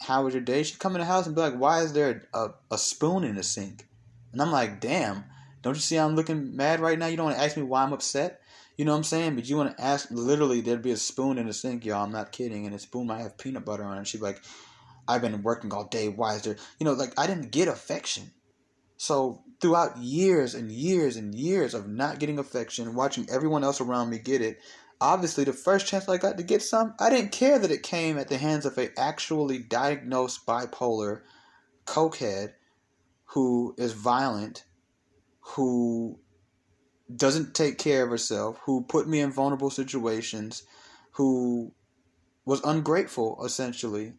How 0.00 0.24
was 0.24 0.32
your 0.32 0.42
day? 0.42 0.62
She'd 0.62 0.78
come 0.78 0.94
in 0.94 1.00
the 1.00 1.06
house 1.06 1.26
and 1.26 1.34
be 1.34 1.42
like, 1.42 1.58
Why 1.58 1.82
is 1.82 1.92
there 1.92 2.28
a, 2.32 2.50
a 2.70 2.78
spoon 2.78 3.24
in 3.24 3.34
the 3.34 3.42
sink? 3.42 3.86
And 4.32 4.40
I'm 4.40 4.52
like, 4.52 4.80
Damn, 4.80 5.24
don't 5.60 5.74
you 5.74 5.80
see 5.80 5.98
I'm 5.98 6.14
looking 6.14 6.56
mad 6.56 6.80
right 6.80 6.98
now? 6.98 7.06
You 7.06 7.16
don't 7.16 7.26
want 7.26 7.36
to 7.36 7.42
ask 7.42 7.56
me 7.56 7.64
why 7.64 7.82
I'm 7.82 7.92
upset? 7.92 8.40
You 8.76 8.84
know 8.84 8.92
what 8.92 8.98
I'm 8.98 9.04
saying? 9.04 9.34
But 9.34 9.48
you 9.48 9.56
want 9.56 9.76
to 9.76 9.82
ask, 9.82 10.08
literally, 10.12 10.60
there'd 10.60 10.80
be 10.80 10.92
a 10.92 10.96
spoon 10.96 11.36
in 11.36 11.48
the 11.48 11.52
sink, 11.52 11.84
y'all. 11.84 12.04
I'm 12.04 12.12
not 12.12 12.30
kidding. 12.30 12.64
And 12.64 12.72
the 12.72 12.78
spoon 12.78 13.08
might 13.08 13.22
have 13.22 13.36
peanut 13.36 13.64
butter 13.64 13.82
on 13.82 13.98
it. 13.98 14.06
She'd 14.06 14.18
be 14.18 14.26
like, 14.26 14.40
I've 15.08 15.20
been 15.20 15.42
working 15.42 15.72
all 15.72 15.88
day. 15.88 16.08
Why 16.08 16.36
is 16.36 16.42
there, 16.42 16.56
you 16.78 16.84
know, 16.84 16.92
like 16.92 17.18
I 17.18 17.26
didn't 17.26 17.50
get 17.50 17.66
affection. 17.66 18.30
So 18.98 19.42
throughout 19.60 19.96
years 19.96 20.54
and 20.54 20.70
years 20.70 21.16
and 21.16 21.34
years 21.34 21.74
of 21.74 21.88
not 21.88 22.20
getting 22.20 22.38
affection, 22.38 22.94
watching 22.94 23.28
everyone 23.30 23.64
else 23.64 23.80
around 23.80 24.10
me 24.10 24.18
get 24.18 24.42
it, 24.42 24.58
obviously 25.00 25.44
the 25.44 25.52
first 25.52 25.86
chance 25.86 26.08
I 26.08 26.16
got 26.16 26.36
to 26.36 26.42
get 26.42 26.62
some, 26.62 26.94
I 26.98 27.10
didn't 27.10 27.32
care 27.32 27.58
that 27.58 27.70
it 27.70 27.82
came 27.82 28.18
at 28.18 28.28
the 28.28 28.38
hands 28.38 28.66
of 28.66 28.78
a 28.78 28.98
actually 28.98 29.58
diagnosed 29.58 30.46
bipolar 30.46 31.22
cokehead 31.86 32.52
who 33.26 33.74
is 33.78 33.92
violent, 33.92 34.64
who 35.40 36.18
doesn't 37.14 37.54
take 37.54 37.78
care 37.78 38.04
of 38.04 38.10
herself, 38.10 38.58
who 38.64 38.82
put 38.82 39.08
me 39.08 39.20
in 39.20 39.30
vulnerable 39.30 39.70
situations, 39.70 40.64
who 41.12 41.72
was 42.44 42.64
ungrateful 42.64 43.44
essentially 43.44 44.14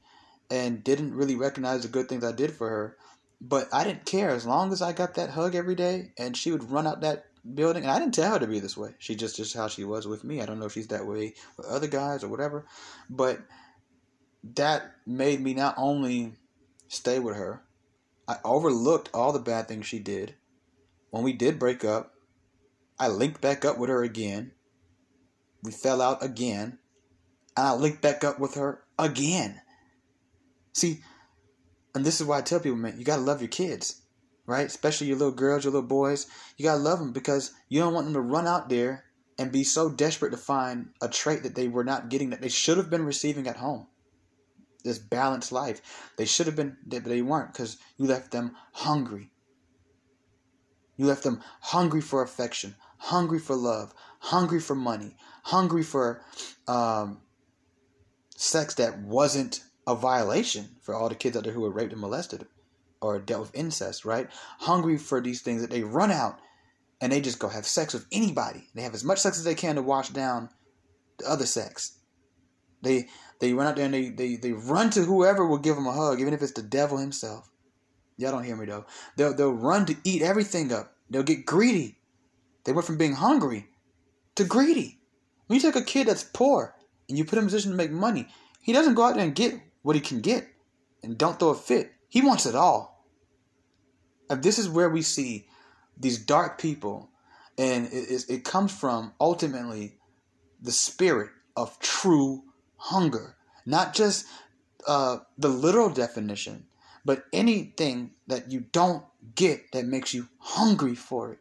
and 0.51 0.83
didn't 0.83 1.15
really 1.15 1.35
recognize 1.35 1.81
the 1.81 1.87
good 1.87 2.07
things 2.09 2.23
I 2.23 2.31
did 2.31 2.51
for 2.51 2.69
her. 2.69 2.97
But 3.41 3.69
I 3.73 3.83
didn't 3.83 4.05
care 4.05 4.29
as 4.29 4.45
long 4.45 4.71
as 4.71 4.81
I 4.81 4.91
got 4.91 5.15
that 5.15 5.31
hug 5.31 5.55
every 5.55 5.75
day 5.75 6.11
and 6.17 6.35
she 6.35 6.51
would 6.51 6.71
run 6.71 6.87
out 6.87 7.01
that 7.01 7.25
building 7.53 7.83
and 7.83 7.91
I 7.91 7.99
didn't 7.99 8.13
tell 8.13 8.33
her 8.33 8.39
to 8.39 8.47
be 8.47 8.59
this 8.59 8.77
way. 8.77 8.95
She 8.99 9.15
just 9.15 9.35
just 9.37 9.55
how 9.55 9.67
she 9.67 9.83
was 9.83 10.07
with 10.07 10.23
me. 10.23 10.41
I 10.41 10.45
don't 10.45 10.59
know 10.59 10.65
if 10.65 10.73
she's 10.73 10.87
that 10.87 11.05
way 11.05 11.33
with 11.57 11.65
other 11.67 11.87
guys 11.87 12.23
or 12.23 12.27
whatever. 12.27 12.65
But 13.09 13.39
that 14.55 14.95
made 15.05 15.41
me 15.41 15.53
not 15.53 15.75
only 15.77 16.33
stay 16.87 17.19
with 17.19 17.35
her, 17.35 17.61
I 18.27 18.37
overlooked 18.43 19.09
all 19.13 19.31
the 19.31 19.39
bad 19.39 19.67
things 19.67 19.85
she 19.85 19.99
did. 19.99 20.35
When 21.09 21.23
we 21.23 21.33
did 21.33 21.59
break 21.59 21.83
up, 21.83 22.13
I 22.99 23.07
linked 23.07 23.41
back 23.41 23.65
up 23.65 23.77
with 23.77 23.89
her 23.89 24.03
again. 24.03 24.51
We 25.63 25.71
fell 25.71 26.01
out 26.01 26.23
again. 26.23 26.79
And 27.57 27.67
I 27.67 27.73
linked 27.73 28.01
back 28.01 28.23
up 28.23 28.39
with 28.39 28.55
her 28.55 28.83
again. 28.97 29.61
See, 30.73 30.99
and 31.95 32.05
this 32.05 32.21
is 32.21 32.27
why 32.27 32.37
I 32.37 32.41
tell 32.41 32.59
people, 32.59 32.77
man, 32.77 32.97
you 32.97 33.03
gotta 33.03 33.21
love 33.21 33.41
your 33.41 33.49
kids, 33.49 34.01
right? 34.49 34.65
Especially 34.65 35.07
your 35.07 35.17
little 35.17 35.33
girls, 35.33 35.63
your 35.63 35.71
little 35.71 35.87
boys. 35.87 36.25
You 36.57 36.65
gotta 36.65 36.81
love 36.81 36.97
them 36.97 37.13
because 37.13 37.51
you 37.69 37.79
don't 37.79 37.93
want 37.93 38.07
them 38.07 38.15
to 38.15 38.21
run 38.21 38.47
out 38.47 38.67
there 38.67 39.05
and 39.37 39.51
be 39.51 39.63
so 39.63 39.89
desperate 39.89 40.31
to 40.31 40.37
find 40.37 40.89
a 41.01 41.07
trait 41.07 41.43
that 41.43 41.53
they 41.53 41.67
were 41.67 41.83
not 41.83 42.09
getting 42.09 42.31
that 42.31 42.41
they 42.41 42.49
should 42.49 42.77
have 42.77 42.89
been 42.89 43.05
receiving 43.05 43.47
at 43.47 43.57
home. 43.57 43.87
This 44.83 44.97
balanced 44.97 45.51
life, 45.51 46.11
they 46.17 46.25
should 46.25 46.47
have 46.47 46.55
been, 46.55 46.77
but 46.85 47.03
they 47.03 47.21
weren't 47.21 47.53
because 47.53 47.77
you 47.97 48.05
left 48.05 48.31
them 48.31 48.55
hungry. 48.73 49.29
You 50.97 51.05
left 51.05 51.23
them 51.23 51.41
hungry 51.61 52.01
for 52.01 52.23
affection, 52.23 52.75
hungry 52.97 53.39
for 53.39 53.55
love, 53.55 53.93
hungry 54.19 54.59
for 54.59 54.75
money, 54.75 55.15
hungry 55.43 55.83
for 55.83 56.21
um, 56.67 57.21
sex 58.35 58.73
that 58.75 58.99
wasn't 58.99 59.61
a 59.85 59.95
violation 59.95 60.69
for 60.81 60.95
all 60.95 61.07
the 61.07 61.15
kids 61.15 61.37
out 61.37 61.43
there 61.43 61.53
who 61.53 61.61
were 61.61 61.71
raped 61.71 61.91
and 61.91 62.01
molested 62.01 62.47
or 63.01 63.19
dealt 63.19 63.41
with 63.41 63.55
incest, 63.55 64.05
right? 64.05 64.29
Hungry 64.59 64.97
for 64.97 65.21
these 65.21 65.41
things 65.41 65.61
that 65.61 65.71
they 65.71 65.83
run 65.83 66.11
out 66.11 66.39
and 67.01 67.11
they 67.11 67.21
just 67.21 67.39
go 67.39 67.47
have 67.47 67.65
sex 67.65 67.93
with 67.93 68.05
anybody. 68.11 68.67
They 68.75 68.81
have 68.81 68.93
as 68.93 69.03
much 69.03 69.19
sex 69.19 69.37
as 69.37 69.43
they 69.43 69.55
can 69.55 69.75
to 69.75 69.81
wash 69.81 70.09
down 70.09 70.49
the 71.17 71.29
other 71.29 71.45
sex. 71.45 71.97
They 72.81 73.07
they 73.39 73.53
run 73.53 73.67
out 73.67 73.75
there 73.77 73.85
and 73.85 73.93
they, 73.93 74.09
they, 74.09 74.35
they 74.35 74.51
run 74.51 74.89
to 74.91 75.01
whoever 75.01 75.45
will 75.45 75.57
give 75.57 75.75
them 75.75 75.87
a 75.87 75.93
hug, 75.93 76.19
even 76.19 76.33
if 76.33 76.41
it's 76.41 76.53
the 76.53 76.61
devil 76.61 76.97
himself. 76.97 77.49
Y'all 78.17 78.31
don't 78.31 78.43
hear 78.43 78.57
me 78.57 78.65
though. 78.65 78.85
They'll 79.15 79.33
they'll 79.33 79.53
run 79.53 79.85
to 79.85 79.95
eat 80.03 80.21
everything 80.21 80.73
up. 80.73 80.93
They'll 81.09 81.23
get 81.23 81.45
greedy. 81.45 81.97
They 82.65 82.73
went 82.73 82.85
from 82.85 82.97
being 82.97 83.13
hungry 83.13 83.67
to 84.35 84.43
greedy. 84.43 84.99
When 85.47 85.55
you 85.55 85.61
take 85.61 85.81
a 85.81 85.85
kid 85.85 86.07
that's 86.07 86.23
poor 86.23 86.75
and 87.07 87.17
you 87.17 87.25
put 87.25 87.37
him 87.37 87.43
in 87.43 87.45
a 87.45 87.47
position 87.47 87.71
to 87.71 87.77
make 87.77 87.91
money, 87.91 88.27
he 88.61 88.73
doesn't 88.73 88.93
go 88.93 89.03
out 89.03 89.15
there 89.15 89.23
and 89.23 89.33
get 89.33 89.55
what 89.81 89.95
he 89.95 90.01
can 90.01 90.21
get 90.21 90.47
and 91.01 91.17
don't 91.17 91.39
throw 91.39 91.49
a 91.49 91.55
fit. 91.55 91.91
He 92.09 92.21
wants 92.21 92.45
it 92.45 92.55
all. 92.55 92.88
This 94.29 94.59
is 94.59 94.69
where 94.69 94.89
we 94.89 95.01
see 95.01 95.47
these 95.97 96.23
dark 96.23 96.59
people, 96.59 97.09
and 97.57 97.87
it, 97.91 98.25
it 98.29 98.43
comes 98.43 98.71
from 98.71 99.13
ultimately 99.19 99.97
the 100.61 100.71
spirit 100.71 101.31
of 101.55 101.79
true 101.79 102.43
hunger, 102.77 103.35
not 103.65 103.93
just 103.93 104.25
uh, 104.87 105.17
the 105.37 105.49
literal 105.49 105.89
definition, 105.89 106.65
but 107.03 107.23
anything 107.33 108.11
that 108.27 108.51
you 108.51 108.61
don't 108.71 109.03
get 109.35 109.71
that 109.71 109.85
makes 109.85 110.13
you 110.13 110.27
hungry 110.39 110.95
for 110.95 111.33
it. 111.33 111.39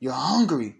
You're 0.00 0.12
hungry 0.12 0.76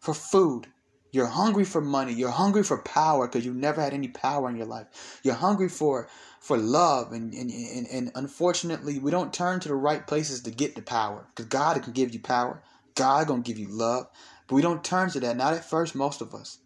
for 0.00 0.14
food. 0.14 0.66
You're 1.10 1.26
hungry 1.26 1.64
for 1.64 1.80
money. 1.80 2.12
You're 2.12 2.30
hungry 2.30 2.62
for 2.62 2.78
power 2.78 3.26
because 3.26 3.44
you 3.44 3.54
never 3.54 3.80
had 3.80 3.94
any 3.94 4.08
power 4.08 4.48
in 4.50 4.56
your 4.56 4.66
life. 4.66 5.20
You're 5.22 5.34
hungry 5.34 5.68
for 5.68 6.08
for 6.40 6.56
love, 6.56 7.12
and 7.12 7.32
and, 7.34 7.50
and, 7.50 7.86
and 7.88 8.12
unfortunately, 8.14 8.98
we 8.98 9.10
don't 9.10 9.32
turn 9.32 9.60
to 9.60 9.68
the 9.68 9.74
right 9.74 10.06
places 10.06 10.42
to 10.42 10.50
get 10.50 10.74
the 10.74 10.82
power 10.82 11.26
because 11.28 11.46
God 11.46 11.82
can 11.82 11.92
give 11.92 12.12
you 12.12 12.20
power. 12.20 12.62
God 12.94 13.26
gonna 13.26 13.42
give 13.42 13.58
you 13.58 13.68
love, 13.68 14.08
but 14.46 14.54
we 14.54 14.62
don't 14.62 14.84
turn 14.84 15.10
to 15.10 15.20
that. 15.20 15.36
Not 15.36 15.54
at 15.54 15.68
first, 15.68 15.94
most 15.94 16.20
of 16.20 16.34
us. 16.34 16.58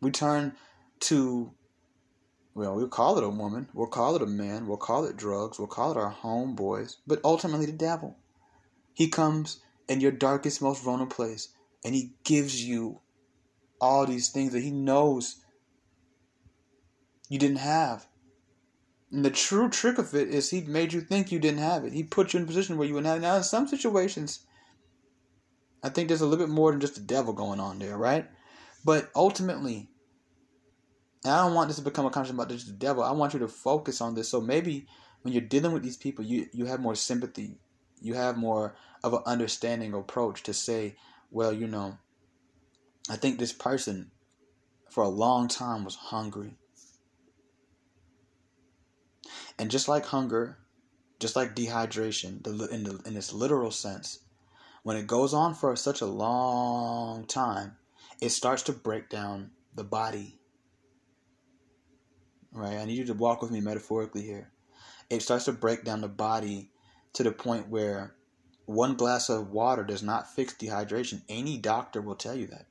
We 0.00 0.10
turn 0.10 0.54
to 1.00 1.52
well, 2.54 2.74
we'll 2.74 2.88
call 2.88 3.18
it 3.18 3.24
a 3.24 3.28
woman, 3.28 3.68
we'll 3.74 3.86
call 3.86 4.16
it 4.16 4.22
a 4.22 4.26
man, 4.26 4.66
we'll 4.66 4.78
call 4.78 5.04
it 5.04 5.16
drugs, 5.16 5.58
we'll 5.58 5.68
call 5.68 5.90
it 5.90 5.98
our 5.98 6.12
homeboys, 6.12 6.96
but 7.06 7.20
ultimately 7.22 7.66
the 7.66 7.72
devil. 7.72 8.16
He 8.94 9.08
comes 9.08 9.60
in 9.88 10.00
your 10.00 10.10
darkest, 10.10 10.62
most 10.62 10.82
vulnerable 10.82 11.14
place 11.14 11.48
and 11.84 11.94
he 11.94 12.14
gives 12.24 12.64
you 12.64 13.00
all 13.80 14.06
these 14.06 14.30
things 14.30 14.52
that 14.52 14.62
he 14.62 14.70
knows 14.70 15.36
you 17.28 17.38
didn't 17.38 17.58
have. 17.58 18.06
And 19.12 19.24
the 19.24 19.30
true 19.30 19.68
trick 19.68 19.98
of 19.98 20.14
it 20.14 20.28
is 20.28 20.50
he 20.50 20.62
made 20.62 20.92
you 20.92 21.00
think 21.00 21.30
you 21.30 21.38
didn't 21.38 21.60
have 21.60 21.84
it. 21.84 21.92
He 21.92 22.02
put 22.02 22.32
you 22.32 22.38
in 22.38 22.44
a 22.44 22.46
position 22.46 22.76
where 22.76 22.86
you 22.86 22.94
wouldn't 22.94 23.08
have 23.08 23.18
it. 23.18 23.22
Now, 23.22 23.36
in 23.36 23.42
some 23.42 23.68
situations, 23.68 24.40
I 25.82 25.88
think 25.88 26.08
there's 26.08 26.20
a 26.20 26.26
little 26.26 26.44
bit 26.44 26.52
more 26.52 26.72
than 26.72 26.80
just 26.80 26.96
the 26.96 27.00
devil 27.00 27.32
going 27.32 27.60
on 27.60 27.78
there, 27.78 27.96
right? 27.96 28.26
But 28.84 29.10
ultimately, 29.14 29.88
I 31.24 31.44
don't 31.44 31.54
want 31.54 31.68
this 31.68 31.76
to 31.76 31.82
become 31.82 32.06
a 32.06 32.10
conversation 32.10 32.36
about 32.36 32.50
just 32.50 32.66
the 32.66 32.72
devil. 32.72 33.02
I 33.02 33.12
want 33.12 33.32
you 33.32 33.38
to 33.40 33.48
focus 33.48 34.00
on 34.00 34.14
this. 34.14 34.28
So 34.28 34.40
maybe 34.40 34.86
when 35.22 35.32
you're 35.32 35.42
dealing 35.42 35.72
with 35.72 35.82
these 35.82 35.96
people, 35.96 36.24
you, 36.24 36.46
you 36.52 36.66
have 36.66 36.80
more 36.80 36.94
sympathy. 36.94 37.58
You 38.00 38.14
have 38.14 38.36
more 38.36 38.76
of 39.02 39.14
an 39.14 39.22
understanding 39.26 39.94
approach 39.94 40.42
to 40.44 40.52
say, 40.52 40.96
well, 41.30 41.52
you 41.52 41.66
know, 41.66 41.98
I 43.08 43.16
think 43.16 43.38
this 43.38 43.52
person 43.52 44.10
for 44.90 45.04
a 45.04 45.08
long 45.08 45.48
time 45.48 45.84
was 45.84 45.94
hungry. 45.94 46.56
And 49.58 49.70
just 49.70 49.88
like 49.88 50.06
hunger, 50.06 50.58
just 51.18 51.36
like 51.36 51.56
dehydration, 51.56 52.46
in, 52.46 52.84
the, 52.84 53.00
in 53.06 53.16
its 53.16 53.32
literal 53.32 53.70
sense, 53.70 54.20
when 54.82 54.96
it 54.96 55.06
goes 55.06 55.34
on 55.34 55.54
for 55.54 55.74
such 55.76 56.00
a 56.00 56.06
long 56.06 57.26
time, 57.26 57.76
it 58.20 58.30
starts 58.30 58.62
to 58.64 58.72
break 58.72 59.08
down 59.08 59.50
the 59.74 59.84
body. 59.84 60.38
Right? 62.52 62.76
I 62.76 62.84
need 62.84 62.98
you 62.98 63.04
to 63.06 63.14
walk 63.14 63.42
with 63.42 63.50
me 63.50 63.60
metaphorically 63.60 64.22
here. 64.22 64.52
It 65.10 65.22
starts 65.22 65.46
to 65.46 65.52
break 65.52 65.84
down 65.84 66.00
the 66.00 66.08
body 66.08 66.70
to 67.14 67.22
the 67.22 67.32
point 67.32 67.68
where 67.68 68.14
one 68.66 68.94
glass 68.94 69.28
of 69.28 69.50
water 69.50 69.84
does 69.84 70.02
not 70.02 70.34
fix 70.34 70.54
dehydration. 70.54 71.22
Any 71.28 71.58
doctor 71.58 72.00
will 72.00 72.16
tell 72.16 72.34
you 72.34 72.46
that. 72.48 72.66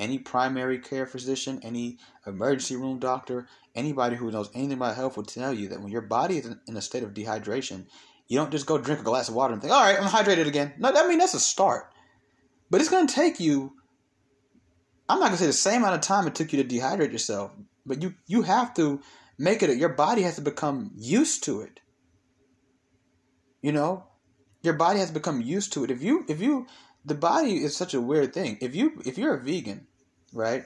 Any 0.00 0.18
primary 0.18 0.78
care 0.78 1.04
physician, 1.04 1.60
any 1.62 1.98
emergency 2.26 2.74
room 2.74 2.98
doctor, 2.98 3.46
anybody 3.74 4.16
who 4.16 4.30
knows 4.30 4.48
anything 4.54 4.78
about 4.78 4.96
health 4.96 5.18
will 5.18 5.24
tell 5.24 5.52
you 5.52 5.68
that 5.68 5.82
when 5.82 5.92
your 5.92 6.00
body 6.00 6.38
is 6.38 6.50
in 6.66 6.76
a 6.76 6.80
state 6.80 7.02
of 7.02 7.12
dehydration, 7.12 7.84
you 8.26 8.38
don't 8.38 8.50
just 8.50 8.64
go 8.64 8.78
drink 8.78 9.02
a 9.02 9.04
glass 9.04 9.28
of 9.28 9.34
water 9.34 9.52
and 9.52 9.60
think, 9.60 9.74
all 9.74 9.82
right, 9.82 10.00
I'm 10.00 10.08
hydrated 10.08 10.46
again. 10.46 10.72
No, 10.78 10.90
I 10.90 11.06
mean, 11.06 11.18
that's 11.18 11.34
a 11.34 11.40
start. 11.40 11.92
But 12.70 12.80
it's 12.80 12.88
going 12.88 13.06
to 13.08 13.14
take 13.14 13.40
you, 13.40 13.74
I'm 15.06 15.20
not 15.20 15.26
going 15.26 15.36
to 15.36 15.38
say 15.38 15.46
the 15.46 15.52
same 15.52 15.82
amount 15.82 15.96
of 15.96 16.00
time 16.00 16.26
it 16.26 16.34
took 16.34 16.50
you 16.50 16.62
to 16.62 16.68
dehydrate 16.68 17.12
yourself, 17.12 17.50
but 17.84 18.00
you, 18.00 18.14
you 18.26 18.40
have 18.40 18.72
to 18.76 19.02
make 19.38 19.62
it, 19.62 19.76
your 19.76 19.90
body 19.90 20.22
has 20.22 20.36
to 20.36 20.40
become 20.40 20.92
used 20.96 21.44
to 21.44 21.60
it. 21.60 21.80
You 23.60 23.72
know, 23.72 24.04
your 24.62 24.74
body 24.74 25.00
has 25.00 25.10
become 25.10 25.42
used 25.42 25.74
to 25.74 25.84
it. 25.84 25.90
If 25.90 26.02
you 26.02 26.24
if 26.26 26.40
you 26.40 26.66
the 27.04 27.14
body 27.14 27.62
is 27.64 27.76
such 27.76 27.94
a 27.94 28.00
weird 28.00 28.32
thing. 28.32 28.58
If 28.60 28.74
you 28.74 29.00
if 29.04 29.18
you're 29.18 29.34
a 29.34 29.42
vegan, 29.42 29.86
right? 30.32 30.64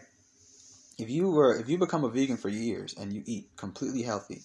If 0.99 1.11
you 1.11 1.31
were 1.31 1.59
if 1.59 1.69
you 1.69 1.79
become 1.79 2.05
a 2.05 2.09
vegan 2.09 2.37
for 2.37 2.49
years 2.49 2.95
and 2.99 3.12
you 3.12 3.23
eat 3.27 3.49
completely 3.57 4.03
healthy, 4.03 4.43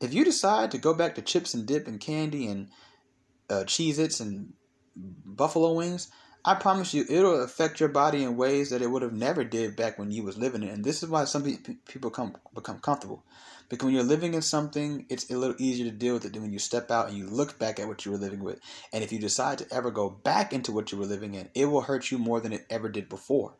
if 0.00 0.12
you 0.12 0.24
decide 0.24 0.70
to 0.72 0.78
go 0.78 0.94
back 0.94 1.14
to 1.14 1.22
chips 1.22 1.54
and 1.54 1.66
dip 1.66 1.86
and 1.86 2.00
candy 2.00 2.46
and 2.46 2.68
uh, 3.48 3.64
Cheez-Its 3.64 4.20
and 4.20 4.52
buffalo 4.96 5.74
wings, 5.74 6.10
I 6.42 6.54
promise 6.54 6.94
you, 6.94 7.04
it'll 7.08 7.42
affect 7.42 7.80
your 7.80 7.90
body 7.90 8.22
in 8.22 8.36
ways 8.36 8.70
that 8.70 8.80
it 8.80 8.90
would 8.90 9.02
have 9.02 9.12
never 9.12 9.44
did 9.44 9.76
back 9.76 9.98
when 9.98 10.10
you 10.10 10.22
was 10.22 10.38
living 10.38 10.62
it. 10.62 10.72
And 10.72 10.82
this 10.82 11.02
is 11.02 11.08
why 11.08 11.24
some 11.24 11.44
people 11.86 12.10
come 12.10 12.36
become 12.54 12.78
comfortable, 12.78 13.24
because 13.68 13.84
when 13.84 13.94
you're 13.94 14.02
living 14.02 14.32
in 14.32 14.40
something, 14.40 15.04
it's 15.10 15.30
a 15.30 15.36
little 15.36 15.56
easier 15.58 15.90
to 15.90 15.96
deal 15.96 16.14
with 16.14 16.24
it 16.24 16.32
than 16.32 16.40
when 16.40 16.52
you 16.52 16.58
step 16.58 16.90
out 16.90 17.08
and 17.08 17.16
you 17.18 17.26
look 17.26 17.58
back 17.58 17.78
at 17.78 17.88
what 17.88 18.06
you 18.06 18.12
were 18.12 18.18
living 18.18 18.42
with. 18.42 18.58
And 18.92 19.04
if 19.04 19.12
you 19.12 19.18
decide 19.18 19.58
to 19.58 19.66
ever 19.70 19.90
go 19.90 20.08
back 20.08 20.54
into 20.54 20.72
what 20.72 20.90
you 20.92 20.98
were 20.98 21.04
living 21.04 21.34
in, 21.34 21.50
it 21.54 21.66
will 21.66 21.82
hurt 21.82 22.10
you 22.10 22.18
more 22.18 22.40
than 22.40 22.54
it 22.54 22.64
ever 22.70 22.88
did 22.88 23.10
before. 23.10 23.56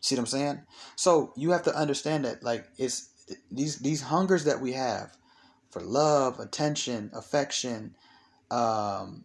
See 0.00 0.14
what 0.14 0.20
I'm 0.20 0.26
saying? 0.26 0.62
So 0.96 1.32
you 1.36 1.50
have 1.50 1.64
to 1.64 1.76
understand 1.76 2.24
that, 2.24 2.42
like, 2.42 2.64
it's 2.78 3.10
these 3.50 3.80
these 3.80 4.00
hungers 4.00 4.44
that 4.44 4.62
we 4.62 4.72
have 4.72 5.14
for 5.70 5.82
love, 5.82 6.40
attention, 6.40 7.10
affection, 7.12 7.94
um, 8.50 9.24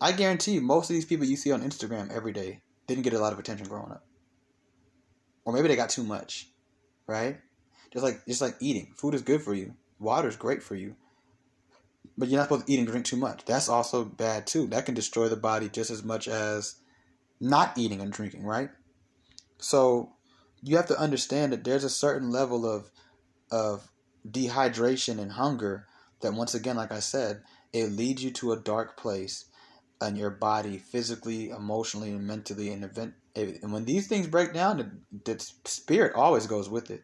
I 0.00 0.12
guarantee 0.12 0.52
you, 0.52 0.60
most 0.60 0.90
of 0.90 0.94
these 0.94 1.04
people 1.04 1.26
you 1.26 1.36
see 1.36 1.52
on 1.52 1.62
Instagram 1.62 2.14
every 2.14 2.32
day 2.32 2.60
didn't 2.86 3.02
get 3.02 3.12
a 3.12 3.18
lot 3.18 3.32
of 3.32 3.38
attention 3.38 3.66
growing 3.66 3.90
up, 3.90 4.04
or 5.44 5.52
maybe 5.52 5.68
they 5.68 5.76
got 5.76 5.90
too 5.90 6.04
much, 6.04 6.48
right? 7.06 7.38
Just 7.92 8.04
like 8.04 8.24
just 8.26 8.40
like 8.40 8.56
eating, 8.60 8.92
food 8.96 9.14
is 9.14 9.22
good 9.22 9.42
for 9.42 9.54
you. 9.54 9.74
Water 9.98 10.28
is 10.28 10.36
great 10.36 10.62
for 10.62 10.76
you, 10.76 10.94
but 12.16 12.28
you're 12.28 12.38
not 12.38 12.44
supposed 12.44 12.66
to 12.66 12.72
eat 12.72 12.78
and 12.78 12.86
drink 12.86 13.06
too 13.06 13.16
much. 13.16 13.44
That's 13.44 13.68
also 13.68 14.04
bad 14.04 14.46
too. 14.46 14.66
That 14.68 14.86
can 14.86 14.94
destroy 14.94 15.28
the 15.28 15.36
body 15.36 15.68
just 15.68 15.90
as 15.90 16.04
much 16.04 16.28
as 16.28 16.76
not 17.40 17.76
eating 17.76 18.00
and 18.00 18.12
drinking, 18.12 18.44
right? 18.44 18.70
So 19.58 20.12
you 20.62 20.76
have 20.76 20.86
to 20.86 20.98
understand 20.98 21.52
that 21.52 21.64
there's 21.64 21.84
a 21.84 21.90
certain 21.90 22.30
level 22.30 22.66
of 22.66 22.90
of 23.50 23.88
dehydration 24.28 25.18
and 25.18 25.32
hunger 25.32 25.86
that 26.20 26.34
once 26.34 26.54
again, 26.54 26.76
like 26.76 26.92
I 26.92 27.00
said, 27.00 27.42
it 27.72 27.86
leads 27.86 28.22
you 28.22 28.30
to 28.32 28.52
a 28.52 28.60
dark 28.60 28.96
place 28.96 29.46
and 30.00 30.16
your 30.16 30.30
body 30.30 30.78
physically, 30.78 31.50
emotionally, 31.50 32.10
and 32.10 32.26
mentally. 32.26 32.70
And 32.70 32.84
event, 32.84 33.14
and 33.34 33.72
when 33.72 33.84
these 33.84 34.06
things 34.06 34.26
break 34.26 34.52
down, 34.52 35.00
the, 35.24 35.34
the 35.34 35.52
spirit 35.64 36.14
always 36.14 36.46
goes 36.46 36.68
with 36.68 36.90
it. 36.90 37.02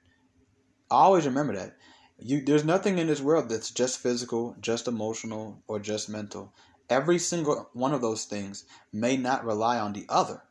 Always 0.91 1.27
remember 1.27 1.55
that. 1.55 1.77
You, 2.19 2.43
there's 2.45 2.65
nothing 2.65 2.99
in 2.99 3.09
this 3.09 3.21
world 3.21 3.49
that's 3.49 3.71
just 3.71 3.99
physical, 3.99 4.57
just 4.61 4.87
emotional, 4.87 5.63
or 5.67 5.81
just 5.81 6.09
mental. 6.09 6.53
Every 6.89 7.19
single 7.19 7.69
one 7.73 7.93
of 7.93 8.01
those 8.01 8.25
things 8.25 8.65
may 8.93 9.17
not 9.17 9.45
rely 9.45 9.79
on 9.79 9.93
the 9.93 10.07
other, 10.09 10.43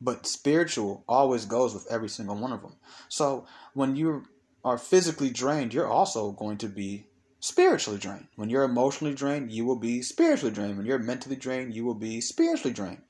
but 0.00 0.26
spiritual 0.26 1.04
always 1.08 1.46
goes 1.46 1.74
with 1.74 1.86
every 1.90 2.08
single 2.08 2.36
one 2.36 2.52
of 2.52 2.62
them. 2.62 2.76
So 3.08 3.46
when 3.74 3.96
you 3.96 4.24
are 4.64 4.78
physically 4.78 5.30
drained, 5.30 5.74
you're 5.74 5.88
also 5.90 6.32
going 6.32 6.58
to 6.58 6.68
be 6.68 7.06
spiritually 7.42 7.98
drained. 7.98 8.28
When 8.36 8.48
you're 8.48 8.62
emotionally 8.62 9.14
drained, 9.14 9.50
you 9.50 9.64
will 9.64 9.76
be 9.76 10.00
spiritually 10.00 10.54
drained. 10.54 10.76
When 10.76 10.86
you're 10.86 11.00
mentally 11.00 11.34
drained, 11.34 11.74
you 11.74 11.84
will 11.84 11.96
be 11.96 12.20
spiritually 12.20 12.72
drained. 12.72 13.02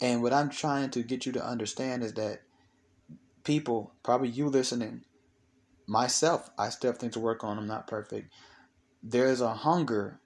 And 0.00 0.22
what 0.22 0.32
I'm 0.32 0.50
trying 0.50 0.90
to 0.90 1.02
get 1.02 1.26
you 1.26 1.32
to 1.32 1.44
understand 1.44 2.04
is 2.04 2.14
that 2.14 2.42
people, 3.42 3.92
probably 4.04 4.28
you 4.28 4.48
listening, 4.48 5.02
myself, 5.88 6.48
I 6.56 6.68
still 6.68 6.92
have 6.92 6.98
things 6.98 7.14
to 7.14 7.20
work 7.20 7.42
on. 7.42 7.58
I'm 7.58 7.66
not 7.66 7.88
perfect. 7.88 8.32
There 9.02 9.26
is 9.26 9.40
a 9.40 9.52
hunger 9.52 10.20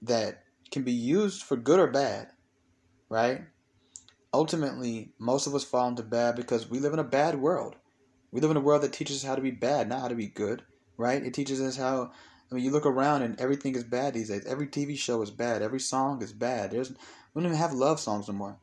that 0.00 0.44
can 0.70 0.82
be 0.82 0.92
used 0.92 1.42
for 1.42 1.56
good 1.56 1.80
or 1.80 1.86
bad, 1.86 2.28
right? 3.10 3.42
Ultimately, 4.32 5.12
most 5.18 5.46
of 5.46 5.54
us 5.54 5.64
fall 5.64 5.88
into 5.88 6.02
bad 6.02 6.34
because 6.34 6.70
we 6.70 6.78
live 6.78 6.94
in 6.94 6.98
a 6.98 7.04
bad 7.04 7.42
world. 7.42 7.76
We 8.32 8.40
live 8.40 8.50
in 8.50 8.56
a 8.56 8.60
world 8.60 8.80
that 8.82 8.94
teaches 8.94 9.16
us 9.16 9.28
how 9.28 9.34
to 9.34 9.42
be 9.42 9.50
bad, 9.50 9.86
not 9.86 10.00
how 10.00 10.08
to 10.08 10.14
be 10.14 10.28
good, 10.28 10.62
right? 10.96 11.22
It 11.22 11.34
teaches 11.34 11.60
us 11.60 11.76
how 11.76 12.12
I 12.50 12.54
mean, 12.54 12.64
you 12.64 12.70
look 12.70 12.86
around 12.86 13.22
and 13.22 13.40
everything 13.40 13.76
is 13.76 13.84
bad 13.84 14.14
these 14.14 14.28
days. 14.28 14.44
Every 14.46 14.66
TV 14.66 14.98
show 14.98 15.22
is 15.22 15.30
bad. 15.30 15.62
Every 15.62 15.80
song 15.80 16.22
is 16.22 16.32
bad. 16.32 16.70
There's 16.70 16.90
we 16.90 16.96
don't 17.40 17.46
even 17.46 17.58
have 17.58 17.72
love 17.72 18.00
songs 18.00 18.28
anymore. 18.28 18.56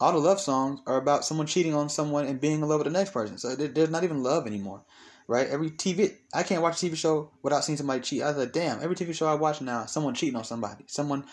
All 0.00 0.12
the 0.12 0.18
love 0.18 0.40
songs 0.40 0.80
are 0.86 0.96
about 0.98 1.24
someone 1.24 1.46
cheating 1.46 1.74
on 1.74 1.88
someone 1.88 2.26
and 2.26 2.40
being 2.40 2.60
in 2.60 2.68
love 2.68 2.80
with 2.80 2.86
the 2.86 2.98
next 2.98 3.12
person. 3.12 3.38
So 3.38 3.54
there's 3.54 3.90
not 3.90 4.04
even 4.04 4.22
love 4.22 4.46
anymore, 4.46 4.82
right? 5.26 5.48
Every 5.48 5.70
TV, 5.70 6.16
I 6.34 6.42
can't 6.42 6.62
watch 6.62 6.82
a 6.82 6.86
TV 6.86 6.96
show 6.96 7.30
without 7.42 7.64
seeing 7.64 7.78
somebody 7.78 8.00
cheat. 8.00 8.22
I 8.22 8.28
was 8.28 8.36
like, 8.36 8.52
damn, 8.52 8.82
every 8.82 8.96
TV 8.96 9.14
show 9.14 9.26
I 9.26 9.34
watch 9.34 9.62
now, 9.62 9.86
someone 9.86 10.14
cheating 10.14 10.36
on 10.36 10.44
somebody, 10.44 10.84
someone 10.86 11.24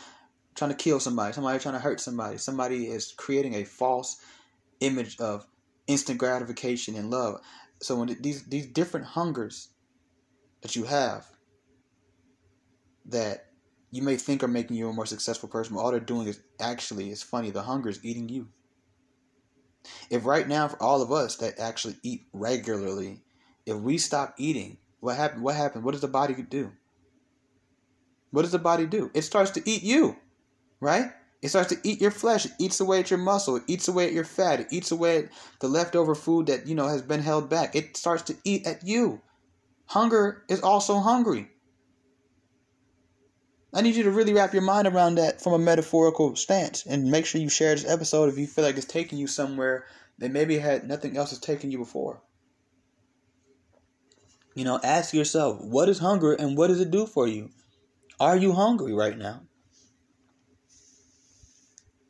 trying 0.55 0.71
to 0.71 0.77
kill 0.77 0.99
somebody, 0.99 1.33
somebody 1.33 1.59
trying 1.59 1.75
to 1.75 1.81
hurt 1.81 1.99
somebody, 1.99 2.37
somebody 2.37 2.85
is 2.85 3.13
creating 3.17 3.55
a 3.55 3.65
false 3.65 4.21
image 4.79 5.19
of 5.19 5.45
instant 5.87 6.19
gratification 6.19 6.95
and 6.95 7.09
love. 7.09 7.41
So 7.81 7.95
when 7.95 8.15
these 8.21 8.43
these 8.43 8.67
different 8.67 9.07
hungers 9.07 9.69
that 10.61 10.75
you 10.75 10.85
have 10.85 11.32
that 13.05 13.47
you 13.91 14.01
may 14.01 14.15
think 14.15 14.43
are 14.43 14.47
making 14.47 14.75
you 14.75 14.89
a 14.89 14.93
more 14.93 15.05
successful 15.05 15.49
person, 15.49 15.75
but 15.75 15.81
all 15.81 15.91
they're 15.91 15.99
doing 15.99 16.27
is 16.27 16.39
actually, 16.59 17.11
it's 17.11 17.23
funny, 17.23 17.51
the 17.51 17.61
hunger 17.61 17.89
is 17.89 18.03
eating 18.03 18.29
you. 18.29 18.47
If 20.09 20.25
right 20.25 20.47
now, 20.47 20.67
for 20.67 20.81
all 20.81 21.01
of 21.01 21.11
us 21.11 21.35
that 21.37 21.59
actually 21.59 21.97
eat 22.03 22.25
regularly, 22.33 23.21
if 23.65 23.75
we 23.75 23.97
stop 23.97 24.35
eating, 24.37 24.77
what 24.99 25.17
happened? 25.17 25.43
What 25.43 25.55
happened? 25.55 25.83
What 25.83 25.91
does 25.91 26.01
the 26.01 26.07
body 26.07 26.33
do? 26.33 26.71
What 28.31 28.43
does 28.43 28.51
the 28.51 28.59
body 28.59 28.85
do? 28.85 29.11
It 29.13 29.23
starts 29.23 29.51
to 29.51 29.69
eat 29.69 29.83
you, 29.83 30.15
right? 30.79 31.11
It 31.43 31.49
starts 31.49 31.69
to 31.69 31.79
eat 31.83 31.99
your 31.99 32.09
flesh. 32.09 32.45
It 32.45 32.53
eats 32.57 32.79
away 32.79 33.01
at 33.01 33.11
your 33.11 33.19
muscle. 33.19 33.57
It 33.57 33.63
eats 33.67 33.89
away 33.89 34.07
at 34.07 34.13
your 34.13 34.23
fat. 34.23 34.61
It 34.61 34.67
eats 34.71 34.91
away 34.91 35.17
at 35.17 35.29
the 35.59 35.67
leftover 35.67 36.15
food 36.15 36.47
that 36.47 36.65
you 36.65 36.73
know 36.73 36.87
has 36.87 37.01
been 37.01 37.21
held 37.21 37.49
back. 37.49 37.75
It 37.75 37.97
starts 37.97 38.23
to 38.23 38.37
eat 38.45 38.65
at 38.65 38.87
you. 38.87 39.21
Hunger 39.87 40.45
is 40.47 40.61
also 40.61 40.99
hungry. 40.99 41.49
I 43.75 43.81
need 43.81 43.95
you 43.95 44.03
to 44.03 44.11
really 44.11 44.33
wrap 44.33 44.53
your 44.53 44.61
mind 44.61 44.87
around 44.87 45.15
that 45.15 45.41
from 45.41 45.53
a 45.53 45.59
metaphorical 45.59 46.35
stance 46.35 46.85
and 46.85 47.09
make 47.09 47.25
sure 47.25 47.41
you 47.41 47.49
share 47.49 47.73
this 47.73 47.89
episode 47.89 48.29
if 48.29 48.37
you 48.37 48.45
feel 48.45 48.63
like 48.63 48.77
it's 48.77 48.85
taking 48.85 49.17
you 49.17 49.25
somewhere 49.25 49.85
that 50.19 50.31
maybe 50.31 50.59
had 50.59 50.87
nothing 50.87 51.17
else 51.17 51.31
has 51.31 51.39
taken 51.39 51.71
you 51.71 51.79
before. 51.79 52.21
You 54.53 54.63
know, 54.63 54.79
ask 54.83 55.11
yourself, 55.11 55.59
what 55.59 55.89
is 55.89 55.97
hunger 55.97 56.33
and 56.33 56.55
what 56.55 56.67
does 56.67 56.81
it 56.81 56.91
do 56.91 57.07
for 57.07 57.27
you? 57.27 57.49
Are 58.19 58.37
you 58.37 58.53
hungry 58.53 58.93
right 58.93 59.17
now? 59.17 59.41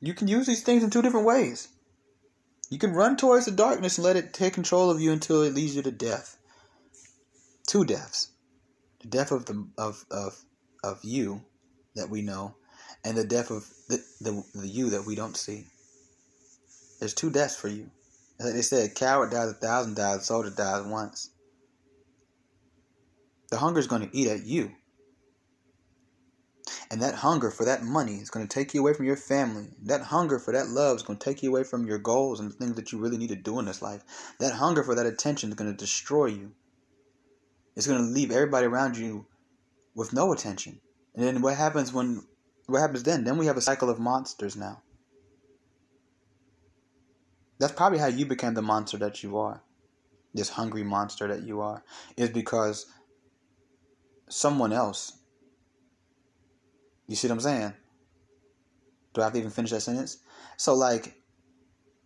You 0.01 0.13
can 0.13 0.27
use 0.27 0.45
these 0.45 0.63
things 0.63 0.83
in 0.83 0.89
two 0.89 1.01
different 1.01 1.25
ways. 1.25 1.69
You 2.69 2.77
can 2.77 2.91
run 2.91 3.15
towards 3.15 3.45
the 3.45 3.51
darkness 3.51 3.97
and 3.97 4.03
let 4.03 4.17
it 4.17 4.33
take 4.33 4.53
control 4.53 4.89
of 4.89 4.99
you 4.99 5.13
until 5.13 5.43
it 5.43 5.53
leads 5.53 5.77
you 5.77 5.81
to 5.83 5.91
death. 5.91 6.37
Two 7.65 7.85
deaths. 7.85 8.31
The 8.99 9.07
death 9.07 9.31
of 9.31 9.45
the 9.45 9.65
of 9.77 10.05
of 10.11 10.43
of 10.83 10.99
you 11.03 11.45
that 11.95 12.09
we 12.09 12.21
know 12.21 12.55
and 13.03 13.17
the 13.17 13.25
death 13.25 13.51
of 13.51 13.67
the, 13.89 14.03
the, 14.21 14.43
the 14.55 14.67
you 14.67 14.89
that 14.91 15.05
we 15.05 15.15
don't 15.15 15.37
see. 15.37 15.65
There's 16.99 17.13
two 17.13 17.29
deaths 17.29 17.55
for 17.55 17.67
you. 17.67 17.89
Like 18.39 18.53
they 18.53 18.61
said, 18.61 18.89
a 18.89 18.93
coward 18.93 19.31
dies 19.31 19.49
a 19.49 19.53
thousand 19.53 19.95
times, 19.95 20.25
soldier 20.25 20.49
dies 20.49 20.85
once. 20.85 21.29
The 23.49 23.57
hunger 23.57 23.79
is 23.79 23.87
going 23.87 24.07
to 24.07 24.17
eat 24.17 24.27
at 24.27 24.45
you. 24.45 24.71
And 26.89 27.01
that 27.01 27.15
hunger 27.15 27.51
for 27.51 27.65
that 27.65 27.83
money 27.83 28.15
is 28.15 28.29
going 28.29 28.47
to 28.47 28.53
take 28.53 28.73
you 28.73 28.81
away 28.81 28.93
from 28.93 29.05
your 29.05 29.17
family. 29.17 29.67
That 29.83 30.01
hunger 30.01 30.39
for 30.39 30.53
that 30.53 30.69
love 30.69 30.97
is 30.97 31.03
going 31.03 31.19
to 31.19 31.25
take 31.25 31.43
you 31.43 31.49
away 31.49 31.63
from 31.63 31.85
your 31.85 31.97
goals 31.97 32.39
and 32.39 32.49
the 32.49 32.55
things 32.55 32.75
that 32.75 32.91
you 32.91 32.99
really 32.99 33.17
need 33.17 33.29
to 33.29 33.35
do 33.35 33.59
in 33.59 33.65
this 33.65 33.81
life. 33.81 34.03
That 34.39 34.53
hunger 34.53 34.83
for 34.83 34.95
that 34.95 35.05
attention 35.05 35.49
is 35.49 35.55
going 35.55 35.71
to 35.71 35.77
destroy 35.77 36.27
you. 36.27 36.51
It's 37.75 37.87
going 37.87 38.03
to 38.03 38.09
leave 38.09 38.31
everybody 38.31 38.67
around 38.67 38.97
you 38.97 39.25
with 39.95 40.13
no 40.13 40.31
attention. 40.31 40.79
And 41.15 41.25
then 41.25 41.41
what 41.41 41.55
happens 41.55 41.93
when 41.93 42.23
what 42.67 42.79
happens 42.79 43.03
then? 43.03 43.23
Then 43.23 43.37
we 43.37 43.45
have 43.47 43.57
a 43.57 43.61
cycle 43.61 43.89
of 43.89 43.99
monsters 43.99 44.55
now. 44.55 44.81
That's 47.59 47.73
probably 47.73 47.99
how 47.99 48.07
you 48.07 48.25
became 48.25 48.55
the 48.55 48.61
monster 48.61 48.97
that 48.97 49.23
you 49.23 49.37
are. 49.37 49.61
This 50.33 50.49
hungry 50.49 50.83
monster 50.83 51.27
that 51.27 51.43
you 51.43 51.61
are 51.61 51.83
is 52.17 52.29
because 52.29 52.87
someone 54.29 54.73
else 54.73 55.13
You 57.07 57.15
see 57.15 57.27
what 57.27 57.35
I'm 57.35 57.39
saying? 57.41 57.73
Do 59.13 59.21
I 59.21 59.25
have 59.25 59.33
to 59.33 59.39
even 59.39 59.51
finish 59.51 59.71
that 59.71 59.81
sentence? 59.81 60.17
So 60.57 60.73
like 60.73 61.15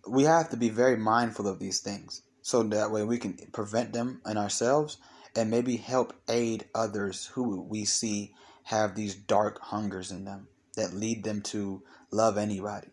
we 0.07 0.23
have 0.23 0.49
to 0.49 0.57
be 0.57 0.69
very 0.69 0.97
mindful 0.97 1.47
of 1.47 1.59
these 1.59 1.79
things 1.79 2.23
so 2.41 2.63
that 2.63 2.91
way 2.91 3.03
we 3.03 3.17
can 3.17 3.37
prevent 3.53 3.93
them 3.93 4.21
in 4.25 4.37
ourselves 4.37 4.97
and 5.35 5.51
maybe 5.51 5.77
help 5.77 6.13
aid 6.29 6.65
others 6.73 7.27
who 7.27 7.61
we 7.61 7.85
see 7.85 8.33
have 8.67 8.95
these 8.95 9.15
dark 9.15 9.61
hungers 9.61 10.11
in 10.11 10.25
them 10.25 10.45
that 10.75 10.93
lead 10.93 11.23
them 11.23 11.41
to 11.41 11.81
love 12.11 12.37
anybody. 12.37 12.89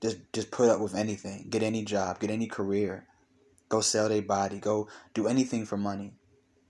Just 0.00 0.18
just 0.32 0.50
put 0.50 0.68
up 0.68 0.80
with 0.80 0.96
anything, 0.96 1.46
get 1.50 1.62
any 1.62 1.84
job, 1.84 2.18
get 2.18 2.30
any 2.30 2.48
career, 2.48 3.06
go 3.68 3.80
sell 3.80 4.08
their 4.08 4.22
body, 4.22 4.58
go 4.58 4.88
do 5.14 5.28
anything 5.28 5.64
for 5.66 5.76
money. 5.76 6.14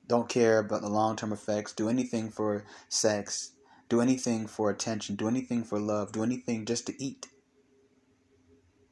Don't 0.08 0.28
care 0.28 0.58
about 0.58 0.82
the 0.82 0.90
long-term 0.90 1.32
effects, 1.32 1.72
do 1.72 1.88
anything 1.88 2.30
for 2.30 2.66
sex, 2.90 3.52
do 3.88 4.02
anything 4.02 4.46
for 4.46 4.68
attention, 4.68 5.16
do 5.16 5.26
anything 5.26 5.64
for 5.64 5.80
love, 5.80 6.12
do 6.12 6.22
anything 6.22 6.66
just 6.66 6.86
to 6.88 7.02
eat. 7.02 7.28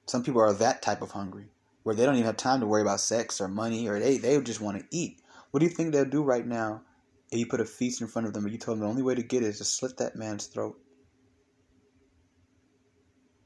Some 0.07 0.25
people 0.25 0.41
are 0.41 0.55
that 0.55 0.81
type 0.81 1.03
of 1.03 1.11
hungry, 1.11 1.51
where 1.83 1.95
they 1.95 2.07
don't 2.07 2.15
even 2.15 2.25
have 2.25 2.39
time 2.39 2.61
to 2.61 2.67
worry 2.67 2.81
about 2.81 3.01
sex 3.01 3.39
or 3.39 3.49
money, 3.49 3.87
or 3.87 4.01
they, 4.01 4.17
they 4.17 4.41
just 4.41 4.63
want 4.63 4.79
to 4.79 4.87
eat. 4.91 5.21
What 5.51 5.61
do 5.61 5.67
you 5.67 5.73
think 5.73 5.93
they'll 5.93 6.07
do 6.07 6.23
right 6.23 6.47
now 6.47 6.85
if 7.31 7.39
you 7.39 7.47
put 7.47 7.61
a 7.61 7.65
feast 7.65 8.01
in 8.01 8.07
front 8.07 8.27
of 8.27 8.35
them 8.35 8.45
and 8.45 8.53
you 8.53 8.59
told 8.59 8.79
them 8.79 8.85
the 8.85 8.91
only 8.91 9.03
way 9.03 9.15
to 9.15 9.23
get 9.23 9.43
it 9.43 9.47
is 9.47 9.59
to 9.59 9.65
slit 9.65 9.97
that 9.99 10.17
man's 10.17 10.47
throat? 10.47 10.79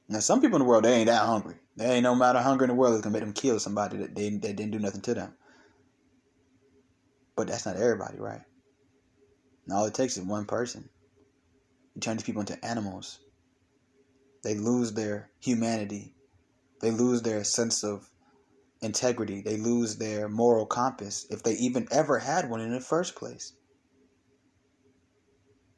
Now, 0.08 0.20
some 0.20 0.40
people 0.40 0.56
in 0.56 0.62
the 0.62 0.68
world, 0.68 0.84
they 0.84 0.94
ain't 0.94 1.06
that 1.06 1.26
hungry. 1.26 1.56
They 1.76 1.86
ain't 1.86 2.02
no 2.02 2.14
matter 2.14 2.38
hunger 2.38 2.64
in 2.64 2.68
the 2.68 2.74
world 2.74 2.94
is 2.94 3.00
going 3.00 3.12
to 3.12 3.20
make 3.20 3.24
them 3.24 3.32
kill 3.32 3.58
somebody 3.58 3.96
that 3.98 4.14
they, 4.14 4.30
they 4.30 4.52
didn't 4.52 4.72
do 4.72 4.78
nothing 4.78 5.00
to 5.02 5.14
them. 5.14 5.34
But 7.36 7.48
that's 7.48 7.66
not 7.66 7.76
everybody, 7.76 8.18
right? 8.18 8.42
And 9.64 9.74
all 9.74 9.86
it 9.86 9.94
takes 9.94 10.16
is 10.16 10.24
one 10.24 10.44
person. 10.44 10.88
You 11.94 12.00
turn 12.00 12.16
these 12.16 12.24
people 12.24 12.40
into 12.40 12.62
animals. 12.64 13.18
They 14.42 14.54
lose 14.54 14.92
their 14.92 15.30
humanity 15.40 16.14
they 16.84 16.90
lose 16.90 17.22
their 17.22 17.44
sense 17.44 17.82
of 17.82 18.10
integrity. 18.82 19.40
They 19.40 19.56
lose 19.56 19.96
their 19.96 20.28
moral 20.28 20.66
compass 20.66 21.26
if 21.30 21.42
they 21.42 21.54
even 21.54 21.88
ever 21.90 22.18
had 22.18 22.50
one 22.50 22.60
in 22.60 22.72
the 22.72 22.80
first 22.80 23.14
place. 23.16 23.54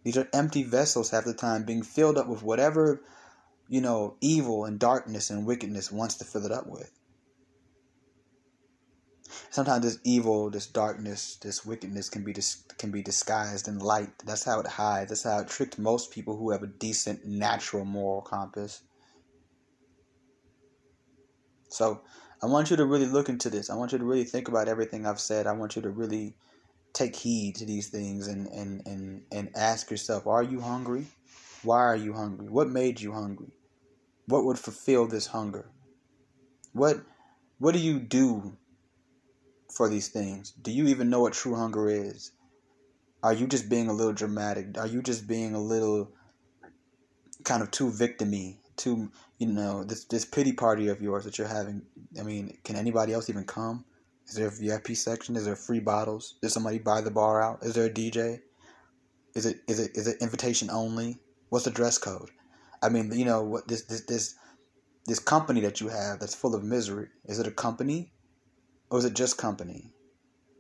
These 0.07 0.19
are 0.19 0.29
empty 0.33 0.63
vessels 0.63 1.11
half 1.11 1.25
the 1.25 1.35
time 1.35 1.65
being 1.65 1.83
filled 1.83 2.17
up 2.17 2.29
with 2.29 2.41
whatever, 2.41 3.03
you 3.69 3.81
know, 3.81 4.15
evil 4.21 4.65
and 4.65 4.79
darkness 4.79 5.31
and 5.31 5.45
wickedness 5.45 5.91
wants 5.91 6.15
to 6.19 6.25
fill 6.25 6.47
it 6.47 6.53
up 6.53 6.69
with. 6.69 6.93
Sometimes 9.51 9.83
this 9.85 9.99
evil, 10.05 10.49
this 10.49 10.69
darkness, 10.69 11.39
this 11.43 11.67
wickedness 11.67 12.09
can 12.09 12.23
be 12.23 12.33
dis- 12.33 12.63
can 12.79 12.93
be 12.93 13.03
disguised 13.03 13.67
in 13.67 13.81
light. 13.81 14.13
That's 14.25 14.45
how 14.45 14.61
it 14.61 14.69
hides. 14.69 15.09
That's 15.09 15.25
how 15.25 15.41
it 15.41 15.49
tricked 15.49 15.77
most 15.77 16.13
people 16.13 16.37
who 16.37 16.53
have 16.53 16.63
a 16.63 16.69
decent 16.69 17.27
natural 17.27 17.85
moral 17.85 18.23
compass. 18.23 18.83
So 21.69 22.03
I 22.41 22.47
want 22.47 22.71
you 22.71 22.77
to 22.77 22.87
really 22.87 23.07
look 23.07 23.29
into 23.29 23.51
this. 23.51 23.71
I 23.71 23.75
want 23.75 23.91
you 23.91 23.99
to 23.99 24.05
really 24.05 24.23
think 24.23 24.47
about 24.47 24.69
everything 24.69 25.05
I've 25.05 25.19
said. 25.19 25.49
I 25.49 25.53
want 25.53 25.75
you 25.75 25.83
to 25.83 25.91
really 25.91 26.37
take 26.97 27.15
heed 27.15 27.57
to 27.57 27.67
these 27.67 27.89
things 27.89 28.27
and, 28.27 28.47
and, 28.49 28.87
and, 28.87 29.23
and 29.31 29.51
ask 29.55 29.91
yourself, 29.91 30.27
are 30.27 30.43
you 30.43 30.61
hungry? 30.61 31.07
Why 31.63 31.81
are 31.81 31.97
you 31.97 32.13
hungry? 32.15 32.49
What 32.49 32.71
made 32.71 33.01
you 33.01 33.13
hungry? 33.13 33.53
What 34.27 34.45
would 34.45 34.59
fulfill 34.59 35.07
this 35.07 35.27
hunger? 35.27 35.67
What 36.73 37.03
what 37.59 37.73
do 37.73 37.81
you 37.81 37.99
do 37.99 38.57
for 39.73 39.89
these 39.89 40.09
things? 40.09 40.51
Do 40.51 40.71
you 40.71 40.89
even 40.89 41.09
know 41.09 41.21
what 41.21 41.33
true 41.33 41.55
hunger 41.55 41.89
is? 41.89 42.33
Are 43.23 43.33
you 43.33 43.47
just 43.47 43.69
being 43.69 43.89
a 43.89 43.93
little 43.93 44.13
dramatic? 44.13 44.77
Are 44.79 44.87
you 44.87 45.01
just 45.03 45.27
being 45.27 45.55
a 45.55 45.61
little 45.61 46.13
kind 47.45 47.63
of 47.63 47.71
too 47.71 47.91
victimy 47.91 48.57
Too 48.77 49.11
you 49.39 49.47
know 49.47 49.85
this 49.85 50.05
this 50.05 50.25
pity 50.25 50.53
party 50.53 50.89
of 50.89 51.01
yours 51.01 51.25
that 51.25 51.39
you're 51.39 51.49
having. 51.49 51.83
I 52.19 52.23
mean, 52.23 52.59
can 52.65 52.77
anybody 52.77 53.13
else 53.13 53.31
even 53.31 53.45
come? 53.45 53.85
Is 54.29 54.35
there 54.35 54.49
a 54.49 54.51
VIP 54.51 54.97
section? 54.97 55.37
Is 55.37 55.45
there 55.45 55.57
free 55.57 55.81
bottles? 55.81 56.35
Did 56.43 56.51
somebody 56.51 56.79
buy 56.79 57.01
the 57.01 57.11
bar 57.11 57.43
out? 57.43 57.63
Is 57.63 57.75
there 57.75 57.87
a 57.87 57.91
DJ? 57.91 58.41
Is 59.35 59.47
it 59.47 59.61
is 59.69 59.79
it 59.79 59.93
is 59.97 60.07
it 60.07 60.21
invitation 60.21 60.71
only? 60.71 61.19
What's 61.49 61.65
the 61.65 61.71
dress 61.71 61.99
code? 61.99 62.31
I 62.83 62.89
mean, 62.89 63.13
you 63.13 63.25
know 63.25 63.43
what 63.43 63.69
this 63.69 63.83
this 63.83 64.03
this 64.03 64.35
this 65.07 65.19
company 65.19 65.61
that 65.61 65.81
you 65.81 65.89
have 65.89 66.19
that's 66.19 66.35
full 66.35 66.55
of 66.55 66.65
misery. 66.65 67.09
Is 67.27 67.39
it 67.39 67.47
a 67.47 67.53
company, 67.53 68.13
or 68.91 68.99
is 68.99 69.05
it 69.05 69.15
just 69.15 69.39
company? 69.39 69.93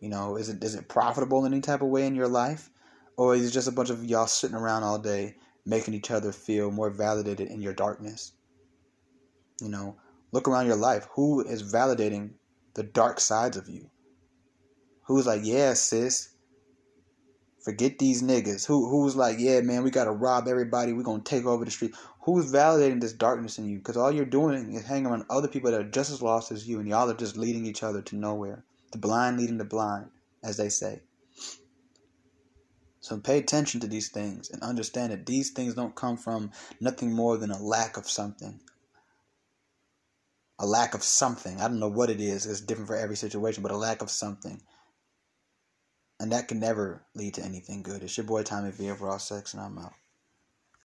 You 0.00 0.10
know, 0.10 0.36
is 0.36 0.48
it 0.48 0.62
is 0.62 0.74
it 0.74 0.88
profitable 0.88 1.44
in 1.44 1.52
any 1.52 1.62
type 1.62 1.82
of 1.82 1.88
way 1.88 2.06
in 2.06 2.14
your 2.14 2.28
life, 2.28 2.70
or 3.16 3.34
is 3.34 3.48
it 3.48 3.52
just 3.52 3.68
a 3.68 3.72
bunch 3.72 3.90
of 3.90 4.04
y'all 4.04 4.26
sitting 4.26 4.56
around 4.56 4.84
all 4.84 4.98
day 4.98 5.36
making 5.66 5.94
each 5.94 6.12
other 6.12 6.32
feel 6.32 6.70
more 6.70 6.90
validated 6.90 7.48
in 7.48 7.60
your 7.60 7.74
darkness. 7.74 8.32
You 9.60 9.68
know, 9.68 9.96
look 10.32 10.46
around 10.46 10.66
your 10.66 10.76
life. 10.76 11.08
Who 11.14 11.40
is 11.44 11.62
validating 11.62 12.30
the 12.76 12.84
dark 12.84 13.18
sides 13.18 13.56
of 13.56 13.68
you? 13.68 13.90
Who's 15.06 15.26
like, 15.26 15.40
yeah, 15.44 15.72
sis, 15.74 16.28
forget 17.64 17.98
these 17.98 18.22
niggas. 18.22 18.66
Who 18.66 18.88
who's 18.88 19.16
like, 19.16 19.38
yeah, 19.38 19.60
man, 19.62 19.82
we 19.82 19.90
gotta 19.90 20.12
rob 20.12 20.46
everybody. 20.46 20.92
We're 20.92 21.02
gonna 21.02 21.22
take 21.22 21.46
over 21.46 21.64
the 21.64 21.70
street. 21.70 21.94
Who's 22.20 22.52
validating 22.52 23.00
this 23.00 23.12
darkness 23.12 23.58
in 23.58 23.68
you? 23.68 23.78
Because 23.78 23.96
all 23.96 24.12
you're 24.12 24.24
doing 24.24 24.74
is 24.74 24.84
hanging 24.84 25.06
around 25.06 25.24
other 25.30 25.48
people 25.48 25.70
that 25.70 25.80
are 25.80 25.90
just 25.90 26.12
as 26.12 26.22
lost 26.22 26.52
as 26.52 26.68
you, 26.68 26.78
and 26.78 26.88
y'all 26.88 27.10
are 27.10 27.14
just 27.14 27.36
leading 27.36 27.66
each 27.66 27.82
other 27.82 28.02
to 28.02 28.16
nowhere. 28.16 28.64
The 28.92 28.98
blind 28.98 29.38
leading 29.38 29.58
the 29.58 29.64
blind, 29.64 30.10
as 30.44 30.56
they 30.56 30.68
say. 30.68 31.00
So 33.00 33.18
pay 33.18 33.38
attention 33.38 33.80
to 33.80 33.86
these 33.86 34.08
things 34.08 34.50
and 34.50 34.62
understand 34.62 35.12
that 35.12 35.26
these 35.26 35.50
things 35.50 35.74
don't 35.74 35.94
come 35.94 36.16
from 36.16 36.50
nothing 36.80 37.12
more 37.12 37.36
than 37.36 37.52
a 37.52 37.62
lack 37.62 37.96
of 37.96 38.10
something. 38.10 38.60
A 40.58 40.66
lack 40.66 40.94
of 40.94 41.02
something. 41.02 41.60
I 41.60 41.68
don't 41.68 41.80
know 41.80 41.88
what 41.88 42.10
it 42.10 42.20
is. 42.20 42.46
It's 42.46 42.60
different 42.60 42.88
for 42.88 42.96
every 42.96 43.16
situation, 43.16 43.62
but 43.62 43.72
a 43.72 43.76
lack 43.76 44.02
of 44.02 44.10
something. 44.10 44.62
And 46.18 46.32
that 46.32 46.48
can 46.48 46.60
never 46.60 47.04
lead 47.14 47.34
to 47.34 47.44
anything 47.44 47.82
good. 47.82 48.02
It's 48.02 48.16
your 48.16 48.24
boy 48.26 48.42
Tommy 48.42 48.70
V 48.70 48.88
of 48.88 49.02
Raw 49.02 49.18
Sex, 49.18 49.52
and 49.52 49.62
I'm 49.62 49.78
out. 49.78 49.92